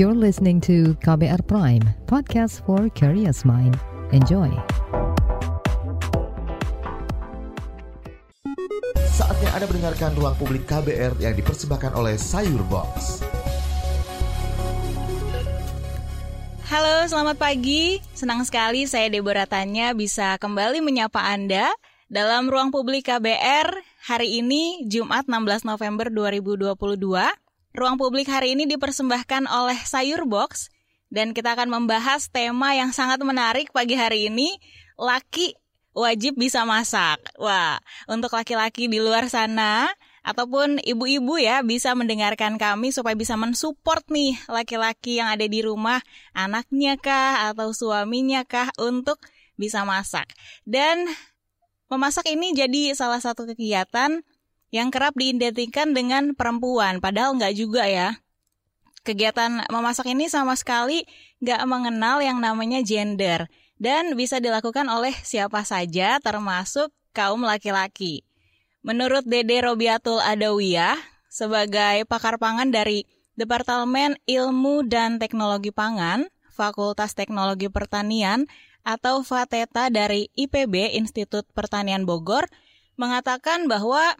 You're 0.00 0.16
listening 0.16 0.64
to 0.64 0.96
KBR 1.04 1.44
Prime, 1.44 1.84
podcast 2.08 2.64
for 2.64 2.88
curious 2.96 3.44
mind. 3.44 3.76
Enjoy. 4.16 4.48
Saatnya 8.96 9.52
Anda 9.52 9.68
mendengarkan 9.68 10.16
ruang 10.16 10.32
publik 10.40 10.64
KBR 10.64 11.20
yang 11.20 11.36
dipersembahkan 11.36 11.92
oleh 11.92 12.16
Sayur 12.16 12.64
Box. 12.72 13.20
Halo, 16.72 17.04
selamat 17.04 17.36
pagi. 17.36 18.00
Senang 18.16 18.40
sekali 18.48 18.88
saya 18.88 19.12
Deborah 19.12 19.44
Tanya 19.44 19.92
bisa 19.92 20.40
kembali 20.40 20.80
menyapa 20.80 21.28
Anda 21.28 21.68
dalam 22.08 22.48
ruang 22.48 22.72
publik 22.72 23.04
KBR 23.04 23.84
hari 24.08 24.40
ini 24.40 24.80
Jumat 24.88 25.28
16 25.28 25.68
November 25.68 26.08
2022. 26.08 26.72
Ruang 27.70 28.02
publik 28.02 28.26
hari 28.26 28.58
ini 28.58 28.66
dipersembahkan 28.66 29.46
oleh 29.46 29.78
Sayur 29.86 30.26
Box 30.26 30.74
dan 31.06 31.30
kita 31.30 31.54
akan 31.54 31.70
membahas 31.70 32.26
tema 32.26 32.74
yang 32.74 32.90
sangat 32.90 33.22
menarik 33.22 33.70
pagi 33.70 33.94
hari 33.94 34.26
ini, 34.26 34.58
laki 34.98 35.54
wajib 35.94 36.34
bisa 36.34 36.66
masak. 36.66 37.22
Wah, 37.38 37.78
untuk 38.10 38.34
laki-laki 38.34 38.90
di 38.90 38.98
luar 38.98 39.30
sana 39.30 39.86
ataupun 40.26 40.82
ibu-ibu 40.82 41.38
ya 41.38 41.62
bisa 41.62 41.94
mendengarkan 41.94 42.58
kami 42.58 42.90
supaya 42.90 43.14
bisa 43.14 43.38
mensupport 43.38 44.02
nih 44.10 44.34
laki-laki 44.50 45.22
yang 45.22 45.30
ada 45.30 45.46
di 45.46 45.62
rumah, 45.62 46.02
anaknya 46.34 46.98
kah 46.98 47.54
atau 47.54 47.70
suaminya 47.70 48.42
kah 48.42 48.74
untuk 48.82 49.22
bisa 49.54 49.86
masak. 49.86 50.26
Dan 50.66 51.06
memasak 51.86 52.26
ini 52.34 52.50
jadi 52.50 52.98
salah 52.98 53.22
satu 53.22 53.46
kegiatan 53.46 54.26
yang 54.70 54.94
kerap 54.94 55.18
diidentikan 55.18 55.94
dengan 55.94 56.34
perempuan, 56.34 57.02
padahal 57.02 57.38
nggak 57.38 57.54
juga 57.58 57.86
ya. 57.86 58.18
Kegiatan 59.02 59.66
memasak 59.70 60.06
ini 60.10 60.30
sama 60.30 60.54
sekali 60.54 61.06
nggak 61.42 61.62
mengenal 61.66 62.22
yang 62.22 62.38
namanya 62.38 62.84
gender 62.84 63.48
dan 63.80 64.12
bisa 64.14 64.38
dilakukan 64.38 64.86
oleh 64.92 65.16
siapa 65.24 65.64
saja 65.64 66.20
termasuk 66.20 66.92
kaum 67.16 67.42
laki-laki. 67.42 68.22
Menurut 68.84 69.24
Dede 69.24 69.60
Robiatul 69.60 70.20
Adawiyah, 70.20 70.96
sebagai 71.28 72.04
pakar 72.08 72.36
pangan 72.40 72.72
dari 72.72 73.04
Departemen 73.36 74.20
Ilmu 74.28 74.84
dan 74.84 75.16
Teknologi 75.16 75.72
Pangan, 75.72 76.28
Fakultas 76.52 77.16
Teknologi 77.16 77.72
Pertanian, 77.72 78.44
atau 78.84 79.20
FATETA 79.24 79.92
dari 79.92 80.28
IPB 80.36 80.96
Institut 80.96 81.48
Pertanian 81.52 82.04
Bogor, 82.04 82.48
mengatakan 83.00 83.64
bahwa 83.64 84.16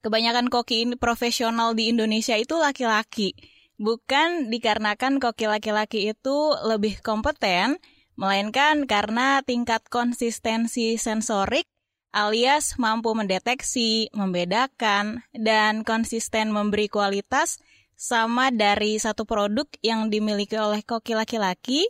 kebanyakan 0.00 0.48
koki 0.52 0.96
profesional 0.96 1.74
di 1.74 1.90
Indonesia 1.90 2.34
itu 2.38 2.54
laki-laki. 2.58 3.34
Bukan 3.78 4.50
dikarenakan 4.50 5.22
koki 5.22 5.46
laki-laki 5.46 6.10
itu 6.10 6.36
lebih 6.66 6.98
kompeten, 7.02 7.78
melainkan 8.18 8.90
karena 8.90 9.42
tingkat 9.46 9.86
konsistensi 9.86 10.98
sensorik 10.98 11.66
alias 12.10 12.74
mampu 12.80 13.12
mendeteksi, 13.12 14.10
membedakan, 14.16 15.22
dan 15.36 15.84
konsisten 15.84 16.50
memberi 16.50 16.88
kualitas 16.88 17.60
sama 17.98 18.54
dari 18.54 18.96
satu 18.96 19.26
produk 19.26 19.66
yang 19.82 20.08
dimiliki 20.08 20.54
oleh 20.58 20.82
koki 20.86 21.18
laki-laki, 21.18 21.86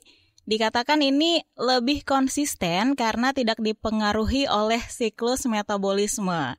dikatakan 0.49 1.05
ini 1.05 1.45
lebih 1.55 2.03
konsisten 2.03 2.97
karena 2.97 3.37
tidak 3.37 3.61
dipengaruhi 3.61 4.49
oleh 4.49 4.81
siklus 4.89 5.45
metabolisme. 5.45 6.57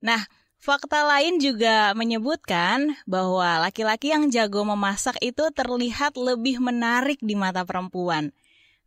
Nah, 0.00 0.22
Fakta 0.66 1.06
lain 1.06 1.38
juga 1.38 1.94
menyebutkan 1.94 2.98
bahwa 3.06 3.62
laki-laki 3.62 4.10
yang 4.10 4.34
jago 4.34 4.66
memasak 4.66 5.14
itu 5.22 5.46
terlihat 5.54 6.18
lebih 6.18 6.58
menarik 6.58 7.22
di 7.22 7.38
mata 7.38 7.62
perempuan. 7.62 8.34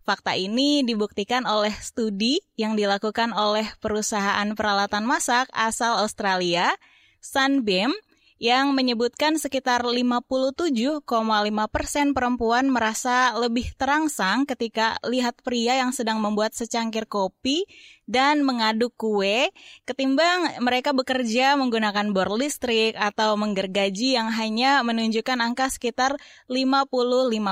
Fakta 0.03 0.35
ini 0.35 0.83
dibuktikan 0.83 1.47
oleh 1.47 1.71
studi 1.79 2.43
yang 2.59 2.75
dilakukan 2.75 3.31
oleh 3.31 3.63
perusahaan 3.79 4.51
peralatan 4.59 5.07
masak 5.07 5.47
asal 5.55 6.03
Australia, 6.03 6.75
Sunbeam, 7.23 7.95
yang 8.39 8.71
menyebutkan 8.71 9.35
sekitar 9.35 9.83
57,5 9.83 11.03
persen 11.67 12.15
perempuan 12.15 12.71
merasa 12.71 13.35
lebih 13.35 13.75
terangsang 13.75 14.47
ketika 14.47 14.95
lihat 15.03 15.43
pria 15.43 15.75
yang 15.83 15.91
sedang 15.91 16.23
membuat 16.23 16.55
secangkir 16.55 17.03
kopi 17.03 17.67
dan 18.07 18.47
mengaduk 18.47 18.95
kue 18.95 19.51
ketimbang 19.83 20.63
mereka 20.63 20.95
bekerja 20.95 21.59
menggunakan 21.59 22.15
bor 22.15 22.31
listrik 22.31 22.95
atau 22.95 23.35
menggergaji 23.35 24.15
yang 24.15 24.31
hanya 24.31 24.87
menunjukkan 24.87 25.43
angka 25.43 25.67
sekitar 25.67 26.15
55 26.47 26.89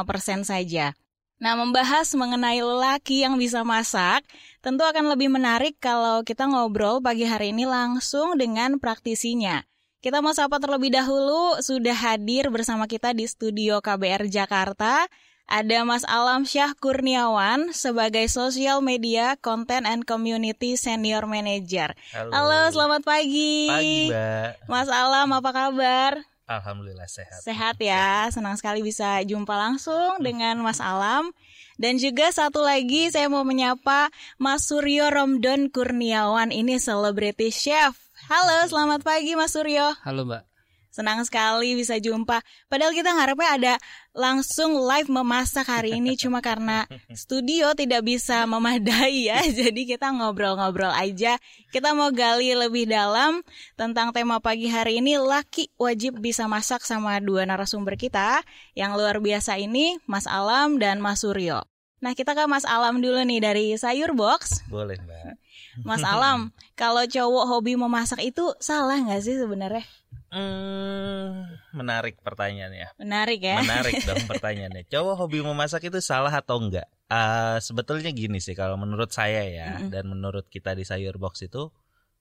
persen 0.08 0.48
saja. 0.48 0.96
Nah, 1.38 1.54
membahas 1.54 2.18
mengenai 2.18 2.66
lelaki 2.66 3.22
yang 3.22 3.38
bisa 3.38 3.62
masak, 3.62 4.26
tentu 4.66 4.82
akan 4.82 5.14
lebih 5.14 5.30
menarik 5.30 5.78
kalau 5.78 6.26
kita 6.26 6.50
ngobrol 6.50 6.98
pagi 6.98 7.30
hari 7.30 7.54
ini 7.54 7.70
langsung 7.70 8.42
dengan 8.42 8.82
praktisinya. 8.82 9.62
Kita 9.98 10.22
mau 10.22 10.30
sapa 10.30 10.62
terlebih 10.62 10.94
dahulu, 10.94 11.58
sudah 11.58 11.98
hadir 11.98 12.54
bersama 12.54 12.86
kita 12.86 13.18
di 13.18 13.26
studio 13.26 13.82
KBR 13.82 14.30
Jakarta. 14.30 15.10
Ada 15.50 15.82
Mas 15.90 16.06
Alam 16.06 16.46
Syah 16.46 16.78
Kurniawan 16.78 17.74
sebagai 17.74 18.30
Social 18.30 18.86
Media 18.86 19.34
Content 19.42 19.90
and 19.90 20.06
Community 20.06 20.78
Senior 20.78 21.26
Manager. 21.26 21.98
Halo. 22.14 22.30
Halo, 22.30 22.62
selamat 22.78 23.02
pagi. 23.10 23.66
Pagi, 23.66 24.14
Mbak. 24.14 24.70
Mas 24.70 24.90
Alam, 24.94 25.34
apa 25.34 25.50
kabar? 25.50 26.22
Alhamdulillah 26.46 27.10
sehat. 27.10 27.42
Sehat 27.42 27.76
ya, 27.82 28.30
senang 28.30 28.54
sekali 28.54 28.86
bisa 28.86 29.26
jumpa 29.26 29.58
langsung 29.58 30.22
dengan 30.22 30.62
Mas 30.62 30.78
Alam. 30.78 31.34
Dan 31.82 31.98
juga 31.98 32.30
satu 32.30 32.62
lagi 32.62 33.10
saya 33.10 33.34
mau 33.34 33.42
menyapa 33.42 34.14
Mas 34.38 34.70
Suryo 34.70 35.10
Romdon 35.10 35.74
Kurniawan, 35.74 36.54
ini 36.54 36.78
selebriti 36.78 37.50
chef. 37.50 38.07
Halo, 38.28 38.68
selamat 38.68 39.08
pagi 39.08 39.40
Mas 39.40 39.56
Suryo. 39.56 39.96
Halo, 40.04 40.28
Mbak. 40.28 40.44
Senang 40.92 41.24
sekali 41.24 41.80
bisa 41.80 41.96
jumpa. 41.96 42.44
Padahal 42.68 42.92
kita 42.92 43.16
ngarepnya 43.16 43.50
ada 43.56 43.74
langsung 44.12 44.76
live 44.84 45.08
memasak 45.08 45.64
hari 45.64 45.96
ini 45.96 46.20
cuma 46.20 46.44
karena 46.44 46.84
studio 47.16 47.72
tidak 47.72 48.04
bisa 48.04 48.44
memadai 48.44 49.32
ya. 49.32 49.40
Jadi 49.64 49.88
kita 49.88 50.12
ngobrol-ngobrol 50.12 50.92
aja. 50.92 51.40
Kita 51.72 51.96
mau 51.96 52.12
gali 52.12 52.52
lebih 52.52 52.92
dalam 52.92 53.40
tentang 53.80 54.12
tema 54.12 54.44
pagi 54.44 54.68
hari 54.68 55.00
ini 55.00 55.16
laki 55.16 55.72
wajib 55.80 56.20
bisa 56.20 56.52
masak 56.52 56.84
sama 56.84 57.24
dua 57.24 57.48
narasumber 57.48 57.96
kita 57.96 58.44
yang 58.76 59.00
luar 59.00 59.24
biasa 59.24 59.56
ini 59.56 60.04
Mas 60.04 60.28
Alam 60.28 60.84
dan 60.84 61.00
Mas 61.00 61.24
Suryo. 61.24 61.64
Nah 62.04 62.12
kita 62.12 62.36
ke 62.36 62.44
Mas 62.44 62.68
Alam 62.68 63.00
dulu 63.00 63.24
nih 63.24 63.40
dari 63.40 63.66
Sayur 63.80 64.12
Box. 64.20 64.68
Boleh, 64.68 65.00
Mbak. 65.00 65.47
Mas 65.86 66.02
Alam, 66.02 66.50
kalau 66.74 67.04
cowok 67.06 67.46
hobi 67.46 67.78
memasak 67.78 68.22
itu 68.24 68.54
salah 68.58 68.98
nggak 68.98 69.22
sih 69.22 69.38
sebenarnya? 69.38 69.86
Hmm, 70.28 71.56
menarik 71.72 72.20
pertanyaannya. 72.20 73.00
Menarik 73.00 73.40
ya. 73.40 73.64
Menarik 73.64 74.04
dong 74.08 74.28
pertanyaannya. 74.28 74.84
Cowok 74.92 75.16
hobi 75.16 75.40
memasak 75.40 75.88
itu 75.88 76.04
salah 76.04 76.32
atau 76.34 76.60
enggak? 76.60 76.88
Uh, 77.08 77.56
sebetulnya 77.64 78.12
gini 78.12 78.44
sih 78.44 78.52
kalau 78.52 78.76
menurut 78.76 79.08
saya 79.16 79.48
ya 79.48 79.80
Mm-mm. 79.80 79.96
dan 79.96 80.04
menurut 80.12 80.52
kita 80.52 80.76
di 80.76 80.84
Sayur 80.84 81.16
Box 81.16 81.40
itu 81.48 81.72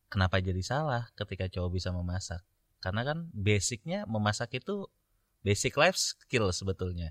kenapa 0.06 0.38
jadi 0.38 0.62
salah 0.62 1.10
ketika 1.18 1.50
cowok 1.50 1.70
bisa 1.74 1.90
memasak? 1.90 2.46
Karena 2.78 3.02
kan 3.02 3.26
basicnya 3.34 4.06
memasak 4.06 4.54
itu 4.54 4.86
basic 5.42 5.74
life 5.74 5.98
skill 5.98 6.54
sebetulnya. 6.54 7.10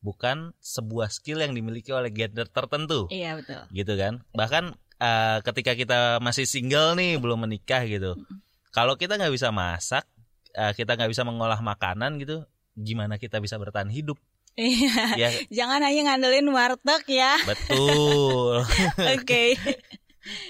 Bukan 0.00 0.56
sebuah 0.64 1.12
skill 1.12 1.44
yang 1.44 1.52
dimiliki 1.52 1.92
oleh 1.92 2.08
gender 2.08 2.48
tertentu. 2.48 3.04
Iya 3.12 3.36
betul. 3.36 3.60
gitu 3.76 3.92
kan 4.00 4.24
bahkan 4.32 4.72
eh, 5.00 5.38
ketika 5.42 5.72
kita 5.72 6.20
masih 6.20 6.44
single 6.44 6.94
nih 6.94 7.16
belum 7.16 7.48
menikah 7.48 7.82
gitu. 7.88 8.14
Kalau 8.70 8.94
kita 8.94 9.16
nggak 9.16 9.32
bisa 9.34 9.48
masak 9.50 10.04
eh, 10.54 10.72
kita 10.76 10.94
nggak 10.94 11.10
bisa 11.10 11.24
mengolah 11.24 11.58
makanan 11.58 12.20
gitu 12.20 12.44
gimana 12.76 13.16
kita 13.16 13.40
bisa 13.42 13.56
bertahan 13.56 13.90
hidup? 13.90 14.20
Iya. 14.54 15.16
ya. 15.16 15.30
Jangan 15.48 15.80
hanya 15.80 16.12
ngandelin 16.12 16.48
warteg 16.52 17.02
ya. 17.08 17.40
betul. 17.48 18.62
Oke. 19.16 19.56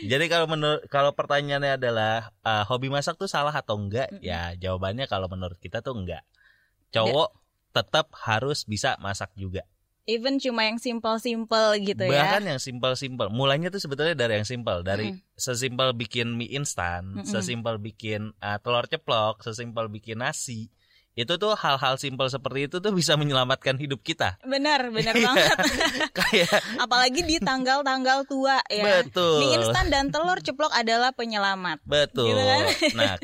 jadi 0.02 0.24
kalau 0.26 0.50
menurut 0.50 0.82
kalau 0.90 1.14
pertanyaannya 1.14 1.78
adalah 1.78 2.34
eh, 2.42 2.64
hobi 2.66 2.90
masak 2.90 3.16
tuh 3.16 3.30
salah 3.30 3.54
atau 3.54 3.78
enggak? 3.78 4.10
Mm-mm. 4.10 4.26
ya 4.26 4.52
jawabannya 4.58 5.06
kalau 5.06 5.30
menurut 5.30 5.56
kita 5.62 5.80
tuh 5.80 5.94
enggak. 5.94 6.26
Cowok 6.90 7.30
tetap 7.70 8.10
harus 8.26 8.66
bisa 8.66 8.98
masak 8.98 9.30
juga 9.38 9.62
Even 10.02 10.36
cuma 10.36 10.62
yang 10.62 10.76
simple-simple 10.76 11.66
gitu 11.78 12.02
bahkan 12.02 12.40
ya. 12.40 12.50
yang 12.50 12.58
simpel-simpel 12.58 13.28
mulainya 13.28 13.68
tuh 13.68 13.78
sebetulnya 13.78 14.12
dari 14.12 14.34
yang 14.34 14.44
simpel 14.44 14.80
dari 14.80 15.12
Mm. 15.12 15.20
sesimpel 15.34 15.92
bikin 15.92 16.34
mie 16.34 16.50
instan 16.50 17.16
Mm-mm. 17.16 17.24
sesimpel 17.24 17.76
bikin 17.76 18.32
uh, 18.38 18.56
telur 18.56 18.84
ceplok 18.84 19.40
sesimpel 19.40 19.86
bikin 19.86 20.18
nasi 20.18 20.68
itu 21.12 21.36
tuh 21.36 21.52
hal-hal 21.52 21.94
simpel 21.96 22.26
seperti 22.26 22.64
itu 22.64 22.76
tuh 22.78 22.90
bisa 22.90 23.12
menyelamatkan 23.14 23.74
hidup 23.74 24.00
kita 24.00 24.38
Benar, 24.40 24.88
benar 24.88 25.12
Iya. 25.12 25.24
banget. 25.26 25.48
kayak 26.18 26.52
Apalagi 26.78 27.20
di 27.22 27.36
tanggal-tanggal 27.38 28.24
tua 28.24 28.62
ya. 28.64 29.02
betul 29.02 29.40
Mie 29.40 29.58
instan 29.58 29.86
dan 29.88 30.08
telur 30.08 30.38
ceplok 30.38 30.70
adalah 30.70 31.10
penyelamat. 31.10 31.82
betul 31.82 32.24
Gitu 32.26 32.40
kan? 32.40 32.62
nah 32.94 33.14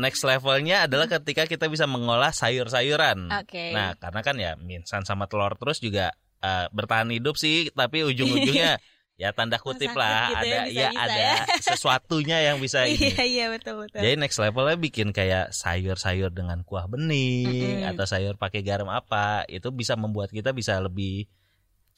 next 0.00 0.24
levelnya 0.24 0.88
adalah 0.88 1.06
ketika 1.06 1.44
kita 1.44 1.68
bisa 1.68 1.84
mengolah 1.84 2.32
sayur-sayuran. 2.32 3.28
Oke. 3.44 3.76
Nah, 3.76 3.92
karena 4.00 4.20
kan 4.24 4.36
ya 4.40 4.56
mie 4.56 4.80
instan 4.80 5.04
sama 5.04 5.28
telur 5.28 5.52
terus 5.60 5.78
juga 5.84 6.16
eh, 6.40 6.66
bertahan 6.72 7.12
hidup 7.12 7.36
sih, 7.36 7.68
tapi 7.76 8.02
ujung-ujungnya 8.08 8.80
ya 9.20 9.36
tanda 9.36 9.60
kutip 9.60 9.92
lah 9.92 10.32
gitu 10.32 10.48
ya, 10.48 10.64
ada 10.64 10.64
ya 10.72 10.88
bisa-bisa 10.88 11.04
ada 11.04 11.20
ya. 11.20 11.34
sesuatunya 11.60 12.38
yang 12.40 12.56
bisa 12.56 12.84
ini. 12.88 13.12
Iya 13.12 13.24
iya 13.28 13.46
betul 13.52 13.84
betul. 13.84 14.00
Jadi 14.00 14.16
next 14.16 14.40
levelnya 14.40 14.80
bikin 14.80 15.12
kayak 15.12 15.52
sayur-sayur 15.52 16.32
dengan 16.32 16.64
kuah 16.64 16.88
bening 16.88 17.84
Mm-mm. 17.84 17.90
atau 17.92 18.08
sayur 18.08 18.40
pakai 18.40 18.64
garam 18.64 18.88
apa 18.88 19.44
itu 19.52 19.68
bisa 19.76 19.92
membuat 20.00 20.32
kita 20.32 20.56
bisa 20.56 20.80
lebih 20.80 21.28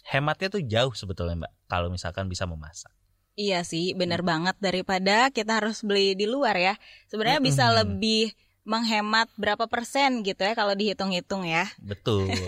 hematnya 0.02 0.50
tuh 0.50 0.66
jauh 0.66 0.90
sebetulnya 0.98 1.46
mbak 1.46 1.52
kalau 1.70 1.86
misalkan 1.94 2.26
bisa 2.26 2.42
memasak. 2.42 2.90
Iya 3.32 3.64
sih, 3.64 3.96
bener 3.96 4.20
Hmm. 4.20 4.28
banget 4.28 4.56
daripada 4.60 5.32
kita 5.32 5.56
harus 5.60 5.80
beli 5.80 6.12
di 6.12 6.28
luar 6.28 6.52
ya. 6.54 6.74
Sebenarnya 7.08 7.40
bisa 7.40 7.64
Mm-mm. 7.66 7.78
lebih 7.80 8.36
menghemat 8.62 9.26
berapa 9.34 9.66
persen 9.66 10.22
gitu 10.22 10.38
ya 10.38 10.54
kalau 10.54 10.76
dihitung-hitung 10.76 11.42
ya. 11.42 11.66
Betul. 11.80 12.30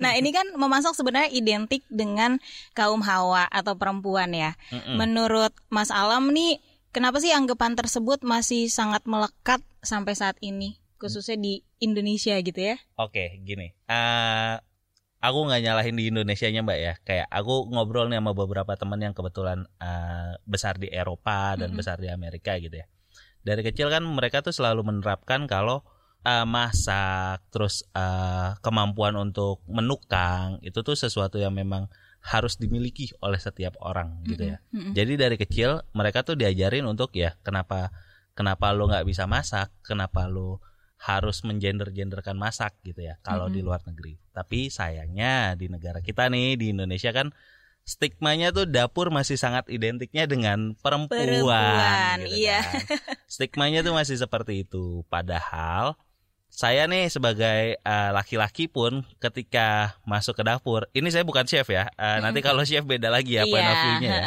Nah 0.00 0.14
ini 0.14 0.30
kan 0.30 0.46
memasak 0.54 0.94
sebenarnya 0.94 1.28
identik 1.28 1.82
dengan 1.90 2.38
kaum 2.72 3.02
hawa 3.02 3.50
atau 3.50 3.74
perempuan 3.74 4.30
ya. 4.30 4.54
Mm-mm. 4.70 4.94
Menurut 4.94 5.50
Mas 5.68 5.90
Alam 5.90 6.30
nih, 6.30 6.62
kenapa 6.94 7.18
sih 7.18 7.34
anggapan 7.34 7.74
tersebut 7.74 8.22
masih 8.22 8.70
sangat 8.70 9.02
melekat 9.04 9.58
sampai 9.82 10.14
saat 10.14 10.38
ini, 10.38 10.78
khususnya 10.96 11.34
di 11.34 11.60
Indonesia 11.76 12.38
gitu 12.40 12.56
ya? 12.62 12.78
Oke, 12.96 13.42
gini. 13.42 13.74
Eh 13.84 14.54
aku 15.26 15.50
nggak 15.50 15.62
nyalahin 15.66 15.96
di 15.98 16.04
Indonesia-nya 16.14 16.62
mbak 16.62 16.78
ya. 16.78 16.94
Kayak 17.02 17.26
aku 17.34 17.66
ngobrol 17.74 18.06
nih 18.06 18.22
sama 18.22 18.32
beberapa 18.32 18.72
teman 18.78 19.02
yang 19.02 19.14
kebetulan 19.14 19.66
eh, 19.82 20.38
besar 20.46 20.78
di 20.78 20.86
Eropa 20.86 21.58
dan 21.58 21.74
Mm-mm. 21.74 21.78
besar 21.82 21.98
di 21.98 22.06
Amerika 22.06 22.54
gitu 22.62 22.78
ya. 22.78 22.86
Dari 23.42 23.62
kecil 23.66 23.90
kan 23.90 24.02
mereka 24.06 24.42
tuh 24.42 24.54
selalu 24.54 24.86
menerapkan 24.86 25.50
kalau 25.50 25.82
eh, 26.22 26.46
masak, 26.46 27.42
terus 27.50 27.82
eh, 27.90 28.54
kemampuan 28.62 29.18
untuk 29.18 29.66
menukang 29.66 30.62
itu 30.62 30.86
tuh 30.86 30.94
sesuatu 30.94 31.42
yang 31.42 31.52
memang 31.52 31.90
harus 32.26 32.58
dimiliki 32.58 33.10
oleh 33.22 33.38
setiap 33.38 33.78
orang 33.82 34.22
gitu 34.26 34.54
ya. 34.54 34.58
Mm-mm. 34.74 34.94
Jadi 34.94 35.12
dari 35.14 35.36
kecil 35.38 35.82
mereka 35.94 36.26
tuh 36.26 36.34
diajarin 36.34 36.86
untuk 36.86 37.14
ya 37.14 37.38
kenapa 37.42 37.94
kenapa 38.34 38.74
lo 38.74 38.90
nggak 38.90 39.06
bisa 39.06 39.30
masak, 39.30 39.70
kenapa 39.86 40.26
lo 40.26 40.62
harus 40.96 41.44
menggender-genderkan 41.44 42.34
masak 42.34 42.74
gitu 42.80 43.04
ya 43.04 43.20
kalau 43.20 43.52
di 43.52 43.60
Mm-mm. 43.60 43.68
luar 43.68 43.80
negeri. 43.84 44.16
Tapi 44.32 44.72
sayangnya 44.72 45.52
di 45.54 45.68
negara 45.68 46.00
kita 46.00 46.32
nih 46.32 46.56
di 46.56 46.72
Indonesia 46.72 47.12
kan 47.12 47.30
stigmanya 47.86 48.50
tuh 48.50 48.66
dapur 48.66 49.14
masih 49.14 49.38
sangat 49.38 49.68
identiknya 49.70 50.26
dengan 50.26 50.74
perempuan. 50.80 51.22
Perempuan, 51.22 52.16
gitu 52.26 52.48
iya. 52.48 52.60
kan. 52.64 52.82
Stigmanya 53.30 53.80
tuh 53.86 53.94
masih 53.94 54.18
seperti 54.18 54.66
itu. 54.66 55.06
Padahal 55.06 55.94
saya 56.50 56.88
nih 56.88 57.12
sebagai 57.12 57.76
eh, 57.78 58.10
laki-laki 58.16 58.66
pun 58.66 59.04
ketika 59.20 60.00
masuk 60.08 60.40
ke 60.40 60.42
dapur, 60.42 60.88
ini 60.96 61.12
saya 61.12 61.22
bukan 61.22 61.44
chef 61.44 61.68
ya. 61.68 61.86
Eh, 61.94 62.18
Nanti 62.24 62.40
kalau 62.40 62.64
chef 62.64 62.82
beda 62.82 63.12
lagi 63.12 63.36
ya 63.38 63.44
point 63.44 63.68
of 63.68 63.76
view-nya 63.76 64.10
ya 64.10 64.24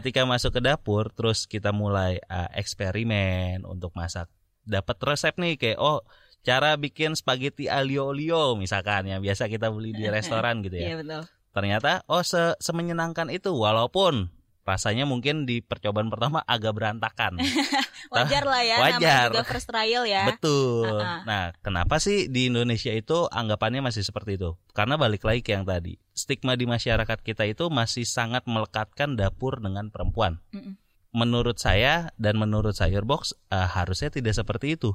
ketika 0.00 0.24
masuk 0.24 0.58
ke 0.58 0.60
dapur 0.64 1.12
terus 1.12 1.44
kita 1.44 1.70
mulai 1.70 2.18
uh, 2.28 2.48
eksperimen 2.56 3.62
untuk 3.68 3.92
masak 3.92 4.26
dapat 4.68 4.96
resep 5.00 5.34
nih 5.34 5.56
kayak 5.56 5.78
oh 5.80 6.04
cara 6.44 6.76
bikin 6.76 7.16
spaghetti 7.16 7.66
aglio 7.66 8.12
olio 8.12 8.54
misalkan 8.54 9.08
yang 9.08 9.18
biasa 9.18 9.48
kita 9.48 9.72
beli 9.72 9.90
di 9.90 10.04
restoran 10.14 10.60
gitu 10.60 10.76
Iya 10.76 10.94
ya 10.94 10.96
betul. 11.00 11.22
ternyata 11.50 12.04
oh 12.06 12.22
se 12.22 12.54
semenyenangkan 12.60 13.32
itu 13.32 13.50
walaupun 13.50 14.28
rasanya 14.62 15.08
mungkin 15.08 15.48
di 15.48 15.64
percobaan 15.64 16.12
pertama 16.12 16.44
agak 16.44 16.76
berantakan 16.76 17.40
Wajar 18.12 18.44
lah 18.44 18.60
ya, 18.60 18.76
Wajar. 18.76 19.00
namanya 19.00 19.32
juga 19.32 19.44
first 19.48 19.68
trial 19.68 20.04
ya. 20.04 20.28
betul 20.28 20.92
Uh-uh. 21.00 21.24
nah 21.24 21.56
kenapa 21.64 21.96
sih 21.96 22.28
di 22.28 22.52
Indonesia 22.52 22.92
itu 22.92 23.24
anggapannya 23.32 23.80
masih 23.80 24.04
seperti 24.04 24.36
itu 24.36 24.60
karena 24.76 25.00
balik 25.00 25.24
lagi 25.24 25.40
ke 25.40 25.56
yang 25.56 25.64
tadi 25.64 25.96
stigma 26.12 26.52
di 26.52 26.68
masyarakat 26.68 27.18
kita 27.24 27.48
itu 27.48 27.72
masih 27.72 28.04
sangat 28.04 28.44
melekatkan 28.44 29.16
dapur 29.16 29.56
dengan 29.56 29.88
perempuan 29.88 30.36
Mm-mm. 30.52 30.76
Menurut 31.18 31.58
saya 31.58 32.14
dan 32.14 32.38
menurut 32.38 32.78
Sayurbox 32.78 33.34
eh, 33.50 33.66
harusnya 33.66 34.14
tidak 34.14 34.38
seperti 34.38 34.78
itu. 34.78 34.94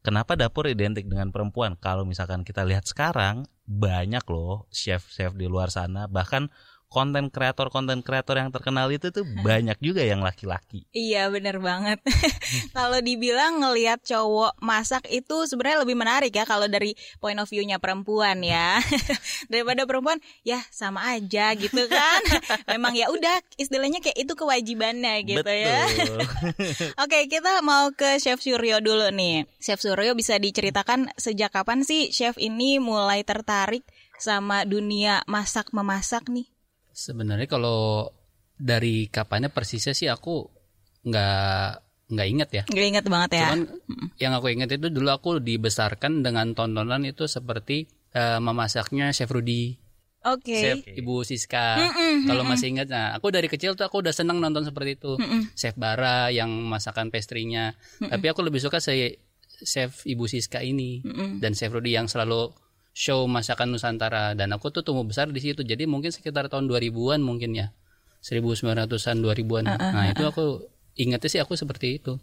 Kenapa 0.00 0.38
dapur 0.38 0.70
identik 0.70 1.10
dengan 1.10 1.34
perempuan? 1.34 1.74
Kalau 1.76 2.06
misalkan 2.06 2.46
kita 2.46 2.62
lihat 2.62 2.86
sekarang 2.86 3.50
banyak 3.66 4.22
loh 4.30 4.70
chef-chef 4.72 5.34
di 5.34 5.50
luar 5.50 5.68
sana, 5.74 6.06
bahkan 6.08 6.48
konten 6.88 7.28
kreator 7.28 7.68
konten 7.68 8.00
kreator 8.00 8.40
yang 8.40 8.48
terkenal 8.48 8.88
itu 8.88 9.12
tuh 9.12 9.24
banyak 9.44 9.76
juga 9.84 10.00
yang 10.00 10.24
laki-laki. 10.24 10.88
Iya 10.96 11.28
bener 11.28 11.60
banget. 11.60 12.00
kalau 12.76 12.98
dibilang 13.04 13.60
ngelihat 13.60 14.00
cowok 14.00 14.56
masak 14.64 15.04
itu 15.12 15.44
sebenarnya 15.44 15.84
lebih 15.84 15.96
menarik 16.00 16.32
ya 16.32 16.48
kalau 16.48 16.64
dari 16.64 16.96
point 17.20 17.36
of 17.36 17.46
view-nya 17.46 17.76
perempuan 17.76 18.40
ya 18.40 18.80
daripada 19.52 19.84
perempuan 19.84 20.16
ya 20.42 20.64
sama 20.72 21.12
aja 21.12 21.52
gitu 21.60 21.84
kan. 21.92 22.20
Memang 22.72 22.96
ya 22.96 23.12
udah 23.12 23.36
istilahnya 23.60 24.00
kayak 24.00 24.24
itu 24.24 24.32
kewajibannya 24.32 25.28
gitu 25.28 25.52
ya. 25.52 25.84
Betul. 25.92 26.18
Oke 27.04 27.28
kita 27.28 27.60
mau 27.60 27.92
ke 27.92 28.16
Chef 28.16 28.40
Suryo 28.40 28.80
dulu 28.80 29.12
nih. 29.12 29.44
Chef 29.60 29.76
Suryo 29.76 30.16
bisa 30.16 30.40
diceritakan 30.40 31.12
sejak 31.20 31.52
kapan 31.52 31.84
sih 31.84 32.08
chef 32.08 32.40
ini 32.40 32.80
mulai 32.80 33.20
tertarik 33.28 33.84
sama 34.18 34.64
dunia 34.64 35.22
masak 35.28 35.70
memasak 35.76 36.26
nih? 36.32 36.48
Sebenarnya 36.98 37.46
kalau 37.46 38.10
dari 38.58 39.06
kapannya 39.06 39.54
persisnya 39.54 39.94
sih 39.94 40.10
aku 40.10 40.50
nggak 41.06 41.70
nggak 42.10 42.28
inget 42.28 42.48
ya. 42.50 42.62
Gak 42.66 42.86
inget 42.90 43.04
banget 43.06 43.30
ya. 43.38 43.40
Cuman 43.46 43.60
yang 44.18 44.34
aku 44.34 44.50
ingat 44.50 44.74
itu 44.74 44.90
dulu 44.90 45.14
aku 45.14 45.38
dibesarkan 45.38 46.26
dengan 46.26 46.58
tontonan 46.58 47.06
itu 47.06 47.30
seperti 47.30 47.86
eh, 48.10 48.42
memasaknya 48.42 49.14
Chef 49.14 49.30
Rudy, 49.30 49.78
Oke. 50.26 50.58
Chef 50.58 50.82
Ibu 50.82 51.22
Siska. 51.22 51.78
Kalau 52.26 52.42
masih 52.42 52.74
ingat, 52.74 52.90
nah 52.90 53.14
aku 53.14 53.30
dari 53.30 53.46
kecil 53.46 53.78
tuh 53.78 53.86
aku 53.86 54.02
udah 54.02 54.10
senang 54.10 54.42
nonton 54.42 54.66
seperti 54.66 54.98
itu. 54.98 55.14
Mm-mm. 55.14 55.54
Chef 55.54 55.78
Bara 55.78 56.34
yang 56.34 56.50
masakan 56.66 57.14
pastry-nya. 57.14 57.78
Tapi 58.02 58.26
aku 58.26 58.42
lebih 58.42 58.58
suka 58.58 58.82
si 58.82 59.14
Chef 59.62 60.02
Ibu 60.02 60.26
Siska 60.26 60.66
ini 60.66 61.06
Mm-mm. 61.06 61.38
dan 61.38 61.54
Chef 61.54 61.70
Rudy 61.70 61.94
yang 61.94 62.10
selalu 62.10 62.50
show 62.98 63.30
masakan 63.30 63.70
Nusantara 63.70 64.34
dan 64.34 64.50
aku 64.50 64.74
tuh 64.74 64.82
tumbuh 64.82 65.06
besar 65.06 65.30
di 65.30 65.38
situ. 65.38 65.62
Jadi 65.62 65.86
mungkin 65.86 66.10
sekitar 66.10 66.50
tahun 66.50 66.66
2000-an 66.66 67.22
mungkin 67.22 67.54
ya. 67.54 67.70
1900-an 68.26 69.22
2000-an. 69.22 69.64
Nah, 69.70 70.10
itu 70.10 70.26
aku 70.26 70.66
ingatnya 70.98 71.30
sih 71.30 71.38
aku 71.38 71.54
seperti 71.54 72.02
itu. 72.02 72.18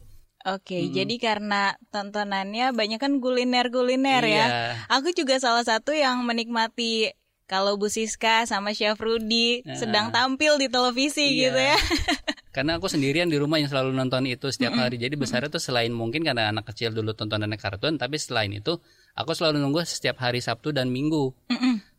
Oke, 0.46 0.78
jadi 0.94 1.16
karena 1.18 1.74
tontonannya 1.90 2.70
banyak 2.70 3.00
kan 3.02 3.18
kuliner-kuliner 3.18 4.22
ya. 4.22 4.46
Iya. 4.46 4.46
Aku 4.94 5.10
juga 5.16 5.40
salah 5.42 5.66
satu 5.66 5.96
yang 5.96 6.22
menikmati 6.22 7.16
kalau 7.50 7.80
Bu 7.80 7.90
Siska 7.90 8.46
sama 8.46 8.76
Chef 8.76 9.00
Rudy 9.00 9.66
sedang 9.74 10.14
tampil 10.14 10.62
di 10.62 10.68
televisi 10.70 11.24
Iya. 11.24 11.42
gitu 11.50 11.60
ya. 11.62 11.78
Karena 12.56 12.80
aku 12.80 12.88
sendirian 12.88 13.28
di 13.28 13.36
rumah 13.36 13.60
yang 13.60 13.68
selalu 13.68 13.92
nonton 13.92 14.24
itu 14.32 14.48
setiap 14.48 14.80
hari. 14.80 14.96
Jadi 14.96 15.20
besarnya 15.20 15.52
tuh 15.52 15.60
selain 15.60 15.92
mungkin 15.92 16.24
karena 16.24 16.56
anak 16.56 16.72
kecil 16.72 16.96
dulu 16.96 17.12
tontonannya 17.12 17.60
kartun, 17.60 18.00
tapi 18.00 18.16
selain 18.16 18.56
itu 18.56 18.80
aku 19.12 19.36
selalu 19.36 19.60
nunggu 19.60 19.84
setiap 19.84 20.24
hari 20.24 20.40
Sabtu 20.40 20.72
dan 20.72 20.88
Minggu 20.88 21.36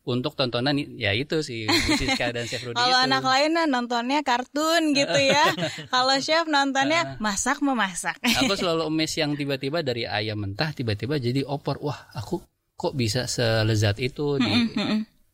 untuk 0.07 0.39
tontonan 0.39 0.79
ya 0.95 1.11
itu 1.11 1.43
sih 1.43 1.67
Siska 1.67 2.31
dan 2.31 2.47
Chef 2.47 2.63
Rudy 2.63 2.79
Kalau 2.79 2.95
itu. 2.95 3.05
anak 3.11 3.23
lain 3.27 3.51
nah, 3.59 3.67
nontonnya 3.67 4.23
kartun 4.23 4.89
gitu 4.97 5.19
ya. 5.19 5.45
Kalau 5.91 6.15
chef 6.23 6.47
nontonnya 6.47 7.19
masak 7.19 7.59
memasak. 7.59 8.15
Aku 8.23 8.55
selalu 8.59 8.87
emes 8.87 9.11
yang 9.19 9.35
tiba-tiba 9.35 9.83
dari 9.83 10.07
ayam 10.07 10.39
mentah 10.39 10.71
tiba-tiba 10.71 11.19
jadi 11.19 11.43
opor. 11.43 11.83
Wah, 11.83 12.07
aku 12.15 12.39
kok 12.79 12.95
bisa 12.95 13.27
selezat 13.27 13.99
itu 13.99 14.39
di 14.39 14.51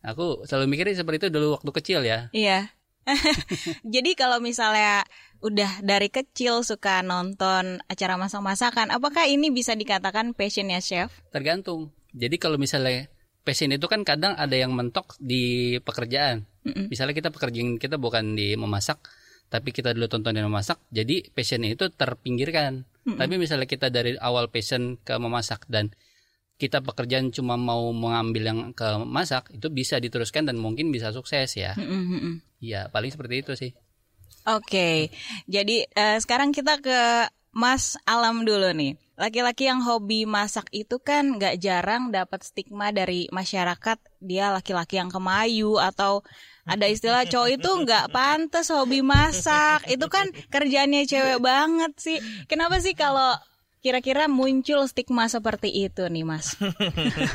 Aku 0.03 0.44
selalu 0.44 0.68
mikirnya 0.68 1.00
seperti 1.00 1.18
itu 1.24 1.30
dulu 1.32 1.56
waktu 1.56 1.72
kecil 1.80 2.00
ya. 2.03 2.27
Iya. 2.36 2.68
Jadi 3.93 4.15
kalau 4.15 4.39
misalnya 4.39 5.03
udah 5.43 5.83
dari 5.83 6.07
kecil 6.07 6.63
suka 6.63 7.03
nonton 7.03 7.83
acara 7.91 8.15
masak-masakan, 8.15 8.95
apakah 8.95 9.27
ini 9.27 9.51
bisa 9.51 9.75
dikatakan 9.75 10.31
passionnya 10.31 10.79
chef? 10.79 11.12
Tergantung. 11.36 11.91
Jadi 12.15 12.39
kalau 12.39 12.55
misalnya 12.55 13.12
passion 13.43 13.75
itu 13.75 13.86
kan 13.91 14.07
kadang 14.07 14.38
ada 14.39 14.55
yang 14.55 14.72
mentok 14.72 15.19
di 15.19 15.75
pekerjaan. 15.83 16.48
Misalnya 16.63 17.12
kita 17.12 17.29
pekerjaan 17.33 17.75
kita 17.75 18.00
bukan 18.00 18.39
di 18.39 18.55
memasak, 18.55 19.03
tapi 19.51 19.75
kita 19.75 19.91
dulu 19.91 20.07
tontonin 20.07 20.48
memasak, 20.48 20.79
jadi 20.95 21.27
passion 21.36 21.67
itu 21.67 21.91
terpinggirkan. 21.91 22.88
Tapi 23.03 23.36
misalnya 23.36 23.67
kita 23.67 23.91
dari 23.91 24.15
awal 24.15 24.48
passion 24.48 24.95
ke 24.95 25.12
memasak 25.19 25.67
dan 25.67 25.91
kita 26.57 26.79
pekerjaan 26.86 27.33
cuma 27.33 27.57
mau 27.60 27.89
mengambil 27.91 28.43
yang 28.48 28.60
ke 28.72 28.86
masak, 29.03 29.51
itu 29.51 29.67
bisa 29.74 29.98
diteruskan 29.98 30.45
dan 30.48 30.62
mungkin 30.62 30.93
bisa 30.93 31.10
sukses 31.12 31.53
ya. 31.57 31.74
Iya, 32.63 32.88
paling 32.93 33.12
seperti 33.12 33.36
itu 33.43 33.53
sih. 33.57 33.72
Oke, 34.43 35.07
jadi 35.48 35.88
eh, 35.88 36.17
sekarang 36.19 36.51
kita 36.51 36.83
ke 36.83 37.31
Mas 37.53 37.95
Alam 38.03 38.43
dulu 38.43 38.74
nih. 38.75 39.00
Laki-laki 39.13 39.69
yang 39.69 39.86
hobi 39.86 40.25
masak 40.25 40.67
itu 40.74 40.98
kan 40.98 41.38
nggak 41.38 41.62
jarang 41.62 42.10
dapat 42.10 42.41
stigma 42.41 42.89
dari 42.89 43.29
masyarakat 43.29 44.01
dia 44.17 44.50
laki-laki 44.50 44.98
yang 44.98 45.13
kemayu 45.13 45.77
atau 45.77 46.25
ada 46.65 46.89
istilah 46.89 47.22
cowok 47.29 47.50
itu 47.62 47.69
nggak 47.86 48.10
pantas 48.10 48.74
hobi 48.74 49.05
masak. 49.05 49.86
Itu 49.86 50.10
kan 50.10 50.33
kerjaannya 50.50 51.05
cewek 51.05 51.39
banget 51.39 51.93
sih. 52.01 52.17
Kenapa 52.50 52.81
sih 52.81 52.98
kalau 52.98 53.38
kira-kira 53.83 54.31
muncul 54.31 54.87
stigma 54.87 55.27
seperti 55.27 55.67
itu 55.69 56.07
nih 56.07 56.23
Mas? 56.23 56.55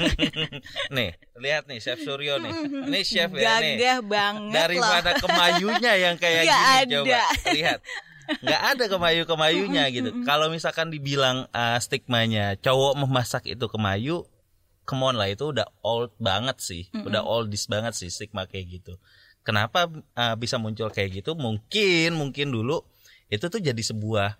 nih, 0.96 1.12
lihat 1.36 1.68
nih 1.68 1.78
Chef 1.78 2.00
Suryo 2.00 2.40
nih. 2.40 2.52
Ini 2.88 3.00
chef 3.04 3.30
ya 3.36 3.60
nih. 3.60 3.76
Gagah 3.76 3.98
banget 4.00 4.54
Daripada 4.56 5.10
loh. 5.12 5.20
kemayunya 5.22 5.92
yang 6.00 6.16
kayak 6.16 6.48
Nggak 6.48 6.62
gini 6.64 6.72
ada. 6.72 6.94
coba 6.96 7.22
lihat. 7.52 7.80
nggak 8.28 8.62
ada 8.76 8.84
kemayu-kemayunya 8.88 9.84
gitu. 9.96 10.10
Kalau 10.24 10.48
misalkan 10.48 10.88
dibilang 10.88 11.48
uh, 11.52 11.76
stigmanya 11.80 12.56
cowok 12.60 12.96
memasak 12.96 13.44
itu 13.48 13.68
kemayu, 13.68 14.24
come 14.84 15.04
on 15.04 15.16
lah 15.16 15.28
itu 15.28 15.52
udah 15.52 15.68
old 15.84 16.12
banget 16.16 16.60
sih. 16.60 16.88
Udah 16.92 17.24
oldies 17.24 17.68
banget 17.68 17.92
sih 17.92 18.08
stigma 18.08 18.48
kayak 18.48 18.80
gitu. 18.80 18.96
Kenapa 19.44 19.88
uh, 20.16 20.34
bisa 20.36 20.56
muncul 20.56 20.88
kayak 20.88 21.20
gitu? 21.24 21.36
Mungkin 21.36 22.16
mungkin 22.16 22.52
dulu 22.52 22.84
itu 23.28 23.44
tuh 23.48 23.60
jadi 23.60 23.80
sebuah 23.80 24.36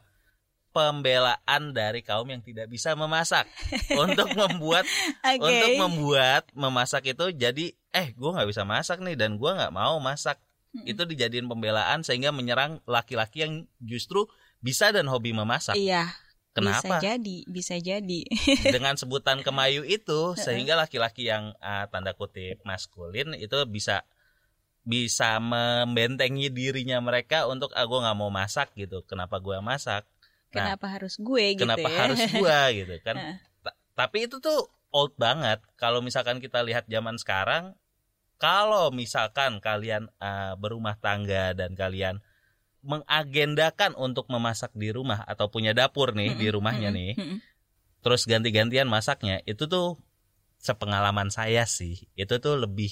pembelaan 0.71 1.73
dari 1.73 2.05
kaum 2.05 2.29
yang 2.29 2.45
tidak 2.45 2.69
bisa 2.71 2.93
memasak. 2.95 3.49
Untuk 4.03 4.31
membuat 4.37 4.85
Oke. 5.25 5.41
untuk 5.41 5.73
membuat 5.81 6.45
memasak 6.55 7.11
itu 7.13 7.35
jadi 7.35 7.73
eh 7.93 8.09
gue 8.13 8.31
nggak 8.31 8.49
bisa 8.49 8.63
masak 8.63 9.01
nih 9.01 9.17
dan 9.17 9.41
gue 9.41 9.51
nggak 9.51 9.75
mau 9.75 9.99
masak. 9.99 10.39
Itu 10.85 11.09
dijadiin 11.09 11.49
pembelaan 11.49 12.05
sehingga 12.05 12.31
menyerang 12.31 12.85
laki-laki 12.85 13.43
yang 13.43 13.65
justru 13.81 14.29
bisa 14.61 14.93
dan 14.93 15.09
hobi 15.09 15.33
memasak. 15.33 15.75
Iya. 15.75 16.13
kenapa? 16.53 16.99
Bisa 16.99 17.15
jadi, 17.15 17.39
bisa 17.47 17.75
jadi. 17.79 18.21
dengan 18.75 18.99
sebutan 18.99 19.41
kemayu 19.47 19.87
itu 19.87 20.35
sehingga 20.37 20.75
laki-laki 20.75 21.31
yang 21.31 21.55
ah, 21.63 21.87
tanda 21.89 22.13
kutip 22.13 22.61
maskulin 22.67 23.33
itu 23.39 23.57
bisa 23.71 24.03
bisa 24.89 25.37
membentengi 25.37 26.49
dirinya 26.49 26.97
mereka 27.05 27.45
untuk 27.45 27.77
ah 27.77 27.85
gue 27.85 27.99
nggak 28.01 28.19
mau 28.19 28.33
masak 28.33 28.73
gitu. 28.73 29.05
Kenapa 29.05 29.37
gue 29.37 29.53
yang 29.53 29.67
Nah, 30.49 30.75
Kenapa 30.75 30.87
harus 30.89 31.15
gue 31.21 31.45
gitu 31.55 31.63
kenapa 31.69 31.89
ya? 31.89 31.99
harus 32.09 32.21
gua 32.33 32.61
gitu 32.79 32.95
kan? 33.05 33.17
Tapi 33.93 34.19
itu 34.25 34.41
tuh 34.41 34.73
old 34.95 35.13
banget. 35.21 35.61
Kalau 35.77 36.01
misalkan 36.01 36.41
kita 36.41 36.65
lihat 36.65 36.89
zaman 36.89 37.21
sekarang 37.21 37.77
kalau 38.39 38.95
misalkan 38.95 39.59
kalian 39.59 40.09
uh, 40.23 40.55
berumah 40.57 40.97
tangga 41.03 41.53
dan 41.53 41.75
kalian 41.75 42.23
mengagendakan 42.81 43.99
untuk 43.99 44.31
memasak 44.31 44.71
di 44.73 44.95
rumah 44.95 45.27
atau 45.27 45.51
punya 45.51 45.75
dapur 45.75 46.15
nih 46.15 46.39
di 46.39 46.47
rumahnya 46.47 46.95
nih 46.95 47.19
terus 47.99 48.23
ganti-gantian 48.23 48.87
masaknya 48.87 49.43
itu 49.43 49.67
tuh 49.67 49.99
sepengalaman 50.63 51.31
saya 51.31 51.67
sih. 51.67 52.07
Itu 52.15 52.39
tuh 52.39 52.59
lebih 52.59 52.91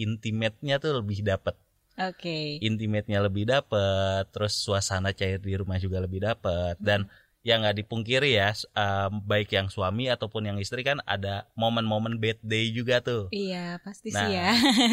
intimate-nya 0.00 0.80
tuh 0.80 1.04
lebih 1.04 1.20
dapet 1.26 1.56
Oke. 1.98 2.56
intimate-nya 2.60 3.18
lebih 3.18 3.44
dapet, 3.44 4.30
terus 4.30 4.54
suasana 4.54 5.10
cair 5.10 5.38
di 5.38 5.52
rumah 5.52 5.76
juga 5.76 5.98
lebih 5.98 6.22
dapet 6.22 6.78
dan 6.78 7.10
yang 7.42 7.62
nggak 7.62 7.80
dipungkiri 7.80 8.34
ya, 8.34 8.50
um, 8.72 9.22
baik 9.22 9.50
yang 9.50 9.66
suami 9.66 10.06
ataupun 10.06 10.42
yang 10.44 10.58
istri 10.58 10.82
kan 10.82 10.98
ada 11.02 11.48
momen-momen 11.54 12.18
bad 12.18 12.36
day 12.40 12.68
juga 12.68 13.00
tuh. 13.00 13.30
Iya, 13.30 13.80
pasti 13.80 14.10
Nah, 14.12 14.20
sih 14.20 14.36
ya. 14.36 14.50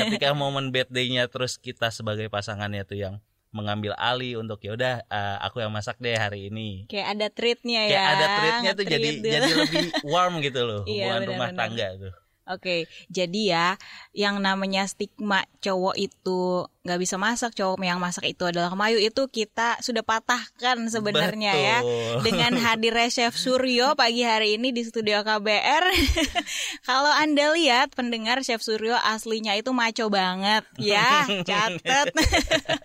ketika 0.08 0.32
momen 0.32 0.70
bad 0.70 0.88
day-nya 0.88 1.28
terus 1.28 1.58
kita 1.58 1.90
sebagai 1.90 2.26
pasangannya 2.26 2.82
tuh 2.82 2.96
yang 2.96 3.16
mengambil 3.50 3.96
alih 3.96 4.36
untuk 4.36 4.60
ya 4.62 4.76
udah 4.76 4.94
uh, 5.08 5.38
aku 5.42 5.64
yang 5.64 5.72
masak 5.72 5.96
deh 5.98 6.12
hari 6.12 6.48
ini. 6.48 6.88
Kayak 6.88 7.08
ada 7.16 7.28
treatnya 7.30 7.82
ya. 7.86 7.92
Kayak 7.92 8.08
ada 8.14 8.26
treatnya 8.36 8.72
tuh 8.72 8.86
jadi 8.86 9.10
dulu. 9.16 9.32
jadi 9.32 9.52
lebih 9.56 9.86
warm 10.06 10.34
gitu 10.40 10.62
loh 10.64 10.82
Iya, 10.88 10.92
hubungan 10.92 11.22
rumah 11.26 11.50
benar-benar. 11.50 11.60
tangga 11.60 11.88
tuh. 12.08 12.14
Oke, 12.46 12.86
jadi 13.10 13.42
ya 13.42 13.68
yang 14.14 14.38
namanya 14.38 14.86
stigma 14.86 15.42
cowok 15.66 15.98
itu 15.98 16.70
nggak 16.86 17.02
bisa 17.02 17.18
masak, 17.18 17.58
cowok 17.58 17.82
yang 17.82 17.98
masak 17.98 18.30
itu 18.30 18.46
adalah 18.46 18.70
kemayu 18.70 19.02
itu 19.02 19.25
kita 19.34 19.82
sudah 19.82 20.06
patahkan 20.06 20.86
sebenarnya 20.86 21.58
ya 21.58 21.78
Betul. 21.82 22.22
dengan 22.22 22.54
hadirnya 22.62 23.10
Chef 23.10 23.34
Suryo 23.34 23.98
pagi 23.98 24.22
hari 24.22 24.62
ini 24.62 24.70
di 24.70 24.86
studio 24.86 25.25
KBR. 25.25 25.90
Kalau 26.88 27.10
anda 27.18 27.50
lihat 27.58 27.98
pendengar 27.98 28.46
Chef 28.46 28.62
Suryo 28.62 28.94
aslinya 28.94 29.58
itu 29.58 29.74
maco 29.74 30.06
banget 30.14 30.70
ya, 30.78 31.25
catet. 31.50 32.14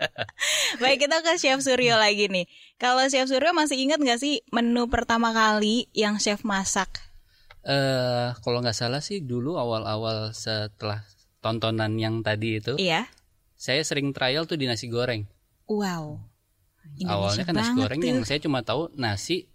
Baik 0.81 1.05
kita 1.05 1.21
ke 1.21 1.37
Chef 1.37 1.61
Suryo 1.61 2.01
lagi 2.01 2.33
nih. 2.33 2.49
Kalau 2.81 3.05
Chef 3.13 3.29
Suryo 3.29 3.53
masih 3.53 3.77
ingat 3.77 4.01
nggak 4.01 4.25
sih 4.25 4.41
menu 4.57 4.89
pertama 4.89 5.37
kali 5.37 5.85
yang 5.93 6.17
Chef 6.17 6.49
masak? 6.49 7.10
Eh 7.61 8.29
kalau 8.41 8.65
nggak 8.65 8.77
salah 8.77 9.05
sih 9.05 9.21
dulu 9.21 9.61
awal-awal 9.61 10.33
setelah 10.33 11.05
tontonan 11.45 11.97
yang 11.97 12.21
tadi 12.25 12.61
itu, 12.61 12.77
Iya. 12.77 13.09
saya 13.57 13.81
sering 13.85 14.13
trial 14.17 14.49
tuh 14.49 14.57
di 14.57 14.65
nasi 14.65 14.89
goreng. 14.89 15.25
Wow. 15.69 16.21
Awalnya 17.05 17.45
kan 17.45 17.55
nasi 17.57 17.73
goreng 17.77 18.01
tuh. 18.01 18.09
yang 18.09 18.21
saya 18.25 18.41
cuma 18.41 18.65
tahu 18.65 18.89
nasi 18.97 19.49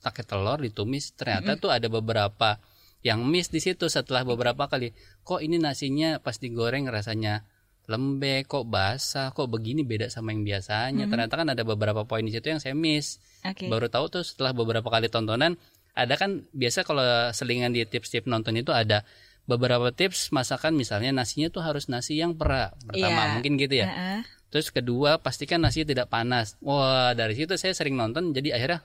pakai 0.00 0.22
telur 0.22 0.62
ditumis. 0.62 1.10
Ternyata 1.14 1.58
tuh 1.58 1.74
ada 1.74 1.90
beberapa 1.90 2.62
yang 3.02 3.22
miss 3.26 3.50
di 3.50 3.58
situ 3.62 3.86
setelah 3.90 4.22
beberapa 4.22 4.66
kali. 4.70 4.94
Kok 5.26 5.42
ini 5.42 5.58
nasinya 5.58 6.18
pas 6.22 6.38
digoreng 6.38 6.86
rasanya 6.86 7.42
lembek, 7.88 8.46
kok 8.50 8.68
basah, 8.68 9.32
kok 9.32 9.48
begini 9.48 9.80
beda 9.82 10.10
sama 10.12 10.30
yang 10.34 10.44
biasanya. 10.44 11.08
Ternyata 11.08 11.34
kan 11.34 11.48
ada 11.50 11.62
beberapa 11.64 12.04
poin 12.04 12.20
di 12.22 12.30
situ 12.30 12.50
yang 12.52 12.60
saya 12.62 12.74
miss. 12.76 13.18
Oke. 13.42 13.66
Baru 13.66 13.86
tahu 13.90 14.06
tuh 14.12 14.22
setelah 14.26 14.52
beberapa 14.54 14.86
kali 14.90 15.08
tontonan 15.08 15.56
ada 15.98 16.14
kan 16.14 16.46
biasa 16.54 16.86
kalau 16.86 17.02
selingan 17.34 17.74
di 17.74 17.82
tips-tips 17.82 18.30
nonton 18.30 18.54
itu 18.54 18.70
ada 18.70 19.02
beberapa 19.44 19.90
tips 19.90 20.30
masakan 20.30 20.78
misalnya 20.78 21.10
nasinya 21.10 21.50
tuh 21.50 21.64
harus 21.66 21.90
nasi 21.90 22.20
yang 22.20 22.38
perak 22.38 22.78
pertama 22.86 23.20
Iya. 23.26 23.32
mungkin 23.34 23.52
gitu 23.58 23.74
ya. 23.82 23.86
Heeh. 23.90 24.20
Terus 24.48 24.70
kedua 24.70 25.18
pastikan 25.18 25.58
nasinya 25.58 25.90
tidak 25.90 26.06
panas. 26.08 26.54
Wah 26.62 27.12
dari 27.12 27.34
situ 27.34 27.58
saya 27.58 27.74
sering 27.74 27.98
nonton 27.98 28.30
jadi 28.30 28.54
akhirnya 28.54 28.80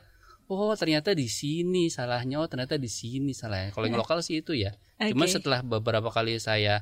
oh 0.50 0.74
ternyata 0.76 1.14
di 1.14 1.30
sini 1.30 1.88
salahnya 1.88 2.40
oh 2.42 2.48
ternyata 2.50 2.76
di 2.80 2.90
sini 2.90 3.32
salahnya. 3.32 3.72
Kalau 3.72 3.86
yang 3.86 4.00
lokal 4.00 4.20
sih 4.20 4.42
itu 4.42 4.58
ya. 4.58 4.74
Cuma 4.98 5.28
Oke. 5.28 5.36
setelah 5.36 5.60
beberapa 5.62 6.10
kali 6.10 6.40
saya 6.40 6.82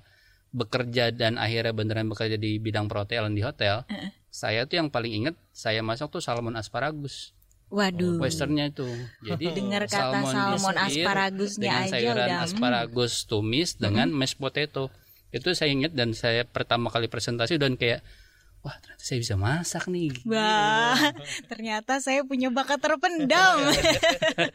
bekerja 0.52 1.16
dan 1.16 1.40
akhirnya 1.40 1.72
beneran 1.72 2.12
bekerja 2.12 2.36
di 2.36 2.60
bidang 2.60 2.86
perhotelan 2.86 3.32
di 3.32 3.40
hotel, 3.40 3.88
saya 4.28 4.68
tuh 4.68 4.84
yang 4.84 4.92
paling 4.92 5.14
inget 5.26 5.36
saya 5.56 5.80
masak 5.80 6.12
tuh 6.12 6.20
salmon 6.20 6.54
asparagus. 6.54 7.32
Waduh. 7.72 8.20
Westernnya 8.20 8.70
itu. 8.70 8.86
Jadi 9.24 9.46
Dengar 9.58 9.88
kata 9.88 10.20
salmon 10.28 10.76
disisir 10.76 11.08
asparagusnya 11.08 11.72
dengan 11.72 11.82
aja 11.82 11.92
sayuran 11.96 12.16
udah, 12.20 12.28
hmm. 12.28 12.46
asparagus 12.46 13.14
tumis 13.26 13.70
dengan 13.80 14.08
mashed 14.12 14.38
potato. 14.38 14.92
Itu 15.32 15.56
saya 15.56 15.72
ingat 15.72 15.96
dan 15.96 16.12
saya 16.12 16.44
pertama 16.44 16.92
kali 16.92 17.08
presentasi 17.08 17.56
dan 17.56 17.80
kayak 17.80 18.04
wah 18.62 18.78
ternyata 18.78 19.02
saya 19.02 19.18
bisa 19.18 19.36
masak 19.36 19.84
nih. 19.88 20.14
Wah, 20.24 21.02
ternyata 21.46 21.98
saya 21.98 22.22
punya 22.22 22.48
bakat 22.48 22.78
terpendam. 22.78 23.58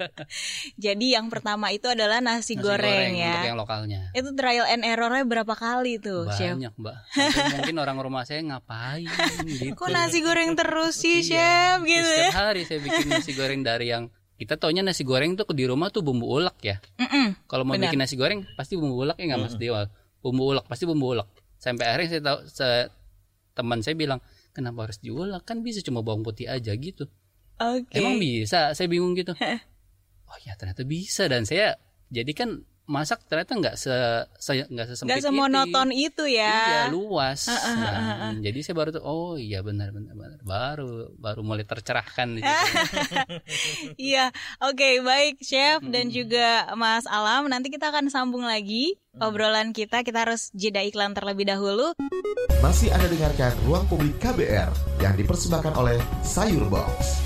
Jadi 0.78 1.12
yang 1.12 1.26
pertama 1.26 1.70
itu 1.70 1.86
adalah 1.86 2.18
nasi, 2.18 2.54
Nasi 2.54 2.54
goreng, 2.56 3.12
Untuk 3.12 3.22
ya. 3.22 3.42
yang 3.44 3.58
lokalnya. 3.58 4.00
Itu 4.12 4.30
trial 4.32 4.66
and 4.66 4.82
errornya 4.82 5.24
berapa 5.24 5.52
kali 5.52 5.98
tuh, 5.98 6.30
Chef? 6.32 6.54
Banyak, 6.54 6.74
Mbak. 6.74 6.96
Sampai 7.10 7.56
mungkin 7.58 7.76
orang 7.78 7.98
rumah 7.98 8.22
saya 8.22 8.40
ngapain 8.40 9.08
gitu. 9.42 9.74
Kok 9.74 9.90
nasi 9.90 10.18
goreng 10.20 10.54
terus 10.54 10.94
sih, 10.96 11.22
Iya. 11.22 11.26
Chef? 11.26 11.78
Gitu 11.82 12.06
ya. 12.06 12.30
Setiap 12.30 12.38
hari 12.38 12.62
saya 12.62 12.78
bikin 12.80 13.06
nasi 13.08 13.32
goreng 13.32 13.60
dari 13.60 13.86
yang 13.90 14.06
kita 14.36 14.54
taunya 14.54 14.84
nasi 14.84 15.02
goreng 15.02 15.32
tuh 15.32 15.48
di 15.50 15.64
rumah 15.64 15.88
tuh 15.88 16.04
bumbu 16.04 16.28
ulek 16.28 16.56
ya. 16.60 16.76
Mm-mm. 17.00 17.48
Kalau 17.48 17.64
mau 17.64 17.74
Benar. 17.74 17.88
bikin 17.88 17.98
nasi 17.98 18.14
goreng 18.14 18.44
pasti 18.54 18.76
bumbu 18.76 19.02
ulek 19.02 19.16
ya 19.16 19.32
nggak 19.32 19.40
Mas 19.42 19.56
Dewa. 19.56 19.88
Bumbu 20.20 20.52
ulek 20.52 20.64
pasti 20.68 20.84
bumbu 20.84 21.16
ulek. 21.16 21.28
Sampai 21.56 21.88
akhirnya 21.88 22.08
saya 22.08 22.22
tahu 22.22 22.38
se- 22.44 22.88
teman 23.56 23.80
saya 23.80 23.96
bilang 23.96 24.20
kenapa 24.52 24.86
harus 24.86 25.00
diulek 25.00 25.42
kan 25.48 25.64
bisa 25.64 25.80
cuma 25.80 26.04
bawang 26.04 26.20
putih 26.20 26.46
aja 26.46 26.76
gitu. 26.76 27.08
Oke. 27.56 27.96
Emang 27.96 28.20
bisa? 28.20 28.76
Saya 28.76 28.86
bingung 28.92 29.16
gitu. 29.16 29.32
oh 30.28 30.38
ya 30.44 30.52
ternyata 30.60 30.84
bisa 30.84 31.24
dan 31.30 31.48
saya 31.48 31.80
jadi 32.12 32.32
kan 32.36 32.50
masak 32.86 33.18
ternyata 33.26 33.58
nggak 33.58 33.74
se, 33.74 33.90
se 34.38 34.62
nggak 34.62 34.86
sesempit 34.86 35.18
Gak 35.18 35.26
semonoton 35.26 35.90
itu 35.90 36.22
Iya 36.26 36.86
ya. 36.86 36.94
luas. 36.94 37.50
Nah, 37.50 38.30
jadi 38.38 38.58
saya 38.62 38.74
baru 38.78 38.90
tuh 38.94 39.02
oh 39.02 39.34
iya 39.34 39.58
benar 39.60 39.90
benar 39.90 40.14
benar 40.14 40.38
baru 40.42 41.10
baru 41.18 41.40
mulai 41.42 41.66
tercerahkan. 41.66 42.38
Iya, 43.96 44.30
oke 44.62 45.02
baik 45.02 45.42
Chef 45.42 45.82
dan 45.82 46.08
juga 46.08 46.70
Mas 46.74 47.04
Alam. 47.06 47.50
Nanti 47.50 47.68
kita 47.74 47.90
akan 47.90 48.06
sambung 48.06 48.46
lagi 48.46 48.94
obrolan 49.18 49.74
kita. 49.74 50.06
Kita 50.06 50.26
harus 50.28 50.54
jeda 50.54 50.82
iklan 50.82 51.10
terlebih 51.12 51.48
dahulu. 51.48 51.90
Masih 52.62 52.90
Anda 52.94 53.10
dengarkan 53.10 53.52
Ruang 53.66 53.86
Publik 53.90 54.16
KBR 54.22 54.70
yang 55.02 55.14
dipersembahkan 55.14 55.74
oleh 55.74 55.98
Sayur 56.22 56.66
Box. 56.70 57.25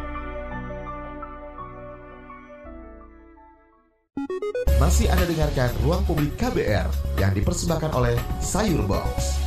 Masih 4.91 5.07
Anda 5.07 5.23
dengarkan 5.23 5.71
Ruang 5.87 6.03
Publik 6.03 6.35
KBR 6.35 7.15
yang 7.15 7.31
dipersembahkan 7.31 7.95
oleh 7.95 8.19
Sayur 8.43 8.83
Box. 8.83 9.39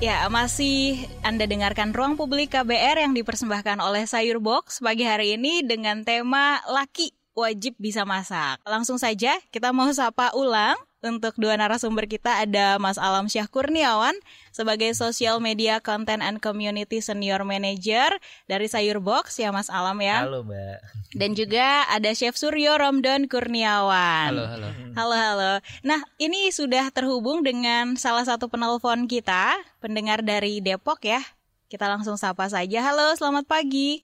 Ya, 0.00 0.24
masih 0.32 1.04
Anda 1.20 1.44
dengarkan 1.44 1.92
Ruang 1.92 2.16
Publik 2.16 2.56
KBR 2.56 3.04
yang 3.04 3.12
dipersembahkan 3.12 3.84
oleh 3.84 4.08
Sayur 4.08 4.40
Box 4.40 4.80
pagi 4.80 5.04
hari 5.04 5.36
ini 5.36 5.60
dengan 5.60 6.08
tema 6.08 6.64
Laki 6.72 7.12
Wajib 7.36 7.76
Bisa 7.76 8.08
Masak. 8.08 8.64
Langsung 8.64 8.96
saja 8.96 9.36
kita 9.52 9.76
mau 9.76 9.92
sapa 9.92 10.32
ulang 10.32 10.80
untuk 11.04 11.36
dua 11.36 11.60
narasumber 11.60 12.08
kita 12.08 12.40
ada 12.40 12.80
Mas 12.80 12.96
Alam 12.96 13.28
Syah 13.28 13.44
Kurniawan 13.46 14.16
sebagai 14.48 14.88
Social 14.96 15.38
Media 15.38 15.78
Content 15.78 16.24
and 16.24 16.40
Community 16.40 17.04
Senior 17.04 17.44
Manager 17.44 18.16
dari 18.48 18.64
Sayur 18.66 19.04
Box 19.04 19.36
ya 19.36 19.52
Mas 19.52 19.68
Alam 19.68 20.00
ya. 20.00 20.24
Halo 20.24 20.40
Mbak. 20.42 20.78
Dan 21.12 21.36
juga 21.36 21.84
ada 21.86 22.10
Chef 22.12 22.32
Suryo 22.34 22.80
Romdon 22.80 23.28
Kurniawan. 23.28 24.32
Halo, 24.32 24.44
halo. 24.48 24.68
Halo, 24.96 25.14
halo. 25.14 25.52
Nah, 25.84 26.00
ini 26.16 26.48
sudah 26.48 26.88
terhubung 26.88 27.44
dengan 27.44 27.94
salah 28.00 28.24
satu 28.24 28.48
penelpon 28.48 29.04
kita, 29.04 29.60
pendengar 29.78 30.24
dari 30.24 30.64
Depok 30.64 31.04
ya. 31.04 31.20
Kita 31.68 31.90
langsung 31.90 32.16
sapa 32.16 32.48
saja. 32.48 32.80
Halo, 32.80 33.12
selamat 33.14 33.44
pagi. 33.44 34.00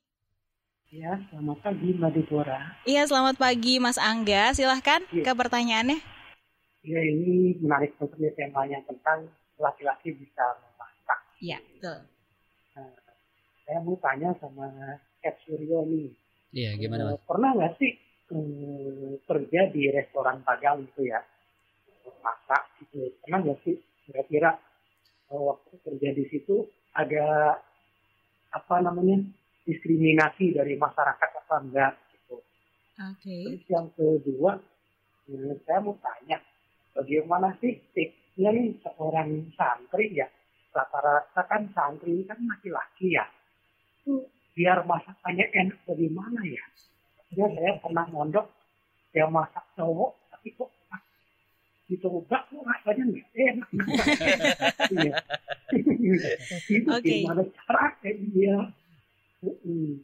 Ya, 0.92 1.16
selamat 1.32 1.64
pagi 1.64 1.88
Mbak 1.96 2.10
Deborah. 2.12 2.76
Iya, 2.84 3.08
selamat 3.08 3.40
pagi 3.40 3.80
Mas 3.80 3.96
Angga. 3.96 4.52
Silahkan 4.52 5.00
Iya. 5.08 5.24
ke 5.24 5.32
pertanyaannya. 5.32 5.98
Ya, 6.82 6.98
ini 6.98 7.54
menarik 7.62 7.94
sekali 7.94 8.26
temanya 8.34 8.82
tentang 8.82 9.30
laki-laki 9.62 10.10
bisa 10.18 10.44
memasak. 10.58 11.20
Iya, 11.38 11.58
betul. 11.62 11.98
Nah, 12.74 12.90
saya 13.62 13.78
mau 13.86 13.94
tanya 14.02 14.34
sama 14.42 14.66
Chef 15.22 15.38
Suryo 15.46 15.86
nih. 15.86 16.10
Iya, 16.50 16.70
gimana 16.76 17.02
Eh, 17.02 17.08
mas? 17.14 17.22
Pernah 17.22 17.50
nggak 17.54 17.72
sih 17.78 17.92
eh, 18.34 19.14
kerja 19.22 19.60
di 19.70 19.82
restoran 19.94 20.42
Padang 20.42 20.82
gitu 20.82 21.06
ya? 21.06 21.22
Masak 22.18 22.62
gitu. 22.82 23.14
Pernah 23.22 23.38
nggak 23.46 23.58
sih 23.62 23.78
kira-kira 24.02 24.58
eh, 25.30 25.38
waktu 25.38 25.72
kerja 25.86 26.08
di 26.18 26.24
situ 26.34 26.66
ada 26.98 27.56
apa 28.52 28.74
namanya 28.84 29.22
diskriminasi 29.64 30.52
dari 30.52 30.74
masyarakat 30.74 31.30
apa 31.46 31.54
enggak 31.62 31.94
gitu. 32.10 32.36
Oke. 32.98 33.36
Terus 33.46 33.64
yang 33.70 33.88
kedua, 33.94 34.58
eh, 35.30 35.54
saya 35.62 35.78
mau 35.80 35.94
tanya, 36.02 36.42
bagaimana 36.96 37.56
sih 37.60 37.80
tipsnya 37.92 38.52
nih 38.52 38.76
seorang 38.84 39.52
santri 39.56 40.12
ya? 40.16 40.28
Rata-rata 40.72 41.42
kan 41.48 41.68
santri 41.76 42.22
ini 42.22 42.24
kan 42.24 42.40
laki-laki 42.48 43.16
ya. 43.16 43.24
Itu 44.02 44.28
biar 44.56 44.84
masakannya 44.84 45.46
enak 45.52 45.78
bagaimana 45.84 46.40
ya? 46.44 46.64
Ya 47.32 47.48
saya 47.48 47.72
pernah 47.80 48.04
mondok, 48.12 48.46
yang 49.16 49.32
masak 49.32 49.64
cowok, 49.76 50.12
tapi 50.28 50.52
kok 50.56 50.68
pas 50.88 51.00
dicoba 51.88 52.38
kok 52.48 52.60
rasanya 52.60 53.04
nggak 53.08 53.28
enak. 53.36 53.68
Iya. 54.92 55.12
Itu 56.68 56.88
Oke. 56.92 57.24
gimana 57.24 57.42
cara 57.56 57.86
dia? 58.04 58.56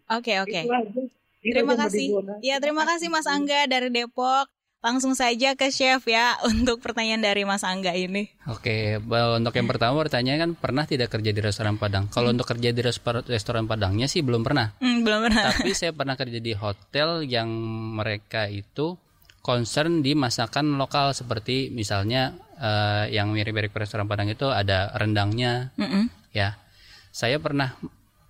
Oke, 0.08 0.32
oke. 0.40 0.60
Itu. 0.64 1.02
Itu 1.38 1.54
Terima 1.54 1.78
kasih. 1.78 2.18
Ya, 2.42 2.58
terima 2.58 2.82
kasih 2.82 3.08
Mas 3.08 3.30
Angga 3.30 3.70
dari 3.70 3.94
Depok. 3.94 4.50
Langsung 4.78 5.18
saja 5.18 5.58
ke 5.58 5.74
Chef 5.74 6.06
ya 6.06 6.38
untuk 6.50 6.78
pertanyaan 6.78 7.18
dari 7.18 7.42
Mas 7.42 7.66
Angga 7.66 7.90
ini. 7.98 8.30
Oke, 8.46 9.02
untuk 9.02 9.54
yang 9.58 9.66
pertama 9.66 9.98
bertanya 9.98 10.38
kan 10.38 10.54
pernah 10.54 10.86
tidak 10.86 11.10
kerja 11.10 11.34
di 11.34 11.40
restoran 11.42 11.74
Padang? 11.76 12.06
Kalau 12.14 12.30
untuk 12.30 12.46
kerja 12.46 12.70
di 12.70 12.82
restoran 13.26 13.66
Padangnya 13.66 14.06
sih 14.06 14.22
belum 14.22 14.46
pernah. 14.46 14.70
Hmm, 14.78 15.02
belum 15.02 15.26
pernah. 15.26 15.50
Tapi 15.50 15.74
saya 15.74 15.90
pernah 15.90 16.14
kerja 16.14 16.38
di 16.38 16.54
hotel 16.54 17.26
yang 17.26 17.50
mereka 17.98 18.46
itu 18.46 18.94
concern 19.42 20.04
di 20.04 20.14
masakan 20.14 20.78
lokal 20.78 21.10
seperti 21.10 21.74
misalnya 21.74 22.38
eh, 22.60 23.10
yang 23.10 23.34
mirip-mirip 23.34 23.74
restoran 23.74 24.06
Padang 24.06 24.30
itu 24.30 24.46
ada 24.46 24.94
rendangnya, 24.94 25.74
Mm-mm. 25.74 26.06
ya. 26.30 26.54
Saya 27.10 27.42
pernah 27.42 27.74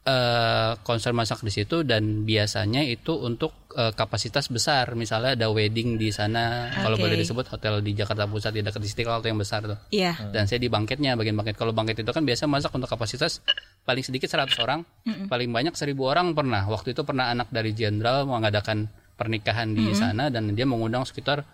eh 0.08 0.72
concern 0.88 1.12
masak 1.12 1.44
di 1.44 1.52
situ 1.52 1.84
dan 1.84 2.24
biasanya 2.24 2.80
itu 2.80 3.12
untuk 3.12 3.68
eh, 3.76 3.92
kapasitas 3.92 4.48
besar. 4.48 4.96
Misalnya 4.96 5.36
ada 5.36 5.52
wedding 5.52 6.00
di 6.00 6.08
sana, 6.08 6.72
kalau 6.72 6.96
Oke. 6.96 7.04
boleh 7.04 7.20
disebut 7.20 7.44
hotel 7.52 7.84
di 7.84 7.92
Jakarta 7.92 8.24
Pusat 8.24 8.52
di 8.56 8.60
dekat 8.64 8.80
Istiqlal 8.88 9.20
yang 9.20 9.36
besar 9.36 9.68
tuh. 9.68 9.76
Iya. 9.92 10.16
Dan 10.32 10.48
saya 10.48 10.64
di 10.64 10.72
bangketnya, 10.72 11.12
bagian 11.12 11.36
bangket. 11.36 11.60
Kalau 11.60 11.76
bangket 11.76 12.00
itu 12.00 12.08
kan 12.08 12.24
biasa 12.24 12.48
masak 12.48 12.72
untuk 12.72 12.88
kapasitas 12.88 13.44
paling 13.84 14.00
sedikit 14.00 14.32
100 14.32 14.56
orang, 14.64 14.80
paling 15.28 15.52
banyak 15.52 15.76
1000 15.76 15.92
orang 16.00 16.32
pernah. 16.32 16.64
Waktu 16.64 16.96
itu 16.96 17.04
pernah 17.04 17.28
anak 17.28 17.52
dari 17.52 17.76
jenderal 17.76 18.24
mengadakan 18.24 18.88
pernikahan 19.18 19.76
di 19.76 19.92
sana 19.92 20.32
dan 20.32 20.56
dia 20.56 20.64
mengundang 20.64 21.04
sekitar 21.04 21.44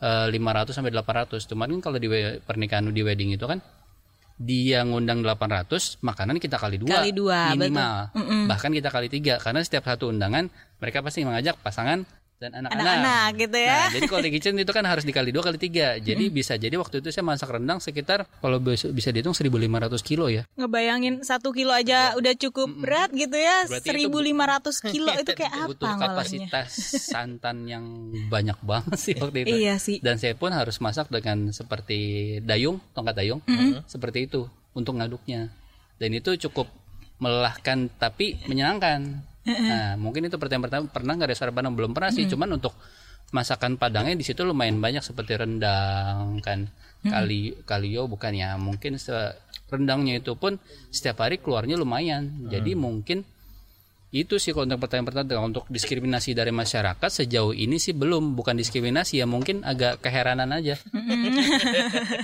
eh, 0.00 0.26
500 0.32 0.72
sampai 0.72 0.92
800. 0.96 1.44
Cuman 1.44 1.68
kan 1.76 1.92
kalau 1.92 1.98
di 2.00 2.08
pernikahan 2.40 2.88
di 2.88 3.02
wedding 3.04 3.36
itu 3.36 3.44
kan 3.44 3.60
dia 4.40 4.82
ngundang 4.82 5.20
800, 5.20 6.00
makanan 6.00 6.36
kita 6.40 6.56
kali 6.56 6.76
dua, 6.80 7.00
Kali 7.02 7.10
dua, 7.14 7.52
minimal. 7.54 8.12
betul. 8.12 8.18
Mm-mm. 8.22 8.42
Bahkan 8.48 8.70
kita 8.74 8.88
kali 8.88 9.08
tiga 9.12 9.34
karena 9.38 9.60
setiap 9.62 9.84
satu 9.86 10.08
undangan 10.10 10.48
mereka 10.82 10.98
pasti 11.04 11.22
mengajak 11.22 11.58
pasangan 11.62 12.02
dan 12.42 12.50
anak-anak. 12.58 13.38
Gitu 13.38 13.58
ya. 13.62 13.78
Nah, 13.86 13.94
jadi 13.94 14.06
kalau 14.10 14.22
di 14.26 14.30
kitchen 14.34 14.58
itu 14.58 14.72
kan 14.74 14.82
harus 14.82 15.06
dikali 15.06 15.30
dua 15.30 15.46
kali 15.46 15.58
tiga. 15.62 15.94
Jadi 16.02 16.26
bisa 16.34 16.58
jadi 16.58 16.74
waktu 16.74 16.98
itu 16.98 17.14
saya 17.14 17.22
masak 17.22 17.54
rendang 17.54 17.78
sekitar 17.78 18.26
kalau 18.42 18.58
bisa, 18.58 18.90
dihitung 19.14 19.36
1.500 19.38 19.46
kilo 20.02 20.26
ya. 20.26 20.42
Ngebayangin 20.58 21.22
satu 21.22 21.54
kilo 21.54 21.70
aja 21.70 22.18
udah 22.18 22.34
cukup 22.34 22.68
berat 22.82 23.14
gitu 23.14 23.38
ya. 23.38 23.70
Berarti 23.70 23.88
itu 23.94 24.10
1500 24.10 24.90
kilo 24.90 25.10
itu 25.22 25.30
kayak 25.38 25.52
apa 25.54 25.68
Butuh 25.70 25.86
ngolahnya? 25.86 26.08
kapasitas 26.10 26.68
santan 27.06 27.56
yang 27.70 27.84
banyak 28.26 28.58
banget 28.66 28.98
sih 28.98 29.14
waktu 29.14 29.46
itu. 29.46 29.54
Iya 29.62 29.74
sih. 29.78 30.02
Dan 30.02 30.18
saya 30.18 30.34
pun 30.34 30.50
harus 30.50 30.82
masak 30.82 31.06
dengan 31.12 31.54
seperti 31.54 32.40
dayung, 32.42 32.82
tongkat 32.96 33.14
dayung, 33.14 33.40
seperti 33.86 34.26
itu 34.26 34.50
untuk 34.74 34.98
ngaduknya. 34.98 35.52
Dan 36.00 36.16
itu 36.16 36.34
cukup 36.48 36.66
melelahkan 37.22 37.86
tapi 38.00 38.40
menyenangkan. 38.50 39.30
Nah, 39.42 39.98
mungkin 39.98 40.30
itu 40.30 40.38
pertanyaan 40.38 40.64
pertama 40.70 40.84
pernah 40.86 41.12
nggak 41.18 41.30
restoran 41.34 41.54
Padang 41.54 41.74
belum 41.74 41.92
pernah 41.92 42.14
sih, 42.14 42.30
cuman 42.30 42.62
untuk 42.62 42.74
masakan 43.32 43.80
Padangnya 43.80 44.14
di 44.14 44.22
situ 44.22 44.44
lumayan 44.44 44.78
banyak 44.78 45.02
seperti 45.02 45.34
rendang 45.40 46.38
kan? 46.44 46.68
Kali 47.02 47.64
kalio 47.66 48.06
bukan 48.06 48.32
ya. 48.36 48.54
Mungkin 48.54 49.00
rendangnya 49.66 50.22
itu 50.22 50.38
pun 50.38 50.60
setiap 50.92 51.26
hari 51.26 51.42
keluarnya 51.42 51.74
lumayan. 51.74 52.46
Jadi 52.46 52.78
mungkin 52.78 53.26
itu 54.12 54.36
sih 54.36 54.52
kalau 54.52 54.68
untuk 54.68 54.84
pertanyaan 54.84 55.08
pertama 55.08 55.40
untuk 55.40 55.64
diskriminasi 55.72 56.36
dari 56.36 56.52
masyarakat 56.52 57.10
sejauh 57.10 57.56
ini 57.56 57.80
sih 57.80 57.96
belum. 57.96 58.36
Bukan 58.38 58.54
diskriminasi 58.54 59.18
ya 59.18 59.26
mungkin 59.26 59.66
agak 59.66 60.04
keheranan 60.04 60.52
aja. 60.52 60.78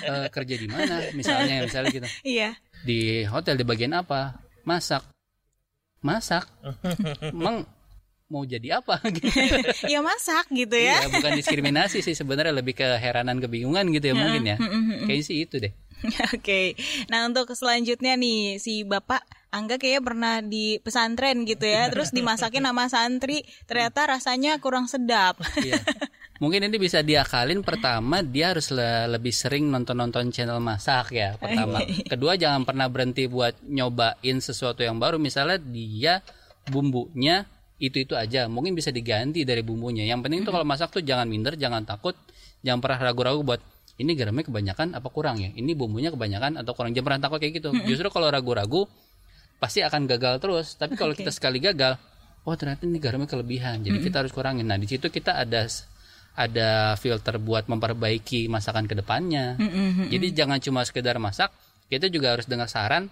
Eh, 0.08 0.28
kerja 0.30 0.54
di 0.54 0.68
mana? 0.70 1.02
Misalnya 1.16 1.64
misalnya 1.64 1.90
gitu. 1.90 2.08
Iya. 2.22 2.54
di 2.86 3.26
hotel 3.26 3.58
di 3.58 3.64
bagian 3.66 3.96
apa? 3.96 4.38
Masak 4.62 5.17
masak 6.04 6.46
emang 7.34 7.66
mau 8.28 8.44
jadi 8.44 8.84
apa 8.84 9.00
gitu 9.08 9.24
Ya 9.92 10.04
masak 10.04 10.52
gitu 10.52 10.76
ya. 10.76 11.00
Iya, 11.00 11.08
bukan 11.08 11.32
diskriminasi 11.40 12.04
sih 12.04 12.12
sebenarnya 12.12 12.52
lebih 12.52 12.76
keheranan 12.76 13.40
kebingungan 13.40 13.88
gitu 13.88 14.12
ya 14.12 14.14
mungkin 14.14 14.44
ya 14.44 14.56
kayaknya 15.08 15.24
sih 15.24 15.36
itu 15.48 15.56
deh 15.56 15.72
Oke. 16.34 16.78
Nah, 17.10 17.26
untuk 17.26 17.50
selanjutnya 17.54 18.14
nih 18.14 18.62
si 18.62 18.86
Bapak 18.86 19.22
Angga 19.48 19.80
kayaknya 19.80 20.02
pernah 20.04 20.34
di 20.44 20.78
pesantren 20.78 21.48
gitu 21.48 21.64
ya. 21.64 21.88
Terus 21.88 22.12
dimasakin 22.12 22.64
sama 22.68 22.86
santri, 22.86 23.42
ternyata 23.64 24.06
rasanya 24.06 24.60
kurang 24.60 24.86
sedap. 24.86 25.40
Iya. 25.58 25.80
Mungkin 26.38 26.70
ini 26.70 26.78
bisa 26.78 27.02
diakalin 27.02 27.66
pertama 27.66 28.22
dia 28.22 28.54
harus 28.54 28.70
le- 28.70 29.10
lebih 29.10 29.34
sering 29.34 29.66
nonton-nonton 29.74 30.30
channel 30.30 30.62
masak 30.62 31.10
ya 31.10 31.34
pertama. 31.34 31.82
Kedua 32.12 32.38
jangan 32.38 32.62
pernah 32.62 32.86
berhenti 32.86 33.26
buat 33.26 33.58
nyobain 33.66 34.38
sesuatu 34.38 34.86
yang 34.86 35.02
baru 35.02 35.18
misalnya 35.18 35.58
dia 35.58 36.22
bumbunya 36.70 37.42
itu-itu 37.82 38.14
aja. 38.14 38.46
Mungkin 38.46 38.74
bisa 38.78 38.94
diganti 38.94 39.42
dari 39.42 39.66
bumbunya. 39.66 40.06
Yang 40.06 40.20
penting 40.26 40.40
tuh 40.46 40.52
kalau 40.54 40.66
masak 40.66 40.94
tuh 40.94 41.02
jangan 41.02 41.26
minder, 41.26 41.58
jangan 41.58 41.82
takut, 41.82 42.14
jangan 42.62 42.78
pernah 42.82 43.10
ragu-ragu 43.10 43.42
buat 43.42 43.62
ini 43.98 44.14
garamnya 44.14 44.46
kebanyakan 44.46 44.94
apa 44.94 45.08
kurang 45.10 45.42
ya? 45.42 45.50
Ini 45.50 45.74
bumbunya 45.74 46.14
kebanyakan 46.14 46.62
atau 46.62 46.70
kurang. 46.78 46.94
Jangan 46.94 47.06
pernah 47.06 47.22
takut 47.26 47.38
kayak 47.42 47.54
gitu. 47.58 47.74
Justru 47.82 48.14
kalau 48.14 48.30
ragu-ragu 48.30 48.86
pasti 49.58 49.82
akan 49.82 50.06
gagal 50.06 50.38
terus. 50.38 50.78
Tapi 50.78 50.94
kalau 50.94 51.18
Oke. 51.18 51.26
kita 51.26 51.34
sekali 51.34 51.58
gagal, 51.58 51.98
oh 52.46 52.54
ternyata 52.54 52.86
ini 52.86 53.02
garamnya 53.02 53.26
kelebihan. 53.26 53.82
Jadi 53.82 53.98
kita 53.98 54.22
harus 54.22 54.30
kurangin. 54.30 54.70
Nah, 54.70 54.78
di 54.78 54.86
situ 54.86 55.10
kita 55.10 55.34
ada 55.34 55.66
ada 56.38 56.94
filter 56.94 57.34
buat 57.42 57.66
memperbaiki 57.66 58.46
masakan 58.46 58.86
ke 58.86 58.94
depannya. 58.94 59.58
Jadi 60.06 60.30
jangan 60.30 60.62
cuma 60.62 60.86
sekedar 60.86 61.18
masak, 61.18 61.50
kita 61.90 62.06
juga 62.06 62.38
harus 62.38 62.46
dengar 62.46 62.70
saran 62.70 63.10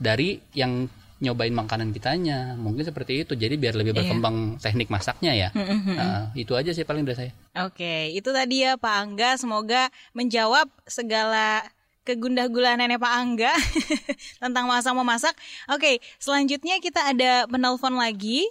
dari 0.00 0.40
yang 0.56 0.88
nyobain 1.16 1.52
makanan 1.52 1.92
kitanya. 1.92 2.56
Mungkin 2.56 2.84
seperti 2.84 3.24
itu. 3.24 3.36
Jadi 3.36 3.60
biar 3.60 3.76
lebih 3.76 3.92
Iya. 3.92 4.00
berkembang 4.04 4.56
teknik 4.56 4.88
masaknya 4.88 5.32
ya. 5.36 5.48
Nah, 5.52 6.32
itu 6.32 6.56
aja 6.56 6.72
sih 6.72 6.84
paling 6.84 7.04
dari 7.04 7.28
saya. 7.28 7.32
Oke, 7.64 8.12
itu 8.12 8.32
tadi 8.32 8.64
ya 8.64 8.80
Pak 8.80 8.94
Angga. 9.04 9.36
Semoga 9.36 9.92
menjawab 10.12 10.68
segala 10.84 11.60
kegundah 12.04 12.48
gulanannya 12.48 12.96
Pak 12.96 13.12
Angga 13.16 13.52
tentang 14.44 14.64
masak 14.64 14.92
memasak. 14.92 15.34
Oke, 15.68 16.00
selanjutnya 16.16 16.80
kita 16.80 17.04
ada 17.04 17.44
penelpon 17.48 17.96
lagi. 17.96 18.48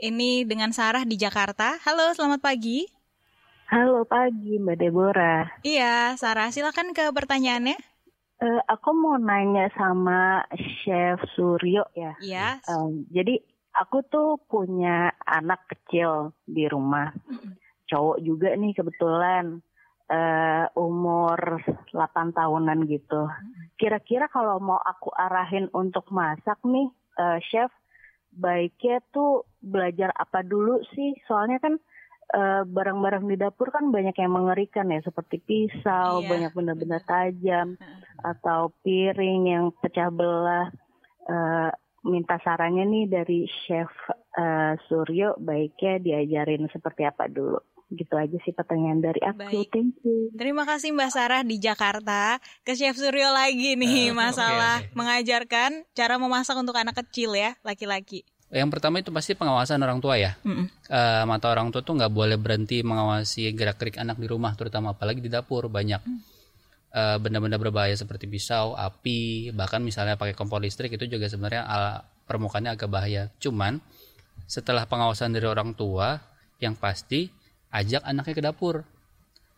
Ini 0.00 0.48
dengan 0.48 0.72
Sarah 0.72 1.02
di 1.04 1.14
Jakarta. 1.14 1.76
Halo, 1.84 2.14
selamat 2.14 2.40
pagi. 2.40 2.99
Halo 3.70 4.02
pagi 4.02 4.58
Mbak 4.58 4.78
Deborah. 4.82 5.46
Iya, 5.62 6.18
Sarah, 6.18 6.50
silakan 6.50 6.90
ke 6.90 7.06
pertanyaannya. 7.14 7.78
Eh, 8.42 8.62
aku 8.66 8.90
mau 8.90 9.14
nanya 9.14 9.70
sama 9.78 10.42
Chef 10.82 11.22
Suryo 11.38 11.86
ya. 11.94 12.18
Iya. 12.18 12.58
Em, 12.66 13.06
jadi 13.14 13.38
aku 13.78 14.02
tuh 14.10 14.42
punya 14.50 15.14
anak 15.22 15.70
kecil 15.70 16.34
di 16.42 16.66
rumah. 16.66 17.14
Cowok 17.86 18.18
juga 18.26 18.58
nih 18.58 18.74
kebetulan. 18.74 19.62
eh 20.10 20.66
umur 20.74 21.62
8 21.94 22.34
tahunan 22.34 22.82
gitu. 22.90 23.30
Kira-kira 23.78 24.26
kalau 24.26 24.58
mau 24.58 24.82
aku 24.82 25.14
arahin 25.14 25.70
untuk 25.70 26.10
masak 26.10 26.58
nih, 26.66 26.90
eh, 27.14 27.38
Chef, 27.46 27.70
baiknya 28.34 28.98
tuh 29.14 29.46
belajar 29.62 30.10
apa 30.18 30.42
dulu 30.42 30.82
sih? 30.98 31.14
Soalnya 31.30 31.62
kan 31.62 31.78
eh, 32.30 32.62
barang-barang 32.62 33.24
di 33.26 33.36
dapur 33.36 33.70
kan 33.70 33.90
banyak 33.90 34.14
yang 34.14 34.32
mengerikan 34.32 34.86
ya, 34.88 35.02
seperti 35.02 35.38
pisau, 35.38 36.22
Iya, 36.22 36.28
banyak 36.28 36.52
benda-benda 36.54 36.98
tajam, 37.02 37.74
atau 38.20 38.70
piring 38.82 39.42
yang 39.46 39.64
pecah 39.76 40.08
belah. 40.08 40.70
Eh, 41.26 41.70
minta 42.00 42.40
sarannya 42.40 42.88
nih 42.88 43.04
dari 43.06 43.44
Chef 43.66 43.90
eh, 44.32 44.72
Suryo, 44.88 45.36
baiknya 45.36 46.00
diajarin 46.00 46.70
seperti 46.70 47.04
apa 47.04 47.26
dulu. 47.26 47.60
Gitu 47.90 48.14
aja 48.14 48.38
sih 48.46 48.54
pertanyaan 48.54 49.02
dari 49.02 49.18
aku. 49.18 49.50
Baik. 49.50 49.68
Thank 49.74 49.98
you. 50.06 50.30
Terima 50.38 50.62
kasih 50.62 50.94
Mbak 50.94 51.10
Sarah 51.10 51.42
di 51.42 51.58
Jakarta. 51.58 52.38
Ke 52.62 52.78
Chef 52.78 52.94
Suryo 52.94 53.34
lagi 53.34 53.74
nih 53.74 54.10
Eh, 54.10 54.14
masalah 54.14 54.78
oke. 54.86 54.94
mengajarkan 54.94 55.82
cara 55.90 56.14
memasak 56.14 56.54
untuk 56.54 56.78
anak 56.78 56.94
kecil 57.02 57.34
ya, 57.34 57.58
laki-laki. 57.66 58.22
Yang 58.50 58.70
pertama 58.74 58.98
itu 58.98 59.14
pasti 59.14 59.38
pengawasan 59.38 59.78
orang 59.78 60.02
tua 60.02 60.18
ya. 60.18 60.34
Mm-mm. 60.42 60.66
Eh, 60.90 61.24
mata 61.26 61.46
orang 61.54 61.70
tua 61.70 61.86
tuh 61.86 61.94
nggak 61.94 62.10
boleh 62.10 62.34
berhenti 62.34 62.82
mengawasi 62.82 63.54
gerak-gerik 63.54 64.02
anak 64.02 64.18
di 64.18 64.26
rumah, 64.26 64.58
terutama 64.58 64.90
apalagi 64.90 65.22
di 65.22 65.30
dapur 65.30 65.70
banyak 65.70 66.02
eh, 66.90 67.16
benda-benda 67.22 67.62
berbahaya 67.62 67.94
seperti 67.94 68.26
pisau, 68.26 68.74
api, 68.74 69.54
bahkan 69.54 69.78
misalnya 69.78 70.18
pakai 70.18 70.34
kompor 70.34 70.58
listrik 70.58 70.90
itu 70.98 71.06
juga 71.06 71.30
sebenarnya 71.30 71.62
permukaannya 72.26 72.74
agak 72.74 72.90
bahaya. 72.90 73.30
Cuman 73.38 73.78
setelah 74.50 74.82
pengawasan 74.90 75.30
dari 75.30 75.46
orang 75.46 75.78
tua, 75.78 76.18
yang 76.60 76.76
pasti 76.76 77.30
ajak 77.70 78.04
anaknya 78.04 78.34
ke 78.34 78.42
dapur. 78.44 78.84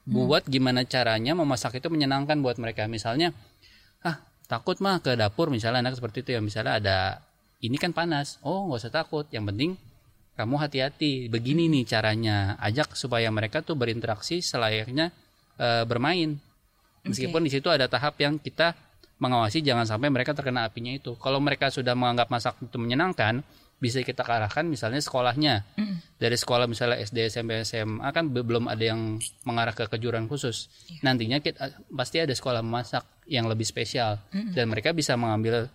Buat 0.03 0.51
gimana 0.51 0.83
caranya 0.83 1.33
memasak 1.39 1.79
itu 1.79 1.87
menyenangkan 1.87 2.43
buat 2.43 2.59
mereka. 2.59 2.91
Misalnya, 2.91 3.31
ah 4.03 4.19
takut 4.51 4.79
mah 4.83 4.99
ke 4.99 5.15
dapur 5.15 5.49
misalnya 5.49 5.87
anak 5.87 5.97
seperti 5.97 6.27
itu 6.27 6.31
ya 6.37 6.41
misalnya 6.43 6.77
ada 6.83 6.97
ini 7.63 7.79
kan 7.79 7.95
panas. 7.95 8.43
Oh 8.43 8.67
nggak 8.69 8.81
usah 8.83 8.93
takut. 8.93 9.27
Yang 9.31 9.45
penting 9.55 9.71
kamu 10.35 10.55
hati-hati. 10.59 11.31
Begini 11.31 11.71
nih 11.71 11.87
caranya. 11.87 12.59
Ajak 12.59 12.99
supaya 12.99 13.31
mereka 13.31 13.63
tuh 13.63 13.79
berinteraksi 13.79 14.43
selayaknya 14.43 15.15
eh, 15.57 15.85
bermain. 15.87 16.37
Meskipun 17.03 17.43
di 17.47 17.51
situ 17.51 17.67
ada 17.71 17.87
tahap 17.91 18.19
yang 18.23 18.39
kita 18.39 18.75
mengawasi 19.19 19.63
jangan 19.63 19.87
sampai 19.87 20.11
mereka 20.11 20.35
terkena 20.35 20.67
apinya 20.67 20.91
itu. 20.91 21.15
Kalau 21.19 21.39
mereka 21.39 21.71
sudah 21.71 21.95
menganggap 21.95 22.31
masak 22.31 22.59
itu 22.63 22.79
menyenangkan 22.79 23.43
bisa 23.83 23.99
kita 24.03 24.23
arahkan 24.23 24.63
misalnya 24.67 25.03
sekolahnya. 25.03 25.67
Dari 26.19 26.39
sekolah 26.39 26.71
misalnya 26.71 27.03
SD 27.03 27.31
SMP 27.31 27.67
SMA 27.67 28.07
kan 28.15 28.31
be- 28.31 28.47
belum 28.47 28.71
ada 28.71 28.83
yang 28.83 29.19
mengarah 29.43 29.75
ke 29.75 29.91
kejuruan 29.91 30.31
khusus. 30.31 30.71
Nantinya 31.03 31.43
kita 31.43 31.75
pasti 31.91 32.23
ada 32.23 32.31
sekolah 32.31 32.63
memasak 32.63 33.03
yang 33.27 33.51
lebih 33.51 33.67
spesial. 33.67 34.23
Dan 34.55 34.71
mereka 34.71 34.95
bisa 34.95 35.19
mengambil 35.19 35.67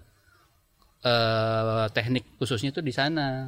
eh, 1.07 1.85
teknik 1.95 2.35
khususnya 2.35 2.75
itu 2.75 2.83
di 2.83 2.91
sana. 2.91 3.47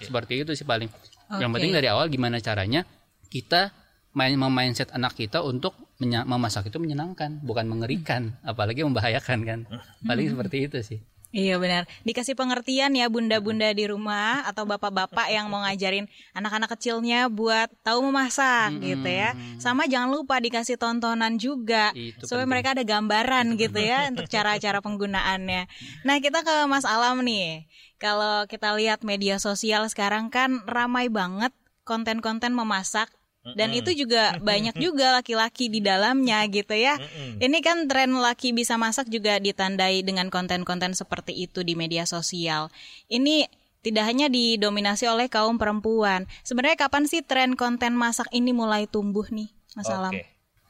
Seperti 0.00 0.46
itu 0.46 0.52
sih 0.56 0.64
paling. 0.64 0.88
Yang 1.36 1.50
Oke. 1.50 1.54
penting 1.60 1.72
dari 1.76 1.88
awal 1.92 2.08
gimana 2.08 2.40
caranya 2.40 2.88
kita 3.28 3.70
main 4.16 4.34
mindset 4.40 4.88
anak 4.96 5.12
kita 5.14 5.44
untuk 5.44 5.76
memasak 6.00 6.72
itu 6.72 6.80
menyenangkan 6.80 7.44
bukan 7.44 7.68
mengerikan 7.68 8.32
apalagi 8.40 8.82
membahayakan 8.86 9.38
kan. 9.44 9.60
Paling 10.08 10.32
seperti 10.32 10.56
itu 10.64 10.78
sih 10.80 11.00
Iya 11.28 11.60
benar. 11.60 11.84
Dikasih 12.08 12.32
pengertian 12.32 12.96
ya 12.96 13.12
bunda-bunda 13.12 13.68
di 13.76 13.84
rumah 13.84 14.48
atau 14.48 14.64
bapak-bapak 14.64 15.28
yang 15.28 15.52
mau 15.52 15.60
ngajarin 15.60 16.08
anak-anak 16.32 16.72
kecilnya 16.72 17.28
buat 17.28 17.68
tahu 17.84 18.08
memasak 18.08 18.80
gitu 18.80 19.04
ya. 19.04 19.36
Sama 19.60 19.84
jangan 19.84 20.08
lupa 20.08 20.40
dikasih 20.40 20.80
tontonan 20.80 21.36
juga 21.36 21.92
Itu 21.92 22.24
supaya 22.24 22.48
penting. 22.48 22.48
mereka 22.48 22.68
ada 22.72 22.84
gambaran 22.88 23.46
gitu 23.60 23.76
ya 23.76 24.08
untuk 24.08 24.24
cara-cara 24.24 24.80
penggunaannya. 24.80 25.68
Nah, 26.08 26.16
kita 26.16 26.40
ke 26.40 26.64
Mas 26.64 26.88
Alam 26.88 27.20
nih. 27.20 27.68
Kalau 28.00 28.48
kita 28.48 28.72
lihat 28.78 29.04
media 29.04 29.36
sosial 29.36 29.84
sekarang 29.92 30.32
kan 30.32 30.64
ramai 30.64 31.12
banget 31.12 31.52
konten-konten 31.84 32.56
memasak 32.56 33.12
dan 33.54 33.70
itu 33.72 33.94
juga 33.94 34.36
banyak 34.40 34.76
juga 34.76 35.16
laki-laki 35.20 35.70
di 35.70 35.80
dalamnya 35.80 36.44
gitu 36.50 36.74
ya. 36.74 36.98
Ini 37.38 37.58
kan 37.62 37.86
tren 37.86 38.16
laki 38.18 38.52
bisa 38.52 38.74
masak 38.76 39.08
juga 39.08 39.38
ditandai 39.38 40.02
dengan 40.02 40.28
konten-konten 40.28 40.92
seperti 40.92 41.36
itu 41.36 41.62
di 41.62 41.78
media 41.78 42.04
sosial. 42.04 42.68
Ini 43.06 43.48
tidak 43.80 44.04
hanya 44.10 44.26
didominasi 44.26 45.06
oleh 45.06 45.30
kaum 45.30 45.56
perempuan. 45.56 46.26
Sebenarnya 46.42 46.76
kapan 46.76 47.06
sih 47.06 47.22
tren 47.22 47.54
konten 47.54 47.94
masak 47.94 48.26
ini 48.34 48.50
mulai 48.50 48.90
tumbuh 48.90 49.24
nih, 49.30 49.48
Mas 49.78 49.88
Alam? 49.88 50.12
Oke. 50.12 50.26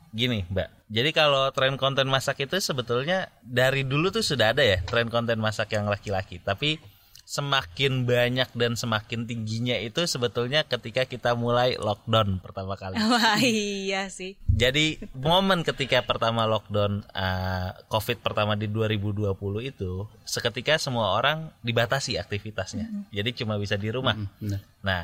Gini, 0.08 0.44
Mbak. 0.48 0.88
Jadi 0.88 1.10
kalau 1.12 1.52
tren 1.52 1.76
konten 1.76 2.08
masak 2.08 2.40
itu 2.40 2.56
sebetulnya 2.64 3.28
dari 3.44 3.84
dulu 3.84 4.08
tuh 4.08 4.24
sudah 4.24 4.56
ada 4.56 4.64
ya 4.64 4.80
tren 4.88 5.12
konten 5.12 5.36
masak 5.36 5.76
yang 5.76 5.84
laki-laki. 5.84 6.40
Tapi 6.40 6.80
semakin 7.28 8.08
banyak 8.08 8.48
dan 8.56 8.72
semakin 8.72 9.28
tingginya 9.28 9.76
itu 9.76 10.00
sebetulnya 10.08 10.64
ketika 10.64 11.04
kita 11.04 11.36
mulai 11.36 11.76
lockdown 11.76 12.40
pertama 12.40 12.72
kali. 12.80 12.96
Wah 13.12 13.36
iya 13.44 14.08
sih. 14.08 14.40
Jadi 14.48 14.96
momen 15.12 15.60
ketika 15.60 16.00
pertama 16.08 16.48
lockdown 16.48 17.04
uh, 17.12 17.84
COVID 17.92 18.24
pertama 18.24 18.56
di 18.56 18.64
2020 18.72 19.28
itu 19.60 20.08
seketika 20.24 20.80
semua 20.80 21.12
orang 21.12 21.52
dibatasi 21.60 22.16
aktivitasnya. 22.16 23.12
Jadi 23.12 23.44
cuma 23.44 23.60
bisa 23.60 23.76
di 23.76 23.92
rumah. 23.92 24.16
benar. 24.40 24.64
Nah, 24.80 25.02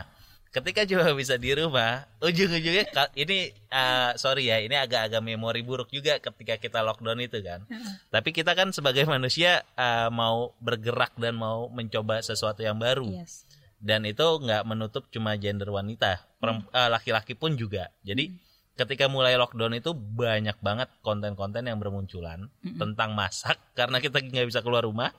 ketika 0.54 0.86
cuma 0.86 1.10
bisa 1.20 1.34
di 1.34 1.50
rumah, 1.58 2.06
ujung-ujungnya 2.22 2.86
ini 3.18 3.50
uh, 3.74 4.14
sorry 4.14 4.46
ya, 4.48 4.62
ini 4.62 4.78
agak-agak 4.78 5.18
memori 5.18 5.66
buruk 5.66 5.90
juga 5.90 6.22
ketika 6.22 6.54
kita 6.62 6.86
lockdown 6.86 7.18
itu 7.26 7.42
kan. 7.42 7.66
Tapi 8.14 8.30
kita 8.30 8.54
kan 8.54 8.70
sebagai 8.70 9.02
manusia 9.10 9.66
uh, 9.74 10.08
mau 10.14 10.54
bergerak 10.62 11.18
dan 11.18 11.34
mau 11.34 11.66
mencoba 11.66 12.22
sesuatu 12.22 12.62
yang 12.62 12.78
baru. 12.78 13.10
Yes. 13.10 13.42
Dan 13.82 14.06
itu 14.08 14.24
nggak 14.24 14.64
menutup 14.64 15.10
cuma 15.12 15.36
gender 15.36 15.68
wanita, 15.68 16.22
perem- 16.40 16.64
uh, 16.70 16.88
laki-laki 16.88 17.36
pun 17.36 17.58
juga. 17.58 17.92
Jadi 18.00 18.32
ketika 18.74 19.06
mulai 19.06 19.38
lockdown 19.38 19.78
itu 19.78 19.94
banyak 19.94 20.58
banget 20.58 20.90
konten-konten 20.98 21.62
yang 21.62 21.78
bermunculan 21.78 22.50
tentang 22.74 23.14
masak 23.14 23.54
karena 23.78 24.02
kita 24.02 24.18
nggak 24.18 24.50
bisa 24.50 24.66
keluar 24.66 24.82
rumah 24.82 25.14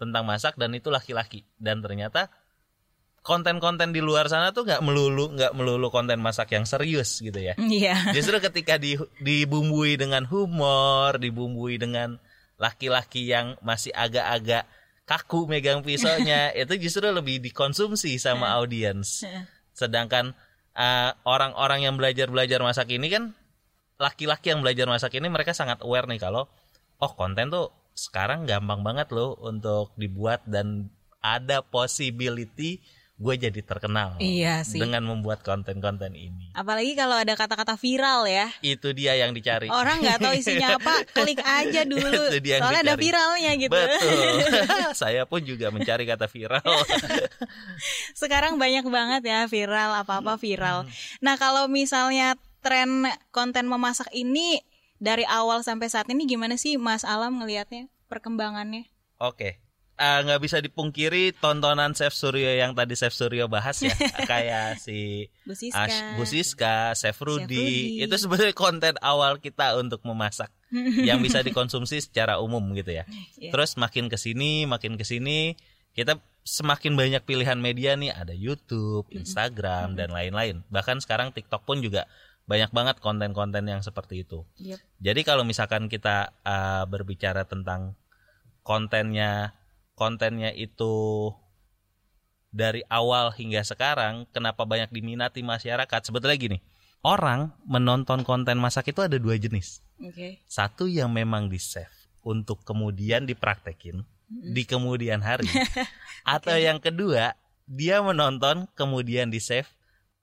tentang 0.00 0.24
masak 0.24 0.56
dan 0.56 0.72
itu 0.72 0.88
laki-laki 0.88 1.44
dan 1.60 1.84
ternyata 1.84 2.32
konten-konten 3.24 3.96
di 3.96 4.04
luar 4.04 4.28
sana 4.28 4.52
tuh 4.52 4.68
nggak 4.68 4.84
melulu 4.84 5.32
nggak 5.32 5.56
melulu 5.56 5.88
konten 5.88 6.20
masak 6.20 6.52
yang 6.52 6.68
serius 6.68 7.24
gitu 7.24 7.40
ya. 7.40 7.56
Iya. 7.56 8.12
justru 8.12 8.36
ketika 8.38 8.76
di, 8.76 9.00
dibumbui 9.18 9.96
dengan 9.96 10.28
humor 10.28 11.16
dibumbui 11.16 11.80
dengan 11.80 12.20
laki-laki 12.60 13.24
yang 13.24 13.56
masih 13.64 13.90
agak-agak 13.96 14.68
kaku 15.08 15.48
megang 15.48 15.80
pisaunya 15.80 16.52
itu 16.60 16.76
justru 16.76 17.08
lebih 17.08 17.40
dikonsumsi 17.40 18.20
sama 18.20 18.52
audiens. 18.60 19.24
Sedangkan 19.72 20.36
uh, 20.76 21.10
orang-orang 21.24 21.88
yang 21.88 21.96
belajar 21.96 22.28
belajar 22.28 22.60
masak 22.60 22.92
ini 22.92 23.08
kan 23.08 23.32
laki-laki 23.96 24.52
yang 24.52 24.60
belajar 24.60 24.84
masak 24.84 25.16
ini 25.16 25.32
mereka 25.32 25.56
sangat 25.56 25.80
aware 25.80 26.04
nih 26.10 26.20
kalau 26.20 26.50
oh 27.00 27.12
konten 27.16 27.48
tuh 27.48 27.72
sekarang 27.94 28.44
gampang 28.44 28.82
banget 28.82 29.08
loh 29.14 29.38
untuk 29.38 29.94
dibuat 29.94 30.42
dan 30.44 30.90
ada 31.22 31.62
possibility 31.62 32.82
gue 33.24 33.40
jadi 33.40 33.60
terkenal 33.64 34.20
Iya 34.20 34.60
sih. 34.60 34.76
dengan 34.76 35.00
membuat 35.00 35.40
konten-konten 35.40 36.12
ini. 36.12 36.52
Apalagi 36.52 36.92
kalau 36.92 37.16
ada 37.16 37.32
kata-kata 37.32 37.72
viral 37.74 38.28
ya. 38.28 38.52
Itu 38.60 38.92
dia 38.92 39.16
yang 39.16 39.32
dicari. 39.32 39.72
Orang 39.72 40.04
nggak 40.04 40.20
tahu 40.20 40.36
isinya 40.36 40.76
apa, 40.76 41.00
klik 41.16 41.40
aja 41.40 41.88
dulu. 41.88 42.04
Itu 42.28 42.44
dia 42.44 42.60
yang 42.60 42.68
Soalnya 42.68 42.82
ada 42.84 42.92
dicari. 42.92 43.04
viralnya 43.08 43.52
gitu. 43.56 43.72
Betul. 43.72 44.36
Saya 45.00 45.24
pun 45.24 45.40
juga 45.40 45.72
mencari 45.72 46.04
kata 46.04 46.28
viral. 46.28 46.68
Sekarang 48.20 48.60
banyak 48.60 48.84
banget 48.84 49.22
ya 49.24 49.48
viral, 49.48 50.04
apa-apa 50.04 50.36
viral. 50.36 50.84
Nah, 51.24 51.40
kalau 51.40 51.64
misalnya 51.64 52.36
tren 52.60 53.08
konten 53.32 53.64
memasak 53.64 54.12
ini 54.12 54.60
dari 55.00 55.24
awal 55.24 55.64
sampai 55.64 55.88
saat 55.88 56.08
ini 56.08 56.28
gimana 56.28 56.60
sih 56.60 56.76
Mas 56.76 57.08
Alam 57.08 57.40
ngelihatnya 57.40 57.88
perkembangannya? 58.06 58.84
Oke. 59.16 59.63
Eh, 59.94 60.20
nggak 60.26 60.42
bisa 60.42 60.58
dipungkiri 60.58 61.38
tontonan 61.38 61.94
Chef 61.94 62.10
Suryo 62.10 62.50
yang 62.50 62.74
tadi 62.74 62.98
Chef 62.98 63.14
Suryo 63.14 63.46
bahas 63.46 63.78
ya 63.78 63.94
kayak 64.30 64.82
si 64.82 65.30
Bu 65.46 65.54
Siska. 65.54 65.86
Ash, 65.86 65.98
Bu 66.18 66.26
Siska, 66.26 66.76
Chef 66.98 67.14
Rudy, 67.22 67.46
Rudy. 67.46 68.02
itu 68.02 68.14
sebenarnya 68.18 68.58
konten 68.58 68.98
awal 68.98 69.38
kita 69.38 69.78
untuk 69.78 70.02
memasak 70.02 70.50
yang 71.08 71.22
bisa 71.22 71.46
dikonsumsi 71.46 72.02
secara 72.02 72.42
umum 72.42 72.74
gitu 72.74 72.90
ya. 72.90 73.06
Iya. 73.38 73.54
Terus 73.54 73.78
makin 73.78 74.10
ke 74.10 74.18
sini, 74.18 74.66
makin 74.66 74.98
ke 74.98 75.06
sini 75.06 75.54
kita 75.94 76.18
semakin 76.42 76.98
banyak 76.98 77.22
pilihan 77.22 77.56
media 77.62 77.94
nih, 77.94 78.10
ada 78.10 78.34
YouTube, 78.34 79.06
Instagram 79.14 79.94
dan 79.94 80.10
lain-lain. 80.10 80.66
Bahkan 80.74 81.06
sekarang 81.06 81.30
TikTok 81.30 81.62
pun 81.62 81.78
juga 81.78 82.10
banyak 82.50 82.74
banget 82.74 82.96
konten-konten 82.98 83.62
yang 83.64 83.80
seperti 83.80 84.26
itu. 84.26 84.42
Yep. 84.58 84.82
Jadi 85.00 85.20
kalau 85.22 85.46
misalkan 85.46 85.86
kita 85.86 86.34
uh, 86.42 86.82
berbicara 86.90 87.46
tentang 87.46 87.94
kontennya 88.66 89.54
kontennya 89.94 90.50
itu 90.54 91.30
dari 92.54 92.86
awal 92.86 93.34
hingga 93.34 93.66
sekarang 93.66 94.30
kenapa 94.30 94.62
banyak 94.62 94.90
diminati 94.94 95.42
masyarakat? 95.42 96.00
Sebetulnya 96.06 96.38
gini 96.38 96.58
orang 97.04 97.52
menonton 97.68 98.24
konten 98.24 98.56
masak 98.56 98.90
itu 98.90 99.04
ada 99.04 99.20
dua 99.20 99.36
jenis. 99.36 99.84
Oke. 99.94 100.42
satu 100.50 100.90
yang 100.90 101.14
memang 101.14 101.46
di 101.46 101.62
save 101.62 102.10
untuk 102.26 102.66
kemudian 102.66 103.30
dipraktekin 103.30 104.02
di 104.26 104.66
kemudian 104.66 105.22
hari. 105.22 105.46
Atau 106.26 106.58
yang 106.58 106.82
kedua 106.82 107.38
dia 107.68 108.02
menonton 108.02 108.66
kemudian 108.74 109.30
di 109.30 109.38
save 109.38 109.68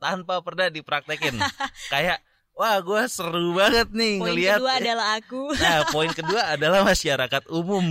tanpa 0.01 0.41
pernah 0.41 0.67
dipraktekin. 0.67 1.37
Kayak 1.93 2.19
wah 2.55 2.77
gue 2.83 3.03
seru 3.09 3.57
banget 3.57 3.89
nih 3.91 4.19
Poin 4.19 4.29
ngelihat 4.31 4.59
kedua 4.59 4.73
adalah 4.77 5.07
aku. 5.17 5.43
Nah, 5.57 5.79
poin 5.89 6.11
kedua 6.11 6.41
adalah 6.53 6.81
masyarakat 6.85 7.43
umum. 7.49 7.85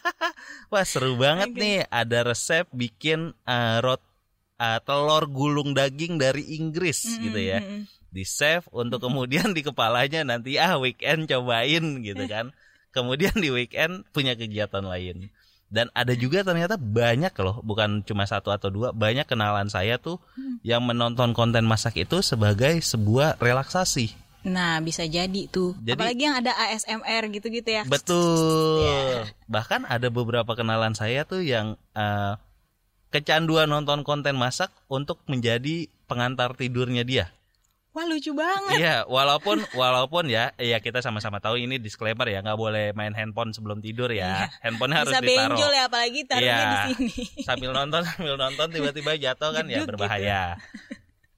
Wah, 0.72 0.86
seru 0.86 1.18
banget 1.18 1.50
Oke. 1.50 1.60
nih 1.60 1.76
ada 1.90 2.18
resep 2.30 2.64
bikin 2.70 3.34
uh, 3.44 3.78
rot 3.82 3.98
uh, 4.62 4.78
telur 4.86 5.26
gulung 5.26 5.74
daging 5.74 6.16
dari 6.16 6.56
Inggris 6.56 7.18
gitu 7.18 7.40
ya. 7.40 7.58
Di 8.10 8.22
save 8.22 8.66
untuk 8.70 9.02
kemudian 9.02 9.50
di 9.50 9.62
kepalanya 9.66 10.22
nanti 10.22 10.58
ah 10.62 10.78
weekend 10.78 11.26
cobain 11.26 12.02
gitu 12.06 12.24
kan. 12.30 12.54
Kemudian 12.94 13.34
di 13.38 13.50
weekend 13.50 14.06
punya 14.10 14.34
kegiatan 14.38 14.82
lain. 14.82 15.30
Dan 15.70 15.86
ada 15.94 16.10
juga 16.18 16.42
ternyata 16.42 16.74
banyak 16.74 17.30
loh, 17.38 17.62
bukan 17.62 18.02
cuma 18.02 18.26
satu 18.26 18.50
atau 18.50 18.74
dua, 18.74 18.90
banyak 18.90 19.22
kenalan 19.22 19.70
saya 19.70 20.02
tuh 20.02 20.18
yang 20.66 20.82
menonton 20.82 21.30
konten 21.30 21.62
masak 21.62 21.94
itu 22.02 22.18
sebagai 22.26 22.82
sebuah 22.82 23.38
relaksasi. 23.38 24.10
Nah, 24.40 24.82
bisa 24.82 25.06
jadi 25.06 25.46
tuh. 25.46 25.78
Jadi- 25.78 25.94
Apalagi 25.94 26.22
yang 26.26 26.36
ada 26.42 26.50
ASMR 26.56 27.22
gitu-gitu 27.30 27.70
ya. 27.70 27.86
Betul. 27.86 29.30
Bahkan 29.46 29.86
ada 29.86 30.08
beberapa 30.10 30.58
kenalan 30.58 30.96
saya 30.98 31.22
tuh 31.22 31.44
yang 31.44 31.78
eh, 31.94 32.34
kecanduan 33.14 33.70
nonton 33.70 34.02
konten 34.02 34.34
masak 34.34 34.74
untuk 34.90 35.22
menjadi 35.30 35.86
pengantar 36.10 36.56
tidurnya 36.58 37.06
dia. 37.06 37.30
Wah, 37.90 38.06
lucu 38.06 38.30
banget. 38.30 38.78
Iya, 38.78 38.96
walaupun 39.10 39.66
walaupun 39.74 40.30
ya, 40.30 40.54
ya 40.54 40.78
kita 40.78 41.02
sama-sama 41.02 41.42
tahu 41.42 41.58
ini 41.58 41.82
disclaimer 41.82 42.22
ya, 42.30 42.38
nggak 42.38 42.54
boleh 42.54 42.86
main 42.94 43.10
handphone 43.10 43.50
sebelum 43.50 43.82
tidur 43.82 44.14
ya. 44.14 44.46
Handphonenya 44.62 45.02
harus 45.02 45.10
Iya. 45.10 45.18
Bisa 45.18 45.26
ditaruh. 45.26 45.48
benjol 45.58 45.72
ya 45.74 45.82
apalagi 45.90 46.20
taruhnya 46.22 46.54
Iya. 46.54 46.70
di 46.70 46.78
sini. 46.94 47.10
Sambil 47.42 47.70
nonton 47.74 48.06
sambil 48.06 48.34
nonton 48.38 48.66
tiba-tiba 48.70 49.18
jatuh 49.18 49.50
kan 49.50 49.66
ya 49.66 49.82
Jeduk 49.82 49.98
berbahaya. 49.98 50.54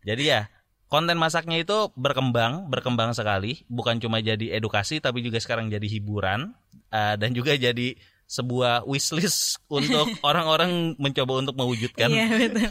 Jadi 0.05 0.23
ya 0.29 0.53
konten 0.93 1.17
masaknya 1.17 1.57
itu 1.57 1.89
berkembang, 1.97 2.69
berkembang 2.69 3.17
sekali, 3.17 3.65
bukan 3.73 3.97
cuma 3.97 4.21
jadi 4.21 4.53
edukasi 4.53 5.01
tapi 5.01 5.25
juga 5.25 5.41
sekarang 5.41 5.73
jadi 5.73 5.89
hiburan 5.89 6.53
eh, 6.93 7.17
dan 7.17 7.33
juga 7.33 7.57
jadi 7.57 7.97
sebuah 8.33 8.89
wishlist 8.89 9.61
untuk 9.69 10.09
orang-orang 10.25 10.97
mencoba 10.97 11.45
untuk 11.45 11.53
mewujudkan. 11.53 12.09
Iya 12.09 12.49
betul. 12.49 12.69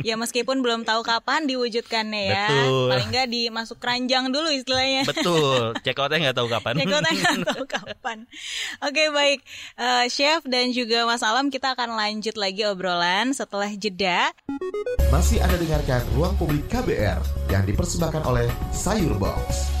ya 0.00 0.16
meskipun 0.16 0.64
belum 0.64 0.88
tahu 0.88 1.04
kapan 1.04 1.44
diwujudkannya 1.44 2.22
ya. 2.24 2.46
Betul. 2.48 2.88
Paling 2.88 3.08
nggak 3.12 3.28
dimasuk 3.28 3.76
keranjang 3.76 4.32
dulu 4.32 4.48
istilahnya. 4.48 5.04
Betul, 5.04 5.74
check 5.84 6.00
outnya 6.00 6.30
nggak 6.30 6.36
tahu 6.40 6.48
kapan. 6.48 6.72
Ya, 6.80 6.84
gue 6.88 7.00
nggak 7.04 7.44
tahu 7.52 7.64
kapan. 7.68 8.18
Oke 8.80 9.12
baik, 9.12 9.44
Eh, 9.74 10.06
Chef 10.06 10.46
dan 10.46 10.70
juga 10.70 11.02
Mas 11.04 11.20
Alam 11.26 11.50
kita 11.50 11.74
akan 11.74 11.98
lanjut 11.98 12.38
lagi 12.38 12.62
obrolan 12.62 13.34
setelah 13.34 13.68
jeda. 13.74 14.30
Masih 15.10 15.42
Anda 15.42 15.58
dengarkan 15.58 16.06
Ruang 16.14 16.38
Publik 16.38 16.70
KBR 16.70 17.18
yang 17.50 17.66
dipersembahkan 17.66 18.22
oleh 18.22 18.46
Sayur 18.70 19.18
Box. 19.18 19.73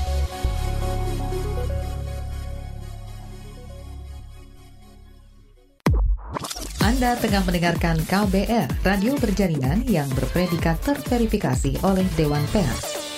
Anda 6.84 7.16
tengah 7.16 7.40
mendengarkan 7.48 7.96
KBR, 8.04 8.68
radio 8.84 9.16
berjaringan 9.16 9.88
yang 9.88 10.04
berpredikat 10.12 10.76
terverifikasi 10.84 11.80
oleh 11.80 12.04
Dewan 12.12 12.44
Pers. 12.52 13.16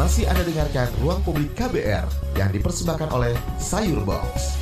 Masih 0.00 0.24
Anda 0.24 0.40
dengarkan 0.40 0.88
Ruang 1.04 1.20
Publik 1.20 1.52
KBR 1.52 2.08
yang 2.40 2.48
dipersembahkan 2.48 3.12
oleh 3.12 3.36
Sayur 3.60 4.08
Box. 4.08 4.56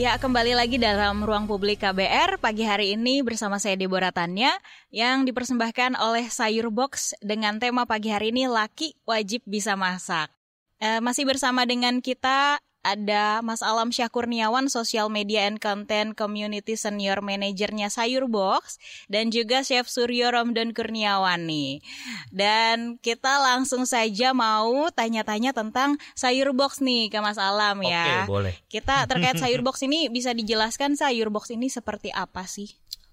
Ya 0.00 0.16
kembali 0.16 0.56
lagi 0.56 0.80
dalam 0.80 1.28
ruang 1.28 1.44
publik 1.44 1.84
KBR 1.84 2.40
pagi 2.40 2.64
hari 2.64 2.96
ini 2.96 3.20
bersama 3.20 3.60
saya 3.60 3.76
Deborah 3.76 4.16
Tanya 4.16 4.56
yang 4.88 5.28
dipersembahkan 5.28 6.00
oleh 6.00 6.24
Sayur 6.32 6.72
Box 6.72 7.12
dengan 7.20 7.60
tema 7.60 7.84
pagi 7.84 8.08
hari 8.08 8.32
ini 8.32 8.48
laki 8.48 8.96
wajib 9.04 9.44
bisa 9.44 9.76
masak. 9.76 10.32
Eh, 10.80 11.04
masih 11.04 11.28
bersama 11.28 11.68
dengan 11.68 12.00
kita 12.00 12.64
ada 12.94 13.44
Mas 13.44 13.60
Alam 13.64 13.90
Syakurniawan, 13.90 14.70
Social 14.72 15.10
Media 15.12 15.44
and 15.44 15.58
Content 15.58 16.14
Community 16.14 16.78
Senior 16.78 17.20
Manajernya 17.20 17.92
Sayur 17.92 18.30
Box 18.30 18.78
dan 19.10 19.28
juga 19.28 19.64
Chef 19.66 19.88
Suryo 19.88 20.30
Romdon 20.32 20.72
Kurniawan 20.72 21.44
nih. 21.44 21.84
Dan 22.32 23.00
kita 23.00 23.40
langsung 23.42 23.84
saja 23.84 24.32
mau 24.32 24.88
tanya-tanya 24.92 25.52
tentang 25.52 25.96
Sayur 26.14 26.56
Box 26.56 26.78
nih 26.80 27.10
ke 27.12 27.18
Mas 27.20 27.36
Alam 27.36 27.84
ya. 27.84 28.24
Oke, 28.24 28.30
boleh. 28.30 28.54
Kita 28.68 29.08
terkait 29.08 29.40
sayur 29.40 29.64
box 29.64 29.82
ini 29.86 30.12
bisa 30.12 30.36
dijelaskan 30.36 30.94
sayur 30.94 31.32
box 31.32 31.50
ini 31.54 31.72
seperti 31.72 32.12
apa 32.12 32.44
sih? 32.44 32.68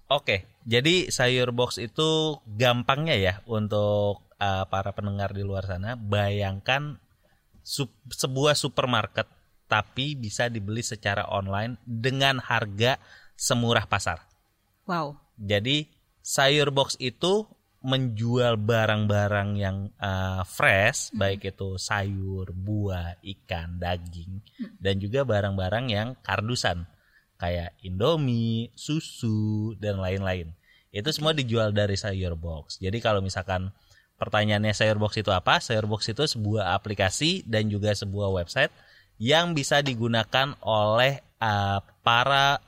Oke, 0.06 0.46
jadi 0.62 1.10
sayur 1.10 1.50
box 1.50 1.82
itu 1.82 2.38
gampangnya 2.46 3.16
ya 3.18 3.34
untuk 3.50 4.22
uh, 4.38 4.64
para 4.70 4.94
pendengar 4.94 5.34
di 5.34 5.42
luar 5.42 5.66
sana. 5.66 5.98
Bayangkan 5.98 7.02
sup- 7.66 7.98
sebuah 8.06 8.54
supermarket 8.54 9.26
tapi 9.66 10.14
bisa 10.14 10.46
dibeli 10.46 10.82
secara 10.82 11.26
online 11.30 11.78
dengan 11.82 12.38
harga 12.38 12.98
semurah 13.34 13.84
pasar. 13.86 14.22
Wow. 14.86 15.18
Jadi 15.36 15.90
sayur 16.22 16.72
box 16.72 16.96
itu 17.02 17.44
menjual 17.86 18.58
barang-barang 18.58 19.50
yang 19.54 19.94
uh, 20.02 20.42
fresh, 20.42 21.14
baik 21.14 21.54
itu 21.54 21.78
sayur, 21.78 22.50
buah, 22.50 23.14
ikan, 23.22 23.78
daging, 23.78 24.42
dan 24.82 24.98
juga 24.98 25.22
barang-barang 25.22 25.86
yang 25.94 26.08
kardusan 26.18 26.82
kayak 27.38 27.76
Indomie, 27.84 28.74
susu, 28.74 29.76
dan 29.78 30.02
lain-lain. 30.02 30.50
Itu 30.90 31.12
semua 31.12 31.36
dijual 31.36 31.70
dari 31.76 31.94
sayur 31.94 32.34
box. 32.34 32.80
Jadi 32.80 32.98
kalau 32.98 33.20
misalkan 33.20 33.70
pertanyaannya 34.16 34.72
sayur 34.72 34.96
box 34.96 35.20
itu 35.20 35.30
apa? 35.30 35.60
Sayur 35.60 35.84
box 35.84 36.08
itu 36.10 36.24
sebuah 36.24 36.72
aplikasi 36.72 37.44
dan 37.44 37.68
juga 37.68 37.92
sebuah 37.92 38.32
website 38.32 38.72
yang 39.16 39.52
bisa 39.52 39.80
digunakan 39.80 40.52
oleh 40.60 41.24
uh, 41.40 41.80
para 42.00 42.60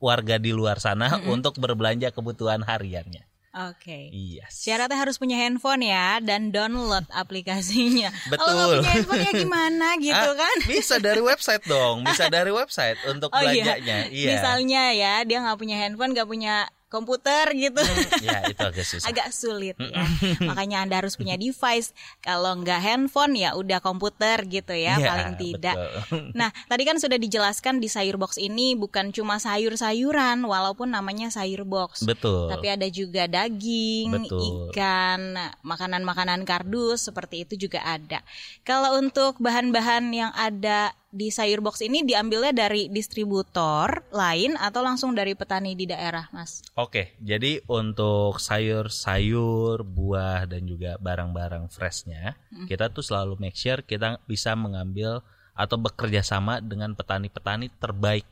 warga 0.00 0.40
di 0.40 0.52
luar 0.52 0.80
sana 0.80 1.20
untuk 1.28 1.60
berbelanja 1.60 2.08
kebutuhan 2.10 2.64
hariannya. 2.64 3.24
Oke. 3.50 4.14
Iya. 4.14 4.46
Syaratnya 4.46 4.94
harus 4.94 5.18
punya 5.18 5.34
handphone 5.34 5.82
ya 5.82 6.22
dan 6.22 6.54
download 6.54 7.02
aplikasinya. 7.10 8.14
Kalau 8.30 8.38
Betul. 8.70 8.78
punya 8.78 8.90
handphone 8.94 9.22
ya 9.26 9.32
gimana 9.34 9.86
gitu 10.06 10.30
Ah, 10.30 10.38
kan? 10.38 10.56
Bisa 10.70 10.96
dari 11.02 11.18
website 11.18 11.66
dong, 11.66 12.06
bisa 12.06 12.30
dari 12.30 12.54
website 12.54 12.94
untuk 13.10 13.28
Oh 13.34 13.42
iya. 13.42 13.74
belanjanya. 13.74 13.98
Iya. 14.06 14.28
Misalnya 14.38 14.82
ya 14.94 15.14
dia 15.26 15.42
nggak 15.42 15.58
punya 15.58 15.76
handphone, 15.82 16.14
nggak 16.14 16.28
punya 16.30 16.70
komputer 16.90 17.46
gitu. 17.54 17.78
ya 18.20 18.50
itu 18.50 18.58
agak 18.60 18.82
susah. 18.84 19.06
agak 19.06 19.30
sulit 19.30 19.78
ya. 19.78 20.02
Makanya 20.42 20.82
Anda 20.82 21.00
harus 21.00 21.14
punya 21.14 21.38
device. 21.38 21.94
Kalau 22.18 22.58
nggak 22.58 22.82
handphone 22.82 23.38
ya 23.38 23.54
udah 23.54 23.78
komputer 23.78 24.42
gitu 24.44 24.74
ya 24.74 24.98
Ya, 24.98 25.06
paling 25.06 25.38
tidak. 25.38 25.78
betul. 25.78 26.34
Nah, 26.40 26.50
tadi 26.66 26.82
kan 26.82 26.98
sudah 26.98 27.14
dijelaskan 27.14 27.78
di 27.78 27.86
sayur 27.86 28.18
box 28.18 28.36
ini 28.36 28.74
bukan 28.74 29.14
cuma 29.14 29.38
sayur-sayuran 29.38 30.42
walaupun 30.42 30.90
namanya 30.90 31.30
sayur 31.30 31.62
box. 31.62 32.02
Betul. 32.02 32.50
Tapi 32.50 32.66
ada 32.66 32.86
juga 32.90 33.30
daging, 33.30 34.26
Betul. 34.26 34.74
ikan, 34.74 35.38
makanan-makanan 35.62 36.42
kardus 36.42 37.06
seperti 37.06 37.46
itu 37.46 37.68
juga 37.68 37.86
ada. 37.86 38.20
Kalau 38.66 38.98
untuk 38.98 39.38
bahan-bahan 39.38 40.10
yang 40.10 40.32
ada 40.34 40.90
di 41.10 41.34
sayur 41.34 41.58
box 41.58 41.82
ini 41.82 42.06
diambilnya 42.06 42.54
dari 42.54 42.86
distributor 42.86 44.06
lain 44.14 44.54
atau 44.54 44.78
langsung 44.78 45.10
dari 45.10 45.34
petani 45.34 45.74
di 45.74 45.90
daerah, 45.90 46.30
Mas? 46.30 46.62
Oke, 46.78 47.18
jadi 47.18 47.58
untuk 47.66 48.38
sayur-sayur, 48.38 49.82
buah 49.82 50.46
dan 50.46 50.70
juga 50.70 50.94
barang-barang 51.02 51.66
freshnya, 51.66 52.38
Hmm. 52.54 52.70
kita 52.70 52.94
tuh 52.94 53.02
selalu 53.02 53.42
make 53.42 53.58
sure 53.58 53.82
kita 53.82 54.22
bisa 54.30 54.54
mengambil 54.54 55.18
atau 55.58 55.76
bekerja 55.76 56.22
sama 56.22 56.62
dengan 56.62 56.94
petani-petani 56.94 57.74
terbaik 57.82 58.24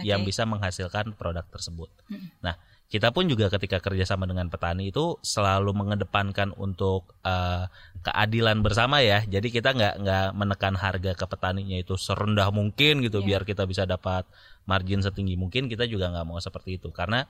yang 0.00 0.24
Oke. 0.24 0.32
bisa 0.32 0.44
menghasilkan 0.48 1.16
produk 1.16 1.44
tersebut. 1.48 1.88
Mm. 2.12 2.28
Nah, 2.44 2.60
kita 2.86 3.10
pun 3.10 3.26
juga 3.26 3.50
ketika 3.50 3.82
kerjasama 3.82 4.30
dengan 4.30 4.46
petani 4.46 4.94
itu 4.94 5.18
selalu 5.18 5.74
mengedepankan 5.74 6.54
untuk 6.54 7.18
eh, 7.20 7.66
keadilan 8.00 8.62
bersama 8.62 9.02
ya. 9.02 9.26
Jadi 9.26 9.50
kita 9.50 9.74
nggak 9.74 9.94
nggak 10.06 10.26
menekan 10.32 10.74
harga 10.78 11.12
ke 11.12 11.26
petaninya 11.26 11.76
itu 11.76 11.98
serendah 11.98 12.54
mungkin 12.54 13.02
gitu 13.02 13.18
Iya. 13.20 13.26
biar 13.26 13.42
kita 13.42 13.66
bisa 13.66 13.82
dapat 13.84 14.22
margin 14.64 15.02
setinggi 15.02 15.34
mungkin. 15.34 15.66
Kita 15.66 15.82
juga 15.84 16.14
nggak 16.14 16.26
mau 16.26 16.38
seperti 16.38 16.78
itu 16.78 16.94
karena 16.94 17.26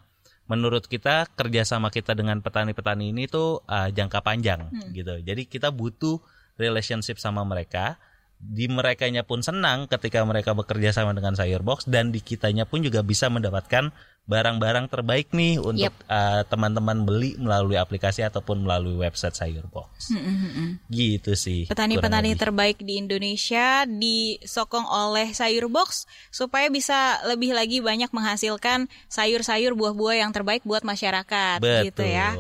menurut 0.47 0.85
kita 0.87 1.27
kerjasama 1.33 1.89
kita 1.89 2.13
dengan 2.13 2.39
petani-petani 2.45 3.17
ini 3.17 3.25
tuh 3.25 3.65
eh, 3.65 3.89
jangka 3.91 4.21
panjang 4.21 4.69
Hmm. 4.69 4.93
gitu. 4.93 5.25
Jadi 5.25 5.49
kita 5.49 5.73
butuh 5.73 6.21
relationship 6.61 7.17
sama 7.17 7.41
mereka. 7.43 7.97
Di 8.37 8.69
merekanya 8.69 9.25
pun 9.25 9.41
senang 9.41 9.89
ketika 9.89 10.21
mereka 10.21 10.53
bekerja 10.53 10.93
sama 10.93 11.17
dengan 11.17 11.33
Sayur 11.33 11.65
Box 11.65 11.89
dan 11.89 12.13
di 12.13 12.21
kitanya 12.21 12.69
pun 12.69 12.85
juga 12.85 13.01
bisa 13.01 13.33
mendapatkan 13.33 13.89
barang-barang 14.27 14.91
terbaik 14.91 15.31
nih 15.31 15.63
untuk 15.63 15.95
eh, 16.11 16.43
teman-teman 16.51 17.07
beli 17.07 17.39
melalui 17.39 17.79
aplikasi 17.79 18.27
ataupun 18.27 18.67
melalui 18.67 18.99
website 18.99 19.39
Sayur 19.39 19.67
Box. 19.71 20.11
Hmm, 20.11 20.83
Gitu 20.91 21.39
sih. 21.39 21.71
Petani-petani 21.71 22.35
terbaik 22.35 22.83
di 22.83 22.99
Indonesia 22.99 23.87
disokong 23.87 24.87
oleh 24.87 25.31
sayur 25.31 25.71
box 25.71 26.11
supaya 26.35 26.67
bisa 26.67 27.23
lebih 27.27 27.55
lagi 27.55 27.79
banyak 27.79 28.11
menghasilkan 28.11 28.91
sayur-sayur 29.07 29.79
buah-buah 29.79 30.27
yang 30.27 30.31
terbaik 30.35 30.67
buat 30.67 30.83
masyarakat 30.83 31.63
Betul. 31.63 31.85
gitu 31.91 32.05
ya. 32.05 32.35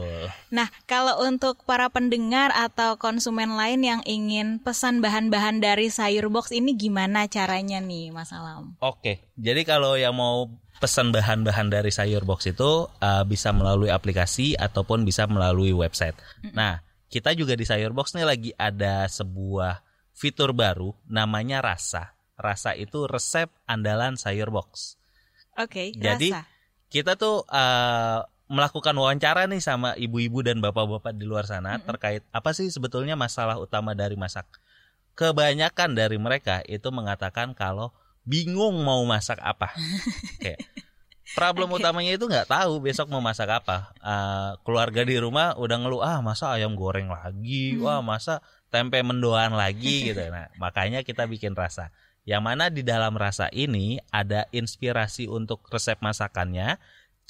Nah, 0.51 0.71
kalau 0.91 1.23
untuk 1.23 1.63
para 1.67 1.87
pendengar 1.91 2.51
atau 2.55 2.99
konsumen 2.99 3.55
lain 3.55 3.83
yang 3.83 4.01
ingin 4.07 4.59
pesan 4.63 4.99
bahan-bahan 4.99 5.63
dari 5.63 5.91
sayur 5.91 6.31
box 6.31 6.51
ini 6.51 6.75
gimana 6.75 7.31
caranya 7.31 7.79
nih, 7.79 8.11
Mas 8.11 8.35
Alam? 8.35 8.75
Oke, 8.83 9.23
jadi 9.39 9.63
kalau 9.63 9.95
yang 9.95 10.15
mau 10.15 10.51
pesan 10.77 11.11
bahan-bahan 11.11 11.73
dari 11.73 11.89
Sayur 11.89 12.29
Box 12.29 12.49
itu 12.49 12.87
uh, 12.89 13.25
bisa 13.25 13.51
melalui 13.51 13.89
aplikasi 13.89 14.57
ataupun 14.57 15.03
bisa 15.09 15.25
melalui 15.25 15.73
website. 15.73 16.17
Nah, 16.53 16.85
kita 17.09 17.33
juga 17.33 17.57
di 17.57 17.65
Sayur 17.65 17.97
Box 17.97 18.13
nih 18.13 18.27
lagi 18.27 18.51
ada 18.57 19.09
sebuah 19.09 19.81
fitur 20.13 20.53
baru 20.53 20.93
namanya 21.09 21.65
Rasa. 21.65 22.17
Rasa 22.37 22.77
itu 22.77 23.09
resep 23.09 23.49
andalan 23.65 24.21
Sayur 24.21 24.53
Box. 24.53 25.01
Oke, 25.57 25.97
Jadi 25.97 26.37
rasa. 26.37 26.45
kita 26.93 27.17
tuh 27.17 27.49
uh, 27.49 28.21
melakukan 28.47 28.95
wawancara 28.95 29.49
nih 29.51 29.59
sama 29.65 29.97
ibu-ibu 29.99 30.45
dan 30.45 30.63
bapak-bapak 30.63 31.17
di 31.19 31.27
luar 31.27 31.49
sana 31.51 31.83
terkait 31.83 32.23
apa 32.31 32.55
sih 32.55 32.71
sebetulnya 32.71 33.19
masalah 33.19 33.59
utama 33.59 33.97
dari 33.97 34.15
masak. 34.15 34.47
Kebanyakan 35.17 35.97
dari 35.97 36.21
mereka 36.21 36.61
itu 36.69 36.93
mengatakan 36.93 37.57
kalau 37.57 37.97
bingung 38.27 38.83
mau 38.83 39.01
masak 39.07 39.39
apa. 39.41 39.73
Kayak 40.43 40.61
problem 41.33 41.71
utamanya 41.73 42.19
itu 42.19 42.27
nggak 42.27 42.51
tahu 42.51 42.83
besok 42.83 43.09
mau 43.09 43.23
masak 43.23 43.49
apa. 43.49 43.95
Uh, 44.03 44.59
keluarga 44.67 45.07
di 45.07 45.17
rumah 45.17 45.55
udah 45.57 45.77
ngeluh 45.79 46.03
ah 46.03 46.19
masa 46.21 46.53
ayam 46.53 46.75
goreng 46.75 47.09
lagi, 47.09 47.79
wah 47.79 48.03
masa 48.03 48.43
tempe 48.69 48.99
mendoan 49.01 49.55
lagi 49.55 50.03
gitu. 50.13 50.21
Nah 50.29 50.51
makanya 50.59 51.07
kita 51.07 51.25
bikin 51.25 51.55
rasa. 51.55 51.95
Yang 52.27 52.43
mana 52.43 52.65
di 52.75 52.83
dalam 52.83 53.15
rasa 53.15 53.47
ini 53.55 54.03
ada 54.11 54.51
inspirasi 54.51 55.31
untuk 55.31 55.63
resep 55.71 56.03
masakannya, 56.03 56.75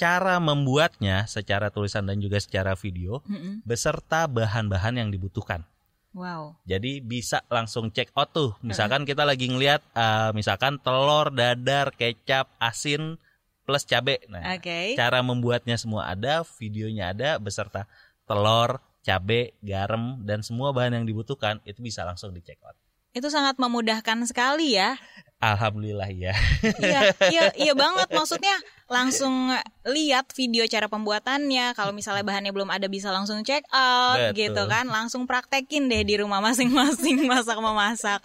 cara 0.01 0.41
membuatnya 0.41 1.29
secara 1.29 1.69
tulisan 1.69 2.09
dan 2.09 2.17
juga 2.17 2.41
secara 2.41 2.73
video, 2.73 3.21
Mm-mm. 3.29 3.61
beserta 3.69 4.25
bahan-bahan 4.25 4.97
yang 5.05 5.09
dibutuhkan. 5.13 5.69
Wow. 6.17 6.57
Jadi 6.65 7.05
bisa 7.05 7.45
langsung 7.53 7.93
check 7.93 8.09
out 8.17 8.33
tuh. 8.33 8.57
Misalkan 8.65 9.05
kita 9.05 9.29
lagi 9.29 9.53
ngelihat 9.53 9.85
eh, 9.93 10.31
misalkan 10.33 10.81
telur, 10.81 11.29
dadar, 11.29 11.93
kecap, 11.93 12.49
asin 12.57 13.21
plus 13.69 13.85
cabe. 13.85 14.25
Nah, 14.33 14.57
Oke. 14.57 14.97
cara 14.97 15.21
membuatnya 15.21 15.77
semua 15.77 16.09
ada, 16.09 16.41
videonya 16.57 17.13
ada 17.13 17.37
beserta 17.37 17.85
telur, 18.25 18.81
cabe, 19.05 19.53
garam 19.61 20.25
dan 20.25 20.41
semua 20.41 20.73
bahan 20.73 21.03
yang 21.03 21.05
dibutuhkan 21.05 21.61
itu 21.69 21.85
bisa 21.85 22.07
langsung 22.09 22.33
di 22.33 22.41
check 22.41 22.65
out. 22.65 22.86
Itu 23.17 23.33
sangat 23.33 23.57
memudahkan 23.57 24.29
sekali 24.29 24.77
ya. 24.77 25.01
Alhamdulillah 25.41 26.13
ya. 26.13 26.37
iya, 26.81 27.01
iya, 27.33 27.45
iya 27.57 27.73
banget. 27.73 28.13
Maksudnya 28.13 28.57
langsung 28.93 29.53
lihat 29.89 30.33
video 30.37 30.69
cara 30.69 30.89
pembuatannya. 30.89 31.73
Kalau 31.73 31.97
misalnya 31.97 32.25
bahannya 32.25 32.53
belum 32.53 32.69
ada 32.69 32.89
bisa 32.93 33.09
langsung 33.09 33.41
check 33.41 33.65
out 33.73 34.21
Betul. 34.33 34.37
gitu 34.37 34.63
kan. 34.69 34.85
Langsung 34.89 35.25
praktekin 35.25 35.89
deh 35.89 36.05
di 36.05 36.21
rumah 36.21 36.45
masing-masing 36.45 37.25
masak 37.31 37.57
memasak. 37.57 38.21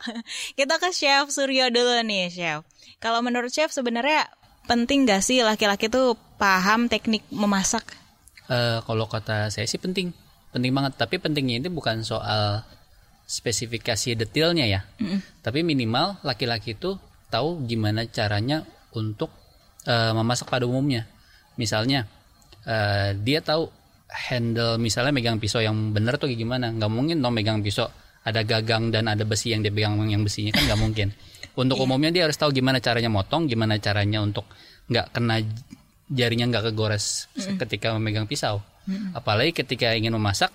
Kita 0.59 0.75
ke 0.75 0.91
Chef 0.91 1.31
Suryo 1.31 1.71
dulu 1.71 1.99
nih, 2.03 2.27
Chef. 2.27 2.59
Kalau 2.99 3.23
menurut 3.23 3.51
Chef 3.51 3.71
sebenarnya 3.71 4.27
penting 4.67 5.07
gak 5.07 5.23
sih 5.23 5.39
laki-laki 5.43 5.87
tuh 5.87 6.19
paham 6.35 6.91
teknik 6.91 7.23
memasak? 7.31 7.83
Eh, 8.51 8.79
kalau 8.83 9.07
kata 9.07 9.51
saya 9.51 9.67
sih 9.67 9.79
penting, 9.79 10.15
penting 10.55 10.71
banget. 10.71 10.95
Tapi 10.95 11.19
pentingnya 11.19 11.63
itu 11.63 11.69
bukan 11.71 12.07
soal 12.07 12.63
spesifikasi 13.31 14.19
detailnya 14.19 14.67
ya, 14.67 14.81
tapi 15.39 15.63
minimal 15.63 16.19
laki-laki 16.27 16.75
itu 16.75 16.99
tahu 17.31 17.63
gimana 17.63 18.03
caranya 18.11 18.67
untuk 18.91 19.31
eh, 19.87 20.11
memasak 20.11 20.51
pada 20.51 20.67
umumnya. 20.67 21.07
Misalnya 21.55 22.03
eh, 22.67 23.15
dia 23.15 23.39
tahu 23.39 23.71
handle 24.11 24.75
misalnya 24.75 25.15
megang 25.15 25.39
pisau 25.39 25.63
yang 25.63 25.95
benar 25.95 26.19
tuh 26.19 26.27
gimana. 26.35 26.75
Nggak 26.75 26.91
mungkin 26.91 27.23
dong 27.23 27.31
megang 27.31 27.63
pisau 27.63 27.87
ada 28.21 28.43
gagang 28.43 28.93
dan 28.93 29.07
ada 29.07 29.23
besi 29.25 29.55
yang 29.55 29.65
dia 29.65 29.73
pegang 29.73 29.97
yang 30.05 30.21
besinya 30.27 30.51
kan 30.51 30.67
nggak 30.67 30.81
mungkin. 30.83 31.07
Untuk 31.61 31.79
umumnya 31.79 32.11
dia 32.11 32.23
harus 32.27 32.35
tahu 32.35 32.51
gimana 32.51 32.83
caranya 32.83 33.11
motong, 33.11 33.47
gimana 33.47 33.75
caranya 33.75 34.23
untuk 34.23 34.47
nggak 34.87 35.11
kena 35.11 35.43
jarinya 36.07 36.47
nggak 36.47 36.71
kegores 36.71 37.27
ketika 37.59 37.91
memegang 37.91 38.23
pisau. 38.23 38.63
Apalagi 39.11 39.51
ketika 39.51 39.91
ingin 39.91 40.15
memasak, 40.15 40.47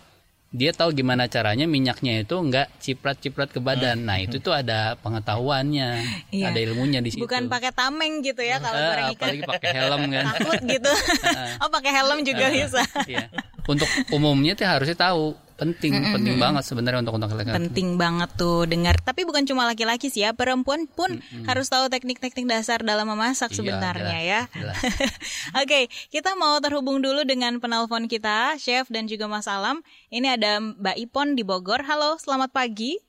dia 0.57 0.73
tahu 0.73 0.88
gimana 0.90 1.29
caranya 1.29 1.69
minyaknya 1.69 2.25
itu 2.25 2.33
nggak 2.33 2.81
ciprat-ciprat 2.81 3.53
ke 3.53 3.61
badan. 3.61 4.01
Nah 4.01 4.16
itu 4.16 4.40
tuh 4.40 4.57
ada 4.57 4.97
pengetahuannya, 4.97 5.88
Iya. 6.33 6.49
ada 6.49 6.59
ilmunya 6.59 7.05
di 7.05 7.12
situ. 7.12 7.21
Bukan 7.21 7.53
pakai 7.53 7.77
tameng 7.77 8.25
gitu 8.25 8.40
ya 8.40 8.57
kalau 8.57 8.73
Eh, 8.73 8.87
goreng 8.88 9.07
ikan. 9.12 9.21
apalagi 9.21 9.42
pakai 9.45 9.71
helm 9.71 10.03
kan. 10.09 10.25
Takut 10.33 10.61
gitu. 10.64 10.92
oh 11.62 11.69
pakai 11.69 11.92
helm 11.92 12.19
juga 12.25 12.47
bisa. 12.49 12.83
Iya. 13.05 13.29
Untuk 13.69 13.88
umumnya 14.09 14.57
tuh 14.57 14.64
harusnya 14.64 14.97
tahu 14.97 15.37
penting, 15.57 15.92
penting 16.12 16.37
banget 16.37 16.62
sebenarnya 16.62 17.01
untuk 17.01 17.16
untuk 17.16 17.33
laki-laki. 17.33 17.57
Penting 17.57 17.88
banget 17.97 18.31
tuh 18.37 18.69
dengar. 18.69 19.01
Tapi 19.01 19.25
bukan 19.25 19.49
cuma 19.49 19.64
laki-laki 19.64 20.12
sih 20.12 20.23
ya, 20.23 20.37
perempuan 20.37 20.85
pun 20.87 21.21
harus 21.49 21.66
tahu 21.66 21.88
teknik-teknik 21.88 22.45
dasar 22.45 22.85
dalam 22.85 23.09
memasak 23.09 23.51
Iya, 23.53 23.57
sebenarnya 23.57 24.19
ya. 24.21 24.40
jelas, 24.53 24.79
jelas. 24.79 25.14
Oke, 25.64 25.88
kita 26.12 26.37
mau 26.37 26.61
terhubung 26.61 27.01
dulu 27.01 27.25
dengan 27.25 27.57
penelpon 27.57 28.07
kita, 28.07 28.61
Chef 28.61 28.87
dan 28.92 29.09
juga 29.09 29.27
Mas 29.27 29.49
Alam. 29.49 29.81
Ini 30.12 30.37
ada 30.37 30.61
Mbak 30.61 30.97
Ipon 31.09 31.35
di 31.35 31.42
Bogor. 31.42 31.83
Halo, 31.88 32.21
selamat 32.21 32.53
pagi. 32.53 33.01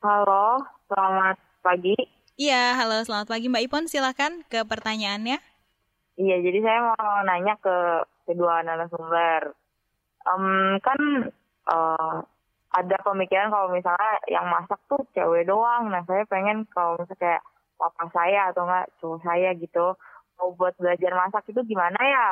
Halo, 0.00 0.64
selamat 0.88 1.36
pagi. 1.60 1.96
Iya, 2.40 2.72
halo, 2.72 3.04
selamat 3.04 3.28
pagi 3.28 3.52
Mbak 3.52 3.62
Ipon. 3.68 3.84
Silakan 3.84 4.46
ke 4.48 4.64
pertanyaannya. 4.64 5.36
Iya, 6.16 6.36
jadi 6.40 6.58
saya 6.64 6.78
mau 6.92 7.24
nanya 7.24 7.56
ke 7.60 7.76
kedua 8.28 8.60
narasumber. 8.62 9.52
Em, 10.20 10.44
kan 10.84 11.00
eh, 11.70 12.16
ada 12.70 12.96
pemikiran 13.02 13.50
kalau 13.50 13.68
misalnya 13.70 14.12
yang 14.30 14.46
masak 14.46 14.78
tuh 14.86 15.02
cewek 15.10 15.46
doang. 15.46 15.90
Nah, 15.90 16.02
saya 16.06 16.22
pengen 16.26 16.66
kalau 16.70 16.94
misalnya 16.98 17.18
kayak 17.18 17.42
papa 17.74 18.04
saya 18.12 18.52
atau 18.52 18.62
enggak 18.68 18.86
cowok 19.00 19.18
saya 19.24 19.50
gitu 19.56 19.96
mau 20.38 20.52
buat 20.54 20.72
belajar 20.76 21.12
masak 21.16 21.48
itu 21.50 21.60
gimana 21.66 21.98
ya? 22.00 22.26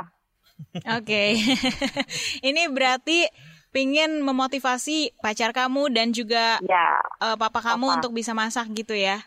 Oke, 0.99 1.39
ini 2.49 2.67
berarti 2.69 3.27
pingin 3.71 4.25
memotivasi 4.25 5.15
pacar 5.21 5.53
kamu 5.53 5.93
dan 5.93 6.11
juga 6.11 6.59
Ya, 6.65 6.99
eh, 7.21 7.37
papa 7.37 7.61
kamu 7.61 7.85
Papa. 7.85 7.95
untuk 8.01 8.13
bisa 8.15 8.33
masak 8.33 8.67
gitu 8.75 8.95
ya. 8.95 9.23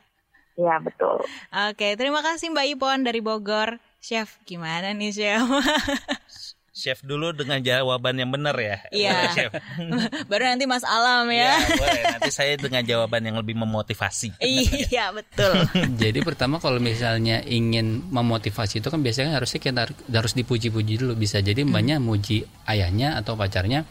ya 0.56 0.76
betul. 0.80 1.24
Oke, 1.72 1.96
terima 1.96 2.20
kasih 2.22 2.52
Mbak 2.52 2.68
Ipon 2.76 3.00
dari 3.04 3.20
Bogor. 3.20 3.78
Chef, 4.02 4.42
gimana 4.50 4.92
nih 4.98 5.14
Chef? 5.14 5.46
chef 6.72 7.04
dulu 7.04 7.36
dengan 7.36 7.60
jawaban 7.60 8.16
yang 8.16 8.32
benar 8.32 8.56
ya. 8.56 8.80
Iya. 8.90 9.18
Chef. 9.36 9.52
Baru 10.32 10.44
nanti 10.48 10.64
Mas 10.64 10.88
Alam 10.88 11.28
ya. 11.28 11.60
Iya, 11.60 11.76
boleh. 11.76 12.04
Nanti 12.16 12.32
saya 12.32 12.56
dengan 12.56 12.82
jawaban 12.82 13.28
yang 13.28 13.36
lebih 13.36 13.60
memotivasi. 13.60 14.40
iya, 14.92 15.12
betul. 15.12 15.68
Jadi 16.02 16.20
pertama 16.24 16.64
kalau 16.64 16.80
misalnya 16.80 17.44
ingin 17.44 18.08
memotivasi 18.08 18.80
itu 18.80 18.88
kan 18.88 19.04
biasanya 19.04 19.36
harusnya 19.36 19.60
kita 19.60 19.80
har- 19.84 20.00
harus 20.08 20.34
dipuji-puji 20.34 21.04
dulu 21.04 21.14
bisa 21.14 21.44
jadi 21.44 21.68
mbaknya 21.68 22.00
muji 22.00 22.48
ayahnya 22.66 23.20
atau 23.20 23.36
pacarnya 23.36 23.84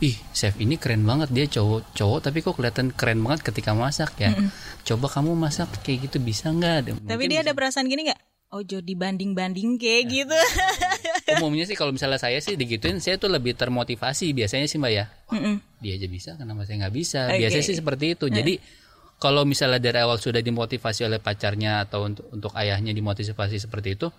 ih 0.00 0.16
chef 0.32 0.56
ini 0.56 0.80
keren 0.80 1.04
banget 1.04 1.28
dia 1.28 1.44
cowok 1.44 1.92
cowok 1.92 2.18
tapi 2.24 2.40
kok 2.40 2.56
kelihatan 2.56 2.88
keren 2.88 3.20
banget 3.20 3.44
ketika 3.44 3.76
masak 3.76 4.16
ya 4.16 4.32
coba 4.80 5.12
kamu 5.12 5.36
masak 5.36 5.68
kayak 5.84 6.08
gitu 6.08 6.16
bisa 6.16 6.48
nggak 6.48 6.96
Tapi 7.04 7.28
dia 7.28 7.44
ada 7.44 7.52
perasaan 7.52 7.84
gini 7.84 8.08
nggak? 8.08 8.20
Ojo 8.50 8.82
dibanding-banding 8.82 9.78
kayak 9.78 10.04
gitu. 10.10 10.34
umumnya 11.38 11.62
sih 11.62 11.78
kalau 11.78 11.94
misalnya 11.94 12.18
saya 12.18 12.42
sih 12.42 12.58
digituin 12.58 12.98
saya 12.98 13.14
tuh 13.14 13.30
lebih 13.30 13.54
termotivasi 13.54 14.34
biasanya 14.34 14.66
sih 14.66 14.76
mbak 14.76 14.90
ya 14.90 15.06
Mm-mm. 15.30 15.62
dia 15.78 15.94
aja 15.94 16.08
bisa 16.10 16.30
kenapa 16.34 16.66
saya 16.66 16.82
nggak 16.82 16.94
bisa 16.94 17.30
Oke. 17.30 17.38
biasanya 17.38 17.64
sih 17.64 17.76
seperti 17.78 18.18
itu 18.18 18.26
jadi 18.26 18.58
kalau 19.22 19.46
misalnya 19.46 19.78
dari 19.78 20.02
awal 20.02 20.18
sudah 20.18 20.42
dimotivasi 20.42 21.06
oleh 21.06 21.22
pacarnya 21.22 21.86
atau 21.86 22.02
untuk 22.02 22.26
untuk 22.34 22.50
ayahnya 22.58 22.90
dimotivasi 22.90 23.62
seperti 23.62 23.94
itu 23.94 24.10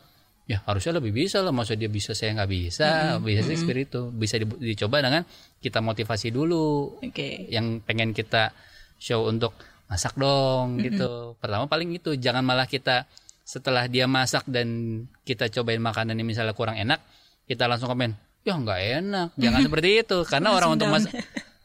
ya 0.48 0.64
harusnya 0.64 1.04
lebih 1.04 1.12
bisa 1.12 1.44
lah 1.44 1.52
maksud 1.52 1.76
dia 1.76 1.92
bisa 1.92 2.16
saya 2.16 2.32
nggak 2.40 2.48
bisa 2.50 2.88
Mm-mm. 3.20 3.28
bisa 3.28 3.42
sih 3.44 3.48
Mm-mm. 3.52 3.60
seperti 3.60 3.82
itu 3.84 4.02
bisa 4.10 4.36
di- 4.40 4.60
dicoba 4.72 5.04
dengan 5.04 5.22
kita 5.60 5.84
motivasi 5.84 6.32
dulu 6.32 6.96
Oke. 7.04 7.52
yang 7.52 7.84
pengen 7.84 8.16
kita 8.16 8.56
show 8.96 9.28
untuk 9.28 9.52
masak 9.92 10.16
dong 10.16 10.80
Mm-mm. 10.80 10.86
gitu 10.88 11.12
pertama 11.36 11.68
paling 11.68 11.92
itu 11.92 12.16
jangan 12.16 12.48
malah 12.48 12.64
kita 12.66 13.04
setelah 13.52 13.92
dia 13.92 14.08
masak 14.08 14.48
dan 14.48 15.04
kita 15.28 15.52
cobain 15.52 15.84
makanan 15.84 16.16
yang 16.16 16.24
misalnya 16.24 16.56
kurang 16.56 16.80
enak 16.80 17.04
kita 17.44 17.68
langsung 17.68 17.92
komen 17.92 18.16
ya 18.48 18.56
nggak 18.56 18.82
enak. 19.04 19.28
Jangan 19.36 19.60
seperti 19.68 19.90
itu 20.08 20.18
karena 20.24 20.56
orang 20.56 20.80
untuk 20.80 20.88
masak 20.88 21.12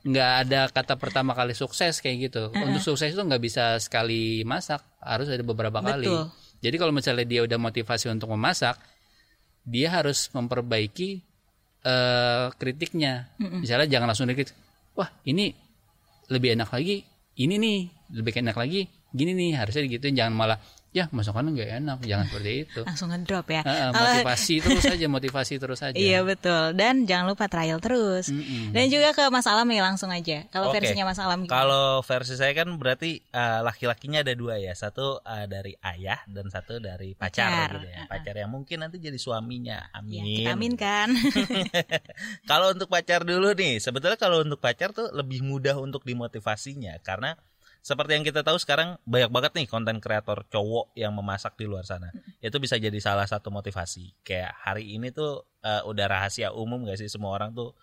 nggak 0.07 0.33
ada 0.47 0.61
kata 0.71 0.99
pertama 0.99 1.31
kali 1.39 1.55
sukses 1.55 2.03
kayak 2.03 2.27
gitu. 2.27 2.51
Untuk 2.51 2.83
sukses 2.83 3.15
itu 3.15 3.23
nggak 3.23 3.39
bisa 3.39 3.79
sekali 3.79 4.43
masak 4.43 4.83
harus 4.99 5.31
ada 5.31 5.47
beberapa 5.47 5.79
kali. 5.79 6.11
Betul. 6.11 6.27
jadi 6.59 6.77
kalau 6.83 6.91
misalnya 6.91 7.23
dia 7.23 7.47
udah 7.47 7.59
motivasi 7.61 8.11
untuk 8.11 8.35
memasak 8.35 8.75
dia 9.63 9.95
harus 9.95 10.27
memperbaiki 10.35 11.23
eh, 11.87 12.47
kritiknya. 12.59 13.31
Mm-mm. 13.39 13.63
misalnya 13.63 13.87
jangan 13.87 14.11
langsung 14.11 14.27
dikritik 14.27 14.57
wah 14.99 15.07
ini 15.23 15.55
lebih 16.33 16.59
enak 16.59 16.71
lagi 16.75 17.07
ini 17.39 17.55
nih 17.61 17.79
lebih 18.17 18.43
enak 18.43 18.57
lagi 18.59 18.89
gini 19.13 19.33
nih 19.37 19.51
harusnya 19.55 19.87
gitu 19.87 20.11
jangan 20.11 20.35
malah 20.35 20.59
ya 20.97 21.13
masakannya 21.13 21.53
nggak 21.53 21.71
enak 21.85 21.99
jangan 22.09 22.25
seperti 22.33 22.53
itu 22.65 22.81
Langsung 22.89 23.13
ngedrop 23.13 23.47
ya. 23.53 23.63
Motivasi 23.93 24.55
terus 24.65 24.85
aja 24.89 25.07
motivasi 25.13 25.55
terus 25.61 25.81
aja 25.85 25.93
Iya 25.93 26.25
betul. 26.25 26.73
Dan 26.73 27.05
jangan 27.05 27.37
lupa 27.37 27.51
trial 27.53 27.83
terus. 27.83 28.33
Mm-mm. 28.33 28.73
Dan 28.73 28.89
juga 28.89 29.13
ke 29.13 29.29
Mas 29.29 29.45
Alam 29.45 29.69
nih 29.69 29.83
langsung 29.85 30.09
aja. 30.09 30.49
Kalau 30.49 30.73
Oke. 30.73 30.81
versinya 30.81 31.05
Mas 31.05 31.21
Alam? 31.21 31.45
Kalau 31.45 32.01
versi 32.01 32.39
saya 32.39 32.57
kan 32.57 32.73
berarti 32.81 33.21
uh, 33.35 33.61
laki-lakinya 33.67 34.25
ada 34.25 34.33
dua 34.33 34.57
ya, 34.57 34.73
satu 34.73 35.21
uh, 35.21 35.47
dari 35.51 35.77
ayah 35.83 36.23
dan 36.31 36.49
satu 36.49 36.79
dari 36.79 37.13
pacar, 37.13 37.51
Pacar. 37.51 37.69
gitu 37.77 37.89
ya. 37.93 38.01
Pacar 38.09 38.35
yang 38.39 38.51
mungkin 38.55 38.79
nanti 38.81 38.97
jadi 39.03 39.19
suaminya. 39.21 39.93
Ya, 39.93 39.99
Amin. 40.01 40.23
kita 40.25 40.51
aminkan. 40.57 41.09
kalau 42.51 42.73
untuk 42.73 42.89
pacar 42.89 43.27
dulu 43.27 43.53
nih, 43.53 43.83
sebetulnya 43.83 44.17
kalau 44.17 44.41
untuk 44.41 44.63
pacar 44.63 44.95
tuh 44.95 45.11
lebih 45.13 45.43
mudah 45.43 45.77
untuk 45.77 46.07
dimotivasinya 46.07 47.03
karena 47.03 47.35
seperti 47.87 48.19
yang 48.19 48.27
kita 48.27 48.43
tahu 48.43 48.59
sekarang 48.59 48.99
banyak 49.07 49.31
banget 49.31 49.53
nih 49.63 49.71
konten 49.71 50.03
kreator 50.03 50.43
cowok 50.51 50.91
yang 50.99 51.15
memasak 51.15 51.55
di 51.55 51.71
luar 51.71 51.87
sana. 51.87 52.11
Itu 52.43 52.59
bisa 52.59 52.75
jadi 52.83 52.99
salah 52.99 53.31
satu 53.31 53.55
motivasi. 53.55 54.27
Kayak 54.27 54.59
hari 54.59 54.99
ini 54.99 55.15
tuh 55.15 55.47
uh, 55.63 55.87
udah 55.87 56.07
rahasia 56.11 56.51
umum 56.51 56.83
gak 56.83 56.99
sih 56.99 57.07
semua 57.07 57.39
orang 57.39 57.55
tuh 57.55 57.79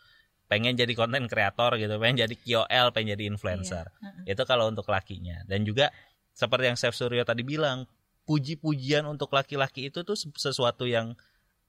pengen 0.52 0.76
jadi 0.76 0.92
konten 0.92 1.32
kreator 1.32 1.80
gitu, 1.80 1.96
pengen 2.04 2.28
jadi 2.28 2.36
KOL, 2.36 2.92
pengen 2.92 3.16
jadi 3.16 3.32
influencer. 3.32 3.96
Itu 4.28 4.44
kalau 4.44 4.68
untuk 4.68 4.92
lakinya. 4.92 5.40
Dan 5.48 5.64
juga 5.64 5.88
seperti 6.36 6.68
yang 6.68 6.76
Chef 6.76 6.92
Suryo 6.92 7.24
tadi 7.24 7.48
bilang, 7.48 7.88
puji-pujian 8.28 9.08
untuk 9.08 9.32
laki-laki 9.32 9.88
itu 9.88 10.04
tuh 10.04 10.20
sesuatu 10.36 10.84
yang 10.84 11.16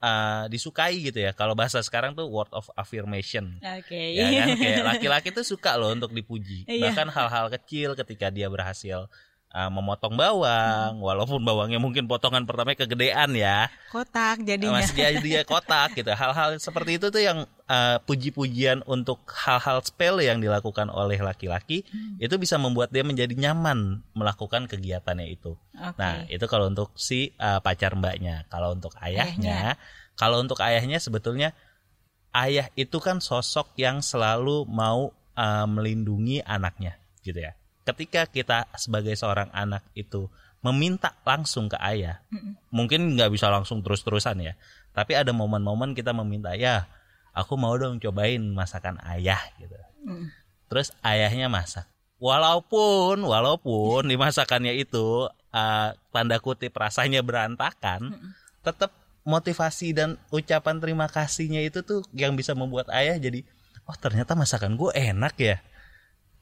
uh, 0.05 0.45
disukai 0.53 1.01
gitu 1.01 1.25
ya. 1.25 1.33
Kalau 1.33 1.57
bahasa 1.57 1.81
sekarang 1.81 2.13
tuh 2.13 2.29
word 2.29 2.53
of 2.53 2.69
affirmation. 2.77 3.57
Oke. 3.65 4.13
Ya 4.13 4.29
kan 4.45 4.49
kayak 4.61 4.85
laki-laki 4.85 5.29
tuh 5.33 5.47
suka 5.47 5.81
loh 5.81 5.97
untuk 5.97 6.13
dipuji. 6.13 6.69
Iya. 6.69 6.93
Bahkan 6.93 7.09
hal-hal 7.09 7.47
kecil 7.57 7.97
ketika 7.97 8.29
dia 8.29 8.53
berhasil 8.53 9.09
uh, 9.55 9.71
memotong 9.71 10.19
bawang, 10.19 10.99
walaupun 10.99 11.39
bawangnya 11.47 11.79
mungkin 11.79 12.11
potongan 12.11 12.43
pertamanya 12.43 12.83
kegedean 12.85 13.31
ya. 13.39 13.71
Kotak 13.95 14.43
jadinya. 14.43 14.83
Masih 14.83 14.99
dia 14.99 15.11
dia 15.27 15.41
kotak 15.47 15.95
gitu. 15.95 16.11
Hal-hal 16.11 16.59
seperti 16.59 16.99
itu 16.99 17.07
tuh 17.15 17.23
yang 17.23 17.47
uh, 17.71 18.03
puji-pujian 18.03 18.83
untuk 18.91 19.23
hal-hal 19.31 19.79
sepele 19.87 20.27
yang 20.27 20.43
dilakukan 20.43 20.91
oleh 20.91 21.23
laki-laki 21.23 21.87
Hmm. 21.95 22.17
itu 22.19 22.35
bisa 22.41 22.59
membuat 22.59 22.91
dia 22.91 23.05
menjadi 23.07 23.37
nyaman 23.37 24.03
melakukan 24.17 24.67
kegiatannya 24.67 25.31
itu. 25.31 25.55
Oke. 25.79 26.01
Nah, 26.01 26.27
itu 26.27 26.43
kalau 26.51 26.67
untuk 26.67 26.91
si 26.99 27.31
uh, 27.39 27.63
pacar 27.63 27.95
mbaknya. 27.95 28.49
Kalau 28.51 28.75
untuk 28.75 28.97
ayahnya, 28.99 29.79
kalau 30.19 30.43
untuk 30.43 30.59
ayahnya 30.65 30.99
sebetulnya 30.99 31.55
ayah 32.35 32.67
itu 32.75 32.99
kan 32.99 33.23
sosok 33.23 33.79
yang 33.79 34.03
selalu 34.03 34.67
mau 34.67 35.15
uh, 35.39 35.67
melindungi 35.71 36.43
anaknya, 36.43 36.99
gitu 37.23 37.39
ya. 37.47 37.55
Ketika 37.85 38.25
kita 38.29 38.67
sebagai 38.81 39.13
seorang 39.13 39.53
anak 39.53 39.85
itu 39.93 40.33
meminta 40.65 41.13
langsung 41.29 41.69
ke 41.69 41.77
ayah, 41.77 42.25
Mm-mm. 42.33 42.57
mungkin 42.73 43.13
nggak 43.13 43.29
bisa 43.29 43.53
langsung 43.53 43.85
terus-terusan 43.85 44.41
ya. 44.41 44.57
Tapi 44.97 45.13
ada 45.13 45.37
momen-momen 45.37 45.93
kita 45.93 46.17
meminta, 46.17 46.57
ya, 46.57 46.89
aku 47.37 47.61
mau 47.61 47.77
dong 47.77 48.01
cobain 48.01 48.41
masakan 48.41 48.97
ayah 49.13 49.41
gitu. 49.61 49.77
Mm. 50.09 50.33
Terus 50.73 50.97
ayahnya 51.05 51.53
masak. 51.53 51.85
Walaupun 52.17 53.21
walaupun 53.21 54.09
di 54.09 54.17
masakannya 54.17 54.73
itu 54.81 55.29
uh, 55.29 55.89
tanda 56.09 56.41
kutip 56.41 56.73
rasanya 56.73 57.21
berantakan, 57.21 58.17
tetap 58.65 58.97
motivasi 59.29 59.93
dan 59.93 60.17
ucapan 60.33 60.81
terima 60.81 61.05
kasihnya 61.11 61.61
itu 61.61 61.85
tuh 61.85 62.01
yang 62.17 62.33
bisa 62.37 62.57
membuat 62.57 62.89
ayah 62.93 63.17
jadi 63.17 63.45
oh 63.89 63.97
ternyata 63.97 64.33
masakan 64.33 64.81
gue 64.81 64.89
enak 64.97 65.35
ya. 65.37 65.57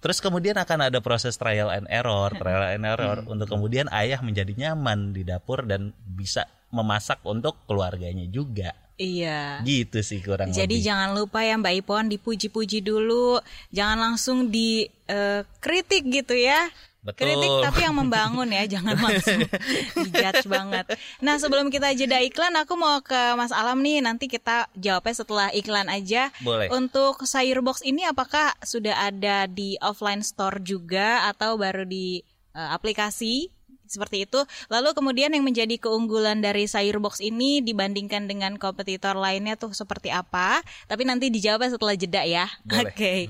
Terus 0.03 0.19
kemudian 0.19 0.59
akan 0.59 0.91
ada 0.91 0.99
proses 0.99 1.39
trial 1.39 1.71
and 1.71 1.87
error, 1.87 2.35
trial 2.35 2.75
and 2.75 2.83
error 2.83 3.23
untuk 3.23 3.47
kemudian 3.47 3.87
ayah 3.95 4.19
menjadi 4.19 4.51
nyaman 4.51 5.15
di 5.15 5.23
dapur 5.23 5.63
dan 5.63 5.95
bisa 6.03 6.51
memasak 6.75 7.23
untuk 7.23 7.55
keluarganya 7.71 8.27
juga. 8.27 8.75
Iya. 8.99 9.63
Gitu 9.63 10.03
sih 10.03 10.19
kurang 10.19 10.51
Jadi 10.51 10.83
lebih. 10.83 10.87
jangan 10.91 11.15
lupa 11.15 11.47
ya 11.47 11.55
Mbak 11.55 11.75
Ipon 11.87 12.11
dipuji-puji 12.11 12.83
dulu, 12.83 13.39
jangan 13.71 14.11
langsung 14.11 14.51
dikritik 14.51 16.03
gitu 16.11 16.35
ya. 16.35 16.67
Betul. 17.03 17.35
Kritik 17.35 17.51
tapi 17.67 17.81
yang 17.83 17.99
membangun 17.99 18.47
ya, 18.47 18.63
jangan 18.79 18.95
langsung 18.95 19.43
dijudge 20.07 20.47
banget. 20.47 20.87
Nah 21.19 21.35
sebelum 21.35 21.67
kita 21.67 21.91
jeda 21.99 22.23
iklan, 22.23 22.55
aku 22.55 22.79
mau 22.79 23.03
ke 23.03 23.35
Mas 23.35 23.51
Alam 23.51 23.83
nih. 23.83 23.99
Nanti 23.99 24.31
kita 24.31 24.71
jawabnya 24.79 25.15
setelah 25.19 25.49
iklan 25.51 25.91
aja. 25.91 26.31
Boleh. 26.47 26.71
Untuk 26.71 27.27
sayur 27.27 27.59
box 27.59 27.83
ini 27.83 28.07
apakah 28.07 28.55
sudah 28.63 29.11
ada 29.11 29.51
di 29.51 29.75
offline 29.83 30.23
store 30.23 30.63
juga 30.63 31.27
atau 31.27 31.59
baru 31.59 31.83
di 31.83 32.23
eh, 32.55 32.71
aplikasi? 32.71 33.51
Seperti 33.93 34.25
itu. 34.25 34.41
Lalu 34.73 34.97
kemudian 34.97 35.37
yang 35.37 35.45
menjadi 35.45 35.77
keunggulan 35.77 36.41
dari 36.41 36.65
sayur 36.65 36.97
box 36.97 37.21
ini 37.21 37.61
dibandingkan 37.61 38.25
dengan 38.25 38.57
kompetitor 38.57 39.13
lainnya 39.21 39.61
tuh 39.61 39.77
seperti 39.77 40.09
apa? 40.09 40.65
Tapi 40.89 41.05
nanti 41.05 41.29
dijawabnya 41.29 41.77
setelah 41.77 41.93
jeda 41.93 42.25
ya. 42.25 42.49
Oke. 42.81 43.29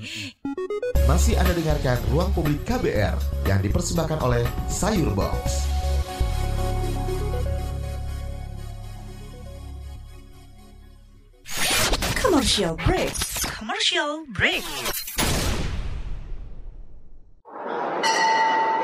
Masih 1.03 1.35
Anda 1.35 1.51
dengarkan 1.51 1.99
Ruang 2.15 2.31
Publik 2.31 2.63
KBR 2.63 3.19
yang 3.43 3.59
dipersembahkan 3.59 4.23
oleh 4.23 4.47
Sayur 4.71 5.11
Box. 5.11 5.67
Commercial 12.23 12.79
break. 12.79 13.11
Commercial 13.51 14.23
break. 14.31 14.63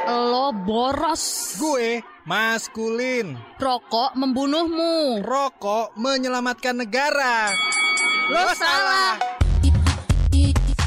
Lo 0.10 0.50
boros. 0.50 1.54
Gue 1.62 2.02
maskulin. 2.26 3.38
Rokok 3.62 4.18
membunuhmu. 4.18 5.22
Rokok 5.22 5.94
menyelamatkan 5.94 6.82
negara. 6.82 7.54
Lo 8.34 8.50
salah. 8.58 9.22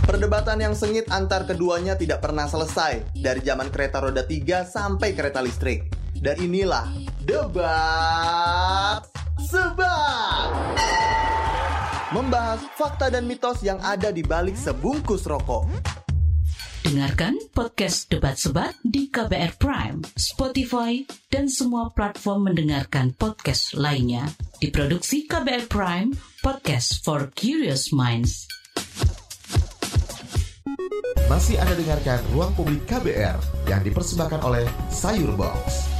Perdebatan 0.03 0.59
yang 0.59 0.75
sengit 0.75 1.07
antar 1.15 1.47
keduanya 1.47 1.95
tidak 1.95 2.19
pernah 2.19 2.51
selesai 2.51 3.15
dari 3.15 3.39
zaman 3.47 3.71
kereta 3.71 4.03
roda 4.03 4.27
3 4.27 4.67
sampai 4.67 5.15
kereta 5.15 5.39
listrik. 5.39 5.87
Dan 6.19 6.43
inilah 6.43 6.91
debat 7.23 9.07
sebat. 9.39 10.51
Membahas 12.11 12.61
fakta 12.75 13.09
dan 13.09 13.25
mitos 13.25 13.63
yang 13.63 13.79
ada 13.81 14.11
di 14.11 14.27
balik 14.27 14.59
sebungkus 14.59 15.25
rokok. 15.25 16.02
Dengarkan 16.83 17.39
podcast 17.55 18.11
Debat 18.11 18.35
Sebat 18.35 18.75
di 18.83 19.07
KBR 19.07 19.55
Prime, 19.55 20.03
Spotify, 20.19 21.07
dan 21.31 21.47
semua 21.47 21.95
platform 21.95 22.51
mendengarkan 22.51 23.15
podcast 23.15 23.79
lainnya. 23.79 24.27
Diproduksi 24.59 25.31
KBR 25.31 25.71
Prime 25.71 26.11
Podcast 26.43 27.07
for 27.07 27.31
curious 27.39 27.95
minds. 27.95 28.51
Masih 31.31 31.55
Anda 31.63 31.79
dengarkan 31.79 32.19
Ruang 32.35 32.51
Publik 32.59 32.83
KBR 32.91 33.39
yang 33.71 33.87
dipersembahkan 33.87 34.43
oleh 34.43 34.67
Sayur 34.91 35.39
Box. 35.39 35.92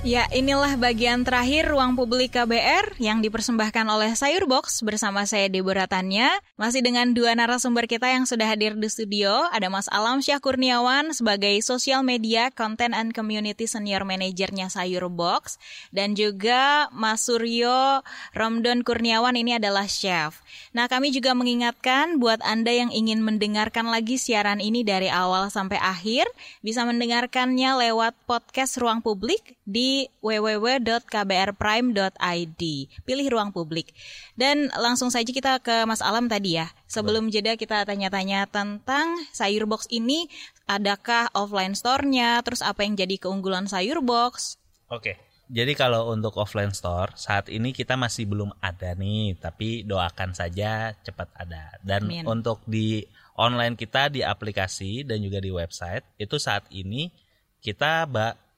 Ya, 0.00 0.24
inilah 0.32 0.80
bagian 0.80 1.28
terakhir 1.28 1.68
ruang 1.68 1.92
publik 1.92 2.32
KBR 2.32 2.96
yang 2.96 3.20
dipersembahkan 3.20 3.84
oleh 3.84 4.16
Sayur 4.16 4.48
Box 4.48 4.80
bersama 4.80 5.28
saya 5.28 5.52
Deborah 5.52 5.84
Tanya. 5.84 6.40
Masih 6.56 6.80
dengan 6.80 7.12
dua 7.12 7.36
narasumber 7.36 7.84
kita 7.84 8.08
yang 8.08 8.24
sudah 8.24 8.48
hadir 8.48 8.72
di 8.80 8.88
studio. 8.88 9.28
Ada 9.52 9.68
Mas 9.68 9.92
Alam 9.92 10.24
Syah 10.24 10.40
Kurniawan 10.40 11.12
sebagai 11.12 11.52
Social 11.60 12.00
Media 12.00 12.48
Content 12.48 12.96
and 12.96 13.12
Community 13.12 13.68
Senior 13.68 14.08
Managernya 14.08 14.72
Sayur 14.72 15.12
Box. 15.12 15.60
Dan 15.92 16.16
juga 16.16 16.88
Mas 16.96 17.28
Suryo 17.28 18.00
Romdon 18.32 18.80
Kurniawan 18.80 19.36
ini 19.36 19.60
adalah 19.60 19.84
chef. 19.84 20.40
Nah, 20.72 20.88
kami 20.88 21.12
juga 21.12 21.36
mengingatkan 21.36 22.16
buat 22.16 22.40
Anda 22.40 22.72
yang 22.72 22.88
ingin 22.88 23.20
mendengarkan 23.20 23.92
lagi 23.92 24.16
siaran 24.16 24.64
ini 24.64 24.80
dari 24.80 25.12
awal 25.12 25.52
sampai 25.52 25.76
akhir, 25.76 26.24
bisa 26.64 26.88
mendengarkannya 26.88 27.76
lewat 27.84 28.16
podcast 28.24 28.80
Ruang 28.80 29.04
Publik 29.04 29.60
di 29.68 29.89
www.kbrprime.id. 30.20 32.62
Pilih 33.06 33.26
ruang 33.30 33.54
publik. 33.54 33.94
Dan 34.36 34.68
langsung 34.76 35.08
saja 35.08 35.30
kita 35.30 35.62
ke 35.62 35.86
Mas 35.88 36.04
Alam 36.04 36.28
tadi 36.28 36.58
ya. 36.58 36.68
Sebelum 36.90 37.30
jeda 37.30 37.54
kita 37.54 37.86
tanya-tanya 37.86 38.50
tentang 38.50 39.14
Sayur 39.30 39.70
Box 39.70 39.86
ini, 39.88 40.26
adakah 40.66 41.30
offline 41.34 41.78
store-nya, 41.78 42.42
terus 42.46 42.60
apa 42.60 42.84
yang 42.86 42.94
jadi 42.98 43.16
keunggulan 43.18 43.66
Sayur 43.70 44.02
Box? 44.02 44.58
Oke. 44.90 45.30
Jadi 45.50 45.74
kalau 45.74 46.14
untuk 46.14 46.38
offline 46.38 46.70
store 46.70 47.10
saat 47.18 47.50
ini 47.50 47.74
kita 47.74 47.98
masih 47.98 48.30
belum 48.30 48.54
ada 48.62 48.94
nih, 48.94 49.34
tapi 49.34 49.82
doakan 49.82 50.30
saja 50.30 50.94
cepat 51.02 51.26
ada. 51.34 51.74
Dan 51.82 52.06
Amin. 52.06 52.22
untuk 52.22 52.62
di 52.70 53.02
online 53.34 53.74
kita 53.74 54.14
di 54.14 54.22
aplikasi 54.22 55.02
dan 55.02 55.18
juga 55.18 55.42
di 55.42 55.50
website 55.50 56.06
itu 56.22 56.38
saat 56.38 56.70
ini 56.70 57.10
kita 57.58 58.06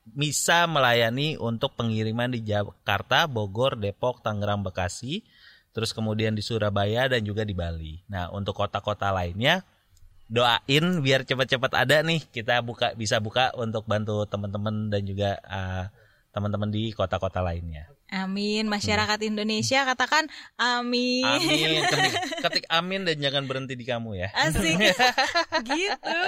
bisa 0.03 0.67
melayani 0.67 1.39
untuk 1.39 1.79
pengiriman 1.79 2.31
di 2.31 2.43
Jakarta, 2.43 3.31
Bogor, 3.31 3.79
Depok, 3.79 4.21
Tangerang, 4.21 4.67
Bekasi, 4.67 5.23
terus 5.71 5.95
kemudian 5.95 6.35
di 6.35 6.43
Surabaya 6.43 7.07
dan 7.07 7.23
juga 7.23 7.47
di 7.47 7.55
Bali. 7.55 8.03
Nah, 8.11 8.29
untuk 8.35 8.59
kota-kota 8.59 9.15
lainnya 9.15 9.63
doain 10.33 11.05
biar 11.05 11.29
cepat-cepat 11.29 11.73
ada 11.77 12.01
nih 12.01 12.25
kita 12.33 12.65
buka 12.65 12.97
bisa 12.97 13.21
buka 13.21 13.53
untuk 13.53 13.85
bantu 13.85 14.25
teman-teman 14.25 14.89
dan 14.89 15.05
juga 15.05 15.37
uh, 15.45 15.93
teman-teman 16.33 16.73
di 16.73 16.91
kota-kota 16.97 17.45
lainnya. 17.45 17.93
Amin. 18.13 18.69
Masyarakat 18.69 19.19
hmm. 19.25 19.31
Indonesia 19.33 19.89
katakan 19.89 20.29
amin. 20.61 21.25
Amin. 21.25 21.81
Ketik, 21.93 22.15
ketik 22.45 22.67
amin 22.69 23.09
dan 23.09 23.17
jangan 23.17 23.49
berhenti 23.49 23.73
di 23.73 23.89
kamu 23.89 24.21
ya. 24.21 24.29
Asik. 24.37 24.77
gitu. 25.73 26.19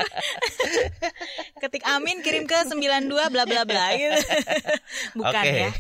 Ketik 1.61 1.85
amin 1.85 2.25
kirim 2.25 2.49
ke 2.49 2.57
92 2.73 3.13
bla 3.13 3.45
bla 3.45 3.63
bla 3.69 3.87
gitu. 4.01 4.17
Bukan 5.21 5.45
okay. 5.45 5.69
ya. 5.69 5.71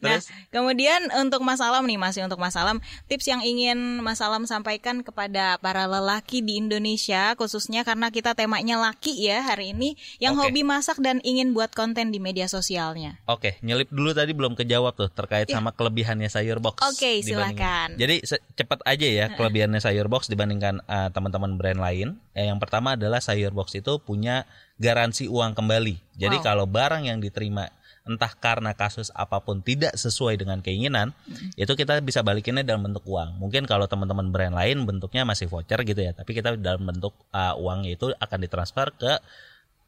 Nah, 0.00 0.18
kemudian 0.48 1.12
untuk 1.20 1.44
Mas 1.44 1.60
Alam 1.60 1.84
nih 1.84 2.00
masih 2.00 2.24
untuk 2.24 2.40
Mas 2.40 2.56
Alam, 2.56 2.80
tips 3.04 3.28
yang 3.28 3.44
ingin 3.44 4.00
Mas 4.00 4.24
Alam 4.24 4.48
sampaikan 4.48 5.04
kepada 5.04 5.60
para 5.60 5.84
lelaki 5.84 6.40
di 6.40 6.56
Indonesia 6.56 7.36
khususnya 7.36 7.84
karena 7.84 8.08
kita 8.08 8.32
temanya 8.32 8.80
laki 8.80 9.12
ya 9.20 9.44
hari 9.44 9.76
ini 9.76 10.00
yang 10.16 10.40
okay. 10.40 10.48
hobi 10.48 10.62
masak 10.64 10.96
dan 11.04 11.20
ingin 11.20 11.52
buat 11.52 11.76
konten 11.76 12.08
di 12.08 12.16
media 12.16 12.48
sosialnya. 12.48 13.20
Oke, 13.28 13.52
okay. 13.52 13.52
nyelip 13.60 13.92
dulu 13.92 14.16
tadi 14.16 14.32
belum 14.32 14.56
kejawab 14.56 14.96
tuh 14.96 15.12
terkait 15.26 15.50
ya. 15.50 15.58
sama 15.58 15.74
kelebihannya 15.74 16.30
sayur 16.30 16.62
box. 16.62 16.78
Oke, 16.86 17.02
okay, 17.02 17.16
silakan. 17.26 17.98
Jadi 17.98 18.22
cepat 18.54 18.86
aja 18.86 19.08
ya 19.10 19.26
kelebihannya 19.34 19.82
sayur 19.82 20.06
box 20.06 20.30
dibandingkan 20.30 20.78
uh, 20.86 21.10
teman-teman 21.10 21.58
brand 21.58 21.82
lain. 21.82 22.14
Eh, 22.38 22.46
yang 22.46 22.62
pertama 22.62 22.94
adalah 22.94 23.18
sayur 23.18 23.50
box 23.50 23.74
itu 23.74 23.98
punya 23.98 24.46
garansi 24.78 25.26
uang 25.26 25.58
kembali. 25.58 25.98
Jadi 26.14 26.36
wow. 26.38 26.44
kalau 26.46 26.64
barang 26.70 27.10
yang 27.10 27.18
diterima 27.18 27.66
entah 28.06 28.30
karena 28.38 28.70
kasus 28.70 29.10
apa 29.18 29.42
pun 29.42 29.58
tidak 29.66 29.98
sesuai 29.98 30.38
dengan 30.38 30.62
keinginan, 30.62 31.10
mm-hmm. 31.10 31.58
itu 31.58 31.72
kita 31.74 31.98
bisa 32.06 32.22
balikinnya 32.22 32.62
dalam 32.62 32.86
bentuk 32.86 33.02
uang. 33.02 33.42
Mungkin 33.42 33.66
kalau 33.66 33.90
teman-teman 33.90 34.30
brand 34.30 34.54
lain 34.54 34.86
bentuknya 34.86 35.26
masih 35.26 35.50
voucher 35.50 35.82
gitu 35.82 36.06
ya, 36.06 36.14
tapi 36.14 36.38
kita 36.38 36.54
dalam 36.54 36.86
bentuk 36.86 37.18
uh, 37.34 37.58
uangnya 37.58 37.98
itu 37.98 38.14
akan 38.14 38.38
ditransfer 38.38 38.94
ke 38.94 39.18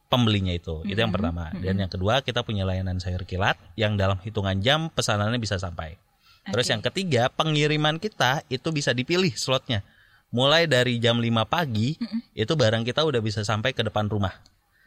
pembelinya 0.09 0.53
itu. 0.57 0.83
Itu 0.89 0.99
yang 0.99 1.13
pertama. 1.13 1.53
Dan 1.55 1.79
yang 1.79 1.93
kedua, 1.93 2.25
kita 2.25 2.43
punya 2.43 2.65
layanan 2.65 2.99
sayur 2.99 3.23
kilat 3.29 3.61
yang 3.77 3.95
dalam 3.95 4.17
hitungan 4.25 4.59
jam 4.65 4.89
pesanannya 4.89 5.37
bisa 5.39 5.61
sampai. 5.61 6.01
Terus 6.49 6.67
yang 6.73 6.81
ketiga, 6.81 7.29
pengiriman 7.29 8.01
kita 8.01 8.43
itu 8.49 8.73
bisa 8.73 8.97
dipilih 8.97 9.31
slotnya. 9.37 9.85
Mulai 10.33 10.69
dari 10.69 10.97
jam 11.01 11.21
5 11.21 11.29
pagi, 11.45 11.97
itu 12.33 12.53
barang 12.53 12.85
kita 12.85 13.05
udah 13.05 13.21
bisa 13.21 13.45
sampai 13.45 13.77
ke 13.77 13.85
depan 13.85 14.09
rumah. 14.09 14.33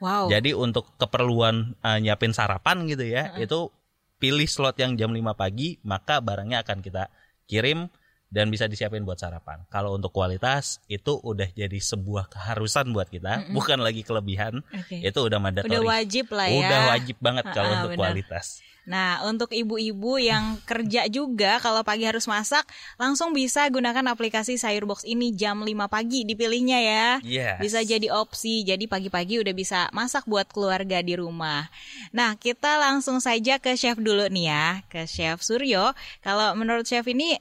Wow. 0.02 0.34
Jadi 0.34 0.58
untuk 0.58 0.90
keperluan 0.98 1.78
uh, 1.86 1.98
nyiapin 2.02 2.34
sarapan 2.34 2.90
gitu 2.90 3.06
ya, 3.06 3.38
itu 3.38 3.70
pilih 4.18 4.50
slot 4.50 4.78
yang 4.82 4.98
jam 4.98 5.14
5 5.14 5.22
pagi, 5.38 5.78
maka 5.86 6.18
barangnya 6.18 6.66
akan 6.66 6.82
kita 6.82 7.14
kirim 7.46 7.90
dan 8.32 8.48
bisa 8.48 8.66
disiapin 8.66 9.04
buat 9.04 9.20
sarapan. 9.20 9.68
Kalau 9.68 9.92
untuk 9.92 10.16
kualitas 10.16 10.80
itu 10.88 11.20
udah 11.20 11.52
jadi 11.52 11.76
sebuah 11.76 12.32
keharusan 12.32 12.96
buat 12.96 13.12
kita, 13.12 13.44
mm 13.44 13.44
-mm. 13.52 13.54
bukan 13.54 13.80
lagi 13.84 14.08
kelebihan. 14.08 14.64
Okay. 14.72 15.04
Itu 15.04 15.28
udah 15.28 15.38
mandatory. 15.38 15.76
Udah 15.76 15.84
wajib 15.84 16.32
lah 16.32 16.48
ya. 16.48 16.64
Udah 16.64 16.80
wajib 16.96 17.18
banget 17.20 17.46
kalau 17.52 17.72
untuk 17.76 17.92
bener. 17.94 18.00
kualitas. 18.00 18.64
Nah, 18.82 19.22
untuk 19.30 19.54
ibu-ibu 19.54 20.18
yang 20.18 20.58
kerja 20.70 21.06
juga 21.12 21.62
kalau 21.62 21.86
pagi 21.86 22.08
harus 22.08 22.26
masak, 22.26 22.66
langsung 22.98 23.36
bisa 23.36 23.68
gunakan 23.70 24.02
aplikasi 24.10 24.58
Sayur 24.58 24.90
Box 24.90 25.06
ini 25.06 25.36
jam 25.36 25.62
5 25.62 25.70
pagi 25.86 26.26
dipilihnya 26.26 26.80
ya. 26.82 27.08
Yes. 27.22 27.58
Bisa 27.62 27.80
jadi 27.86 28.10
opsi. 28.10 28.66
Jadi 28.66 28.90
pagi-pagi 28.90 29.44
udah 29.44 29.54
bisa 29.54 29.92
masak 29.94 30.26
buat 30.26 30.50
keluarga 30.50 31.04
di 31.06 31.14
rumah. 31.20 31.70
Nah, 32.16 32.40
kita 32.40 32.82
langsung 32.82 33.22
saja 33.22 33.62
ke 33.62 33.78
chef 33.78 34.02
dulu 34.02 34.26
nih 34.32 34.46
ya, 34.50 34.68
ke 34.90 35.06
Chef 35.06 35.44
Suryo. 35.44 35.94
Kalau 36.26 36.58
menurut 36.58 36.88
chef 36.88 37.06
ini 37.06 37.38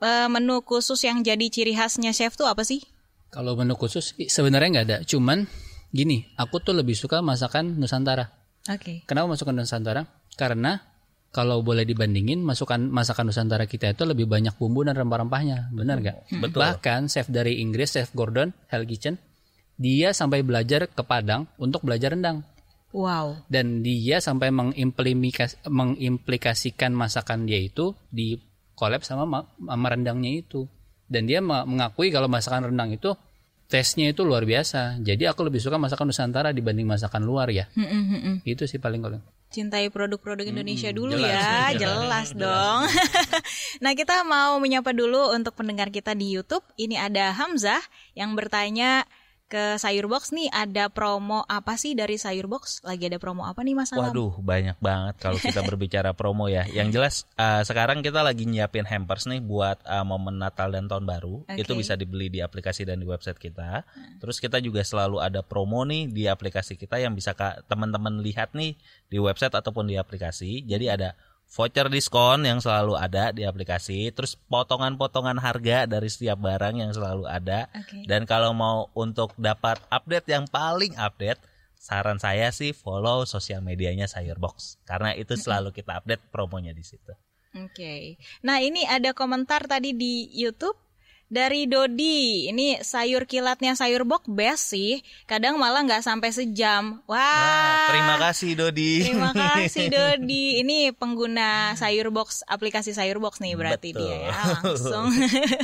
uh, 0.00 0.28
menu 0.28 0.60
khusus 0.64 1.00
yang 1.04 1.22
jadi 1.22 1.46
ciri 1.48 1.72
khasnya 1.76 2.12
chef 2.12 2.36
tuh 2.36 2.48
apa 2.48 2.64
sih? 2.64 2.82
Kalau 3.30 3.56
menu 3.58 3.76
khusus 3.76 4.16
sebenarnya 4.28 4.68
nggak 4.80 4.86
ada, 4.88 4.98
cuman 5.04 5.44
gini, 5.92 6.24
aku 6.36 6.60
tuh 6.62 6.72
lebih 6.76 6.96
suka 6.96 7.20
masakan 7.20 7.76
Nusantara. 7.76 8.32
Oke. 8.66 8.80
Okay. 8.80 8.96
Kenapa 9.06 9.36
masakan 9.36 9.62
Nusantara? 9.62 10.02
Karena 10.36 10.80
kalau 11.36 11.60
boleh 11.60 11.84
dibandingin 11.84 12.40
masukan 12.40 12.88
masakan 12.88 13.28
Nusantara 13.28 13.68
kita 13.68 13.92
itu 13.92 14.08
lebih 14.08 14.24
banyak 14.24 14.56
bumbu 14.56 14.88
dan 14.88 14.96
rempah-rempahnya, 14.96 15.68
benar 15.68 16.00
nggak? 16.00 16.32
Hmm. 16.32 16.40
Betul. 16.40 16.64
Bahkan 16.64 17.12
chef 17.12 17.28
dari 17.28 17.60
Inggris, 17.60 17.92
chef 17.92 18.08
Gordon 18.16 18.56
Hell 18.72 18.88
Kitchen, 18.88 19.20
dia 19.76 20.16
sampai 20.16 20.40
belajar 20.40 20.88
ke 20.88 21.02
Padang 21.04 21.44
untuk 21.60 21.84
belajar 21.84 22.16
rendang. 22.16 22.40
Wow. 22.96 23.44
Dan 23.52 23.84
dia 23.84 24.24
sampai 24.24 24.48
mengimplikasikan 25.68 26.96
masakan 26.96 27.44
dia 27.44 27.60
itu 27.60 27.92
di 28.08 28.40
collab 28.76 29.02
sama 29.02 29.48
sama 29.56 29.86
rendangnya 29.88 30.44
itu. 30.44 30.68
Dan 31.06 31.26
dia 31.26 31.38
mengakui 31.40 32.10
kalau 32.10 32.26
masakan 32.26 32.70
rendang 32.70 32.92
itu 32.92 33.14
tesnya 33.66 34.10
itu 34.14 34.22
luar 34.22 34.46
biasa. 34.46 35.02
Jadi 35.02 35.26
aku 35.26 35.46
lebih 35.46 35.58
suka 35.58 35.78
masakan 35.78 36.10
Nusantara 36.10 36.54
dibanding 36.54 36.86
masakan 36.86 37.26
luar 37.26 37.50
ya. 37.50 37.66
Hmm, 37.74 37.86
hmm, 37.86 38.04
hmm, 38.22 38.36
itu 38.46 38.66
sih 38.66 38.78
paling 38.78 39.02
kalau. 39.02 39.18
Cintai 39.46 39.90
produk-produk 39.94 40.42
Indonesia 40.42 40.90
hmm, 40.90 40.98
dulu 40.98 41.14
jelas, 41.14 41.30
ya 41.30 41.86
jelas, 41.86 42.28
jelas. 42.28 42.28
dong. 42.34 42.80
Nah 43.84 43.92
kita 43.92 44.24
mau 44.24 44.56
menyapa 44.56 44.96
dulu 44.96 45.36
untuk 45.36 45.52
pendengar 45.54 45.92
kita 45.92 46.16
di 46.16 46.32
YouTube. 46.32 46.64
Ini 46.80 46.96
ada 47.12 47.30
Hamzah 47.36 47.82
yang 48.16 48.32
bertanya 48.32 49.04
ke 49.46 49.78
Sayur 49.78 50.10
Box 50.10 50.34
nih 50.34 50.50
ada 50.50 50.90
promo 50.90 51.46
apa 51.46 51.78
sih 51.78 51.94
dari 51.94 52.18
Sayur 52.18 52.50
Box? 52.50 52.82
Lagi 52.82 53.06
ada 53.06 53.22
promo 53.22 53.46
apa 53.46 53.62
nih 53.62 53.78
Mas 53.78 53.94
Alam? 53.94 54.10
Waduh, 54.10 54.42
banyak 54.42 54.74
banget 54.82 55.14
kalau 55.22 55.38
kita 55.38 55.62
berbicara 55.70 56.10
promo 56.18 56.50
ya. 56.50 56.66
Yang 56.66 56.88
jelas 56.90 57.14
uh, 57.38 57.62
sekarang 57.62 58.02
kita 58.02 58.26
lagi 58.26 58.42
nyiapin 58.42 58.82
hampers 58.82 59.30
nih 59.30 59.38
buat 59.38 59.78
uh, 59.86 60.02
momen 60.02 60.42
Natal 60.42 60.74
dan 60.74 60.90
Tahun 60.90 61.06
Baru. 61.06 61.46
Okay. 61.46 61.62
Itu 61.62 61.78
bisa 61.78 61.94
dibeli 61.94 62.26
di 62.26 62.42
aplikasi 62.42 62.82
dan 62.82 62.98
di 62.98 63.06
website 63.06 63.38
kita. 63.38 63.86
Hmm. 63.86 64.18
Terus 64.18 64.42
kita 64.42 64.58
juga 64.58 64.82
selalu 64.82 65.22
ada 65.22 65.46
promo 65.46 65.86
nih 65.86 66.10
di 66.10 66.26
aplikasi 66.26 66.74
kita 66.74 66.98
yang 66.98 67.14
bisa 67.14 67.30
teman-teman 67.70 68.18
lihat 68.26 68.50
nih 68.50 68.74
di 69.06 69.18
website 69.22 69.54
ataupun 69.54 69.86
di 69.86 69.94
aplikasi. 69.94 70.66
Jadi 70.66 70.90
ada 70.90 71.14
voucher 71.46 71.88
diskon 71.88 72.44
yang 72.44 72.58
selalu 72.60 72.98
ada 72.98 73.32
di 73.32 73.46
aplikasi, 73.46 74.10
terus 74.12 74.36
potongan-potongan 74.50 75.40
harga 75.40 75.86
dari 75.88 76.10
setiap 76.10 76.36
barang 76.42 76.82
yang 76.82 76.92
selalu 76.92 77.24
ada. 77.24 77.70
Okay. 77.72 78.04
Dan 78.04 78.28
kalau 78.28 78.52
mau 78.52 78.90
untuk 78.92 79.32
dapat 79.38 79.80
update 79.88 80.28
yang 80.28 80.44
paling 80.50 80.92
update, 80.98 81.40
saran 81.76 82.18
saya 82.18 82.50
sih 82.50 82.74
follow 82.74 83.22
sosial 83.28 83.62
medianya 83.62 84.10
Sayurbox 84.10 84.82
karena 84.82 85.14
itu 85.14 85.38
selalu 85.38 85.70
kita 85.70 86.02
update 86.02 86.34
promonya 86.34 86.74
di 86.74 86.82
situ. 86.82 87.14
Oke. 87.56 87.72
Okay. 87.72 88.02
Nah, 88.44 88.60
ini 88.60 88.84
ada 88.84 89.16
komentar 89.16 89.64
tadi 89.64 89.96
di 89.96 90.28
YouTube 90.34 90.85
dari 91.26 91.66
Dodi, 91.66 92.46
ini 92.46 92.78
sayur 92.78 93.26
kilatnya 93.26 93.74
sayur 93.74 94.06
box 94.06 94.30
best 94.30 94.70
sih. 94.70 95.02
Kadang 95.26 95.58
malah 95.58 95.82
nggak 95.82 96.06
sampai 96.06 96.30
sejam. 96.30 97.02
Wah. 97.10 97.18
Nah, 97.18 97.90
terima 97.90 98.16
kasih 98.22 98.50
Dodi. 98.54 98.94
Terima 99.10 99.30
kasih 99.34 99.90
Dodi. 99.94 100.62
Ini 100.62 100.94
pengguna 100.94 101.74
sayur 101.74 102.14
box 102.14 102.46
aplikasi 102.46 102.94
sayur 102.94 103.18
box 103.18 103.42
nih 103.42 103.58
berarti 103.58 103.90
Betul. 103.90 104.06
dia 104.06 104.30
ya 104.30 104.30
langsung. 104.62 105.10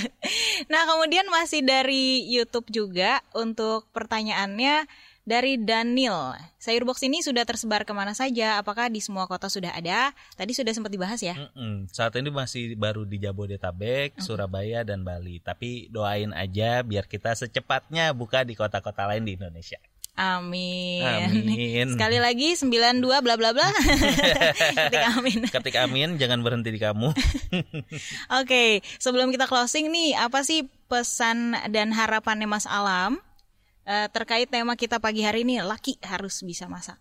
nah 0.72 0.82
kemudian 0.90 1.30
masih 1.30 1.62
dari 1.62 2.26
YouTube 2.26 2.66
juga 2.74 3.22
untuk 3.30 3.86
pertanyaannya 3.94 4.90
dari 5.22 5.58
Daniel. 5.58 6.34
Sayur 6.58 6.82
box 6.82 7.02
ini 7.06 7.22
sudah 7.22 7.46
tersebar 7.46 7.86
ke 7.86 7.94
mana 7.94 8.14
saja? 8.14 8.58
Apakah 8.58 8.90
di 8.90 8.98
semua 8.98 9.30
kota 9.30 9.46
sudah 9.46 9.70
ada? 9.74 10.10
Tadi 10.34 10.52
sudah 10.54 10.74
sempat 10.74 10.90
dibahas 10.90 11.22
ya. 11.22 11.38
Mm-mm. 11.38 11.90
Saat 11.90 12.18
ini 12.18 12.30
masih 12.30 12.74
baru 12.74 13.06
di 13.06 13.22
Jabodetabek, 13.22 14.18
Surabaya 14.18 14.82
dan 14.82 15.06
Bali. 15.06 15.38
Tapi 15.38 15.90
doain 15.90 16.34
aja 16.34 16.82
biar 16.82 17.06
kita 17.06 17.34
secepatnya 17.34 18.10
buka 18.14 18.42
di 18.42 18.58
kota-kota 18.58 19.06
lain 19.06 19.26
di 19.26 19.38
Indonesia. 19.38 19.78
Amin. 20.12 21.00
Amin. 21.00 21.86
Sekali 21.96 22.20
lagi 22.20 22.52
92 22.52 23.00
bla 23.00 23.34
bla 23.40 23.50
bla. 23.56 23.68
Ketik 24.76 25.04
amin. 25.16 25.40
Ketik 25.54 25.76
amin, 25.80 26.20
jangan 26.20 26.44
berhenti 26.44 26.68
di 26.68 26.76
kamu. 26.76 27.16
Oke, 28.36 28.84
sebelum 29.00 29.32
kita 29.32 29.48
closing 29.48 29.88
nih, 29.88 30.12
apa 30.20 30.44
sih 30.44 30.68
pesan 30.92 31.56
dan 31.72 31.96
harapannya 31.96 32.44
Mas 32.44 32.68
Alam 32.68 33.24
eh, 33.86 34.08
terkait 34.10 34.48
tema 34.48 34.74
kita 34.78 34.98
pagi 34.98 35.22
hari 35.22 35.46
ini? 35.46 35.62
Laki 35.62 35.98
harus 36.02 36.42
bisa 36.42 36.66
masak. 36.70 36.98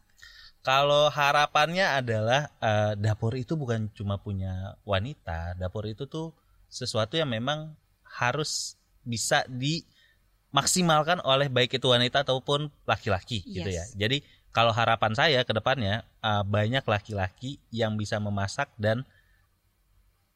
Kalau 0.61 1.09
harapannya 1.09 1.97
adalah 1.97 2.53
eh, 2.61 2.93
dapur 2.97 3.33
itu 3.33 3.57
bukan 3.57 3.89
cuma 3.97 4.21
punya 4.21 4.77
wanita, 4.85 5.57
dapur 5.57 5.89
itu 5.89 6.05
tuh 6.05 6.37
sesuatu 6.69 7.17
yang 7.17 7.33
memang 7.33 7.73
harus 8.05 8.77
bisa 9.01 9.41
dimaksimalkan 9.49 11.19
oleh 11.25 11.49
baik 11.49 11.81
itu 11.81 11.87
wanita 11.89 12.21
ataupun 12.21 12.69
laki-laki 12.85 13.41
gitu 13.41 13.73
ya. 13.73 13.89
Yes. 13.89 13.97
Jadi 13.97 14.21
kalau 14.53 14.69
harapan 14.75 15.17
saya 15.17 15.41
ke 15.41 15.53
depannya 15.55 16.05
eh, 16.21 16.43
banyak 16.45 16.85
laki-laki 16.85 17.57
yang 17.73 17.97
bisa 17.97 18.21
memasak 18.21 18.69
dan 18.77 19.01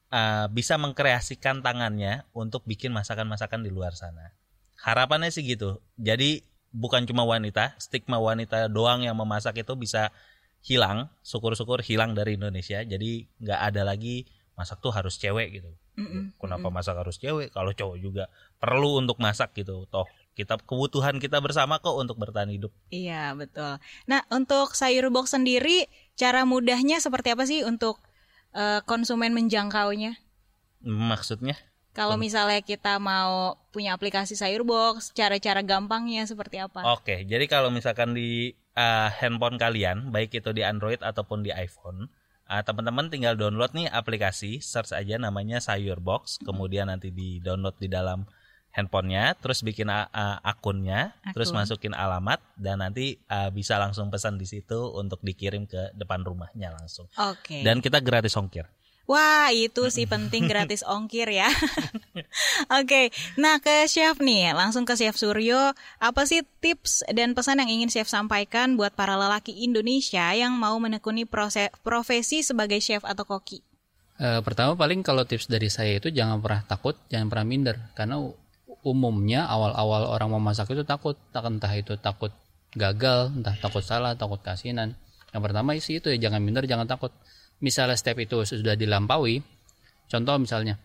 eh, 0.09 0.47
bisa 0.49 0.81
mengkreasikan 0.81 1.61
tangannya 1.61 2.25
untuk 2.33 2.65
bikin 2.65 2.89
masakan-masakan 2.97 3.61
di 3.61 3.69
luar 3.69 3.93
sana. 3.93 4.33
Harapannya 4.81 5.31
sih 5.31 5.45
gitu. 5.45 5.79
Jadi 5.95 6.43
bukan 6.75 7.07
cuma 7.07 7.23
wanita, 7.23 7.75
stigma 7.79 8.19
wanita 8.19 8.67
doang 8.67 9.07
yang 9.07 9.15
memasak 9.15 9.63
itu 9.63 9.73
bisa 9.79 10.11
hilang, 10.65 11.07
syukur-syukur 11.21 11.79
hilang 11.85 12.17
dari 12.17 12.35
Indonesia. 12.35 12.83
Jadi 12.83 13.29
nggak 13.39 13.59
ada 13.71 13.81
lagi 13.87 14.27
masak 14.55 14.83
tuh 14.83 14.91
harus 14.91 15.15
cewek 15.15 15.61
gitu. 15.61 15.71
Mm-mm, 15.95 16.35
Kenapa 16.35 16.67
mm-mm. 16.67 16.75
masak 16.75 16.95
harus 16.99 17.15
cewek? 17.15 17.55
Kalau 17.55 17.71
cowok 17.71 17.97
juga 18.01 18.27
perlu 18.59 18.99
untuk 18.99 19.15
masak 19.23 19.55
gitu. 19.55 19.87
Toh 19.87 20.07
kita 20.35 20.59
kebutuhan 20.59 21.15
kita 21.17 21.39
bersama 21.39 21.79
kok 21.79 21.95
untuk 21.95 22.19
bertahan 22.19 22.51
hidup. 22.51 22.69
Iya, 22.91 23.31
betul. 23.39 23.79
Nah, 24.03 24.27
untuk 24.27 24.75
sayur 24.75 25.07
box 25.07 25.31
sendiri, 25.31 25.87
cara 26.19 26.43
mudahnya 26.43 26.99
seperti 26.99 27.31
apa 27.31 27.47
sih 27.47 27.63
untuk 27.63 28.03
eh, 28.51 28.83
konsumen 28.83 29.31
menjangkaunya? 29.31 30.19
Maksudnya? 30.83 31.55
Kalau 31.95 32.19
misalnya 32.19 32.59
kita 32.59 32.99
mau 32.99 33.55
punya 33.71 33.95
aplikasi 33.95 34.35
sayur 34.35 34.67
box, 34.67 35.15
cara-cara 35.15 35.63
gampangnya 35.63 36.27
seperti 36.27 36.59
apa? 36.59 36.83
Oke, 36.91 37.23
jadi 37.23 37.47
kalau 37.47 37.71
misalkan 37.71 38.11
di 38.11 38.51
uh, 38.75 39.07
handphone 39.07 39.55
kalian, 39.55 40.11
baik 40.11 40.35
itu 40.35 40.51
di 40.51 40.59
Android 40.59 40.99
ataupun 40.99 41.47
di 41.47 41.55
iPhone, 41.55 42.11
uh, 42.51 42.61
teman-teman 42.67 43.07
tinggal 43.07 43.39
download 43.39 43.71
nih 43.71 43.87
aplikasi, 43.87 44.59
search 44.59 44.91
aja 44.91 45.15
namanya 45.15 45.63
Sayur 45.63 46.03
Box, 46.03 46.43
kemudian 46.43 46.91
nanti 46.91 47.15
di 47.15 47.39
download 47.39 47.79
di 47.79 47.87
dalam 47.87 48.27
handphonenya, 48.75 49.39
terus 49.39 49.63
bikin 49.63 49.87
uh, 49.87 50.03
akunnya, 50.43 51.15
terus 51.31 51.55
Akun. 51.55 51.63
masukin 51.63 51.93
alamat 51.95 52.43
dan 52.59 52.83
nanti 52.83 53.23
uh, 53.31 53.47
bisa 53.55 53.79
langsung 53.79 54.11
pesan 54.11 54.35
di 54.35 54.43
situ 54.43 54.91
untuk 54.91 55.23
dikirim 55.23 55.63
ke 55.63 55.95
depan 55.95 56.27
rumahnya 56.27 56.75
langsung. 56.75 57.07
Oke. 57.15 57.63
Dan 57.63 57.79
kita 57.79 58.03
gratis 58.03 58.35
ongkir. 58.35 58.67
Wah, 59.05 59.53
itu 59.53 59.89
sih 59.93 60.09
penting 60.09 60.45
gratis 60.51 60.81
ongkir 60.81 61.29
ya. 61.29 61.49
Oke, 62.81 63.13
nah 63.37 63.61
ke 63.61 63.85
Chef 63.85 64.17
nih, 64.17 64.53
langsung 64.57 64.83
ke 64.83 64.97
Chef 64.97 65.13
Suryo. 65.13 65.77
Apa 66.01 66.25
sih 66.25 66.41
tips 66.61 67.05
dan 67.13 67.37
pesan 67.37 67.61
yang 67.61 67.69
ingin 67.69 67.89
Chef 67.93 68.09
sampaikan 68.09 68.73
buat 68.77 68.97
para 68.97 69.13
lelaki 69.13 69.53
Indonesia 69.61 70.33
yang 70.33 70.57
mau 70.57 70.77
menekuni 70.81 71.29
proses, 71.29 71.69
profesi 71.85 72.41
sebagai 72.41 72.81
chef 72.81 73.05
atau 73.05 73.23
koki? 73.23 73.61
Eh, 74.15 74.39
pertama 74.41 74.79
paling 74.79 75.03
kalau 75.03 75.27
tips 75.27 75.51
dari 75.51 75.67
saya 75.67 75.99
itu 75.99 76.07
jangan 76.07 76.39
pernah 76.39 76.63
takut, 76.63 76.95
jangan 77.11 77.27
pernah 77.27 77.45
minder 77.45 77.75
karena 77.99 78.23
umumnya 78.85 79.43
awal-awal 79.43 80.07
orang 80.07 80.31
mau 80.31 80.39
masak 80.39 80.71
itu 80.71 80.87
takut, 80.87 81.19
tak 81.35 81.43
entah 81.43 81.73
itu 81.75 81.99
takut 81.99 82.31
gagal, 82.71 83.35
entah 83.35 83.57
takut 83.59 83.83
salah, 83.83 84.15
takut 84.15 84.39
kasinan. 84.39 84.95
Yang 85.35 85.41
pertama 85.41 85.75
sih 85.83 85.99
itu 85.99 86.07
ya 86.15 86.29
jangan 86.29 86.39
minder, 86.39 86.63
jangan 86.63 86.87
takut. 86.87 87.11
Misalnya 87.63 87.95
step 87.95 88.19
itu 88.19 88.43
sudah 88.43 88.75
dilampaui, 88.75 89.39
contoh 90.11 90.35
misalnya 90.39 90.75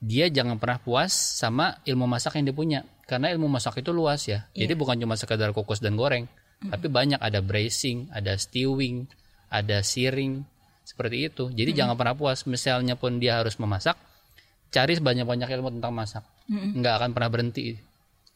dia 0.00 0.28
jangan 0.28 0.60
pernah 0.60 0.80
puas 0.80 1.12
sama 1.12 1.80
ilmu 1.84 2.04
masak 2.04 2.36
yang 2.36 2.52
dia 2.52 2.56
punya 2.56 2.80
karena 3.04 3.32
ilmu 3.32 3.48
masak 3.48 3.84
itu 3.84 3.92
luas 3.92 4.24
ya. 4.28 4.48
Jadi 4.56 4.72
bukan 4.72 4.96
cuma 4.96 5.14
sekedar 5.16 5.52
kukus 5.52 5.80
dan 5.84 5.96
goreng, 5.96 6.24
tapi 6.64 6.88
banyak 6.88 7.20
ada 7.20 7.44
bracing, 7.44 8.08
ada 8.12 8.36
stewing, 8.40 9.04
ada 9.52 9.84
searing 9.84 10.44
seperti 10.84 11.28
itu. 11.28 11.52
Jadi 11.52 11.76
jangan 11.76 11.96
pernah 11.96 12.16
puas. 12.16 12.48
Misalnya 12.48 12.96
pun 12.96 13.20
dia 13.20 13.40
harus 13.40 13.56
memasak, 13.60 13.96
cari 14.72 14.96
sebanyak-banyak 14.96 15.48
ilmu 15.60 15.80
tentang 15.80 15.92
masak. 15.92 16.24
Mm-mm. 16.48 16.80
Nggak 16.80 16.94
akan 17.00 17.10
pernah 17.12 17.30
berhenti. 17.32 17.76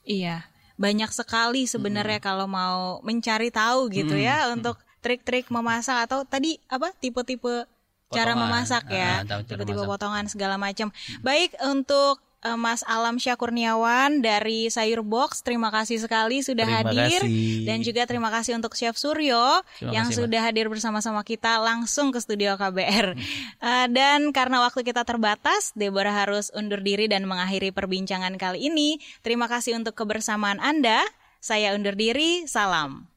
Iya, 0.08 0.44
banyak 0.80 1.12
sekali 1.12 1.68
sebenarnya 1.68 2.20
kalau 2.20 2.48
mau 2.48 3.04
mencari 3.04 3.52
tahu 3.52 3.92
gitu 3.92 4.16
Mm. 4.16 4.24
ya 4.24 4.36
untuk 4.52 4.80
trik-trik 5.04 5.52
memasak 5.52 6.08
atau 6.08 6.24
tadi 6.24 6.56
apa 6.68 6.92
tipe-tipe 6.96 7.68
cara 8.10 8.32
Potongan. 8.32 8.48
memasak 8.48 8.84
ya, 8.88 9.12
Ah, 9.14 9.22
cara 9.22 9.42
tipe-tipe 9.42 9.76
masak. 9.76 9.90
potongan 9.90 10.24
segala 10.26 10.56
macam. 10.56 10.88
Baik 11.20 11.52
untuk 11.62 12.16
eh, 12.38 12.54
Mas 12.54 12.80
Alam 12.82 13.18
Syakurniawan 13.18 14.20
dari 14.20 14.66
Sayur 14.66 15.02
Box, 15.02 15.42
terima 15.42 15.68
kasih 15.68 15.98
sekali 15.98 16.38
sudah 16.38 16.64
Terima 16.64 16.86
hadir 16.86 17.20
kasih. 17.20 17.66
dan 17.66 17.78
juga 17.80 18.02
terima 18.04 18.30
kasih 18.30 18.54
untuk 18.54 18.72
Chef 18.72 18.94
Suryo 18.94 19.60
Terima 19.74 19.90
yang 19.92 20.06
kasih, 20.06 20.22
sudah 20.22 20.40
hadir 20.40 20.66
bersama-sama 20.66 21.20
kita 21.20 21.58
langsung 21.58 22.08
ke 22.08 22.18
studio 22.18 22.54
KBR. 22.54 23.18
Eh, 23.58 23.86
dan 23.90 24.30
karena 24.30 24.62
waktu 24.62 24.80
kita 24.82 25.02
terbatas, 25.02 25.74
Deborah 25.74 26.14
harus 26.16 26.48
undur 26.52 26.78
diri 26.78 27.06
dan 27.06 27.24
mengakhiri 27.24 27.68
perbincangan 27.68 28.36
kali 28.36 28.68
ini. 28.68 28.96
Terima 29.20 29.46
kasih 29.46 29.74
untuk 29.74 29.96
kebersamaan 29.96 30.58
Anda. 30.58 31.02
Saya 31.38 31.70
undur 31.72 31.92
diri, 31.92 32.46
salam. 32.46 33.10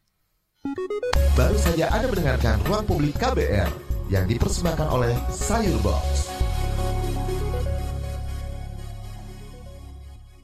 Baru 1.33 1.57
saja 1.57 1.89
Anda 1.89 2.05
mendengarkan 2.05 2.61
Ruang 2.63 2.85
Publik 2.85 3.17
KBR 3.17 3.90
yang 4.11 4.27
dipersembahkan 4.27 4.87
oleh 4.91 5.15
Sayur 5.31 5.79
Box. 5.79 6.27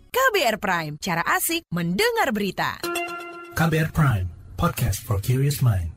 KBR 0.08 0.58
Prime, 0.58 0.94
cara 1.04 1.22
asik 1.28 1.68
mendengar 1.76 2.32
berita. 2.32 2.80
KBR 3.60 3.92
Prime, 3.92 4.28
podcast 4.56 5.04
for 5.04 5.20
curious 5.20 5.60
mind. 5.60 5.97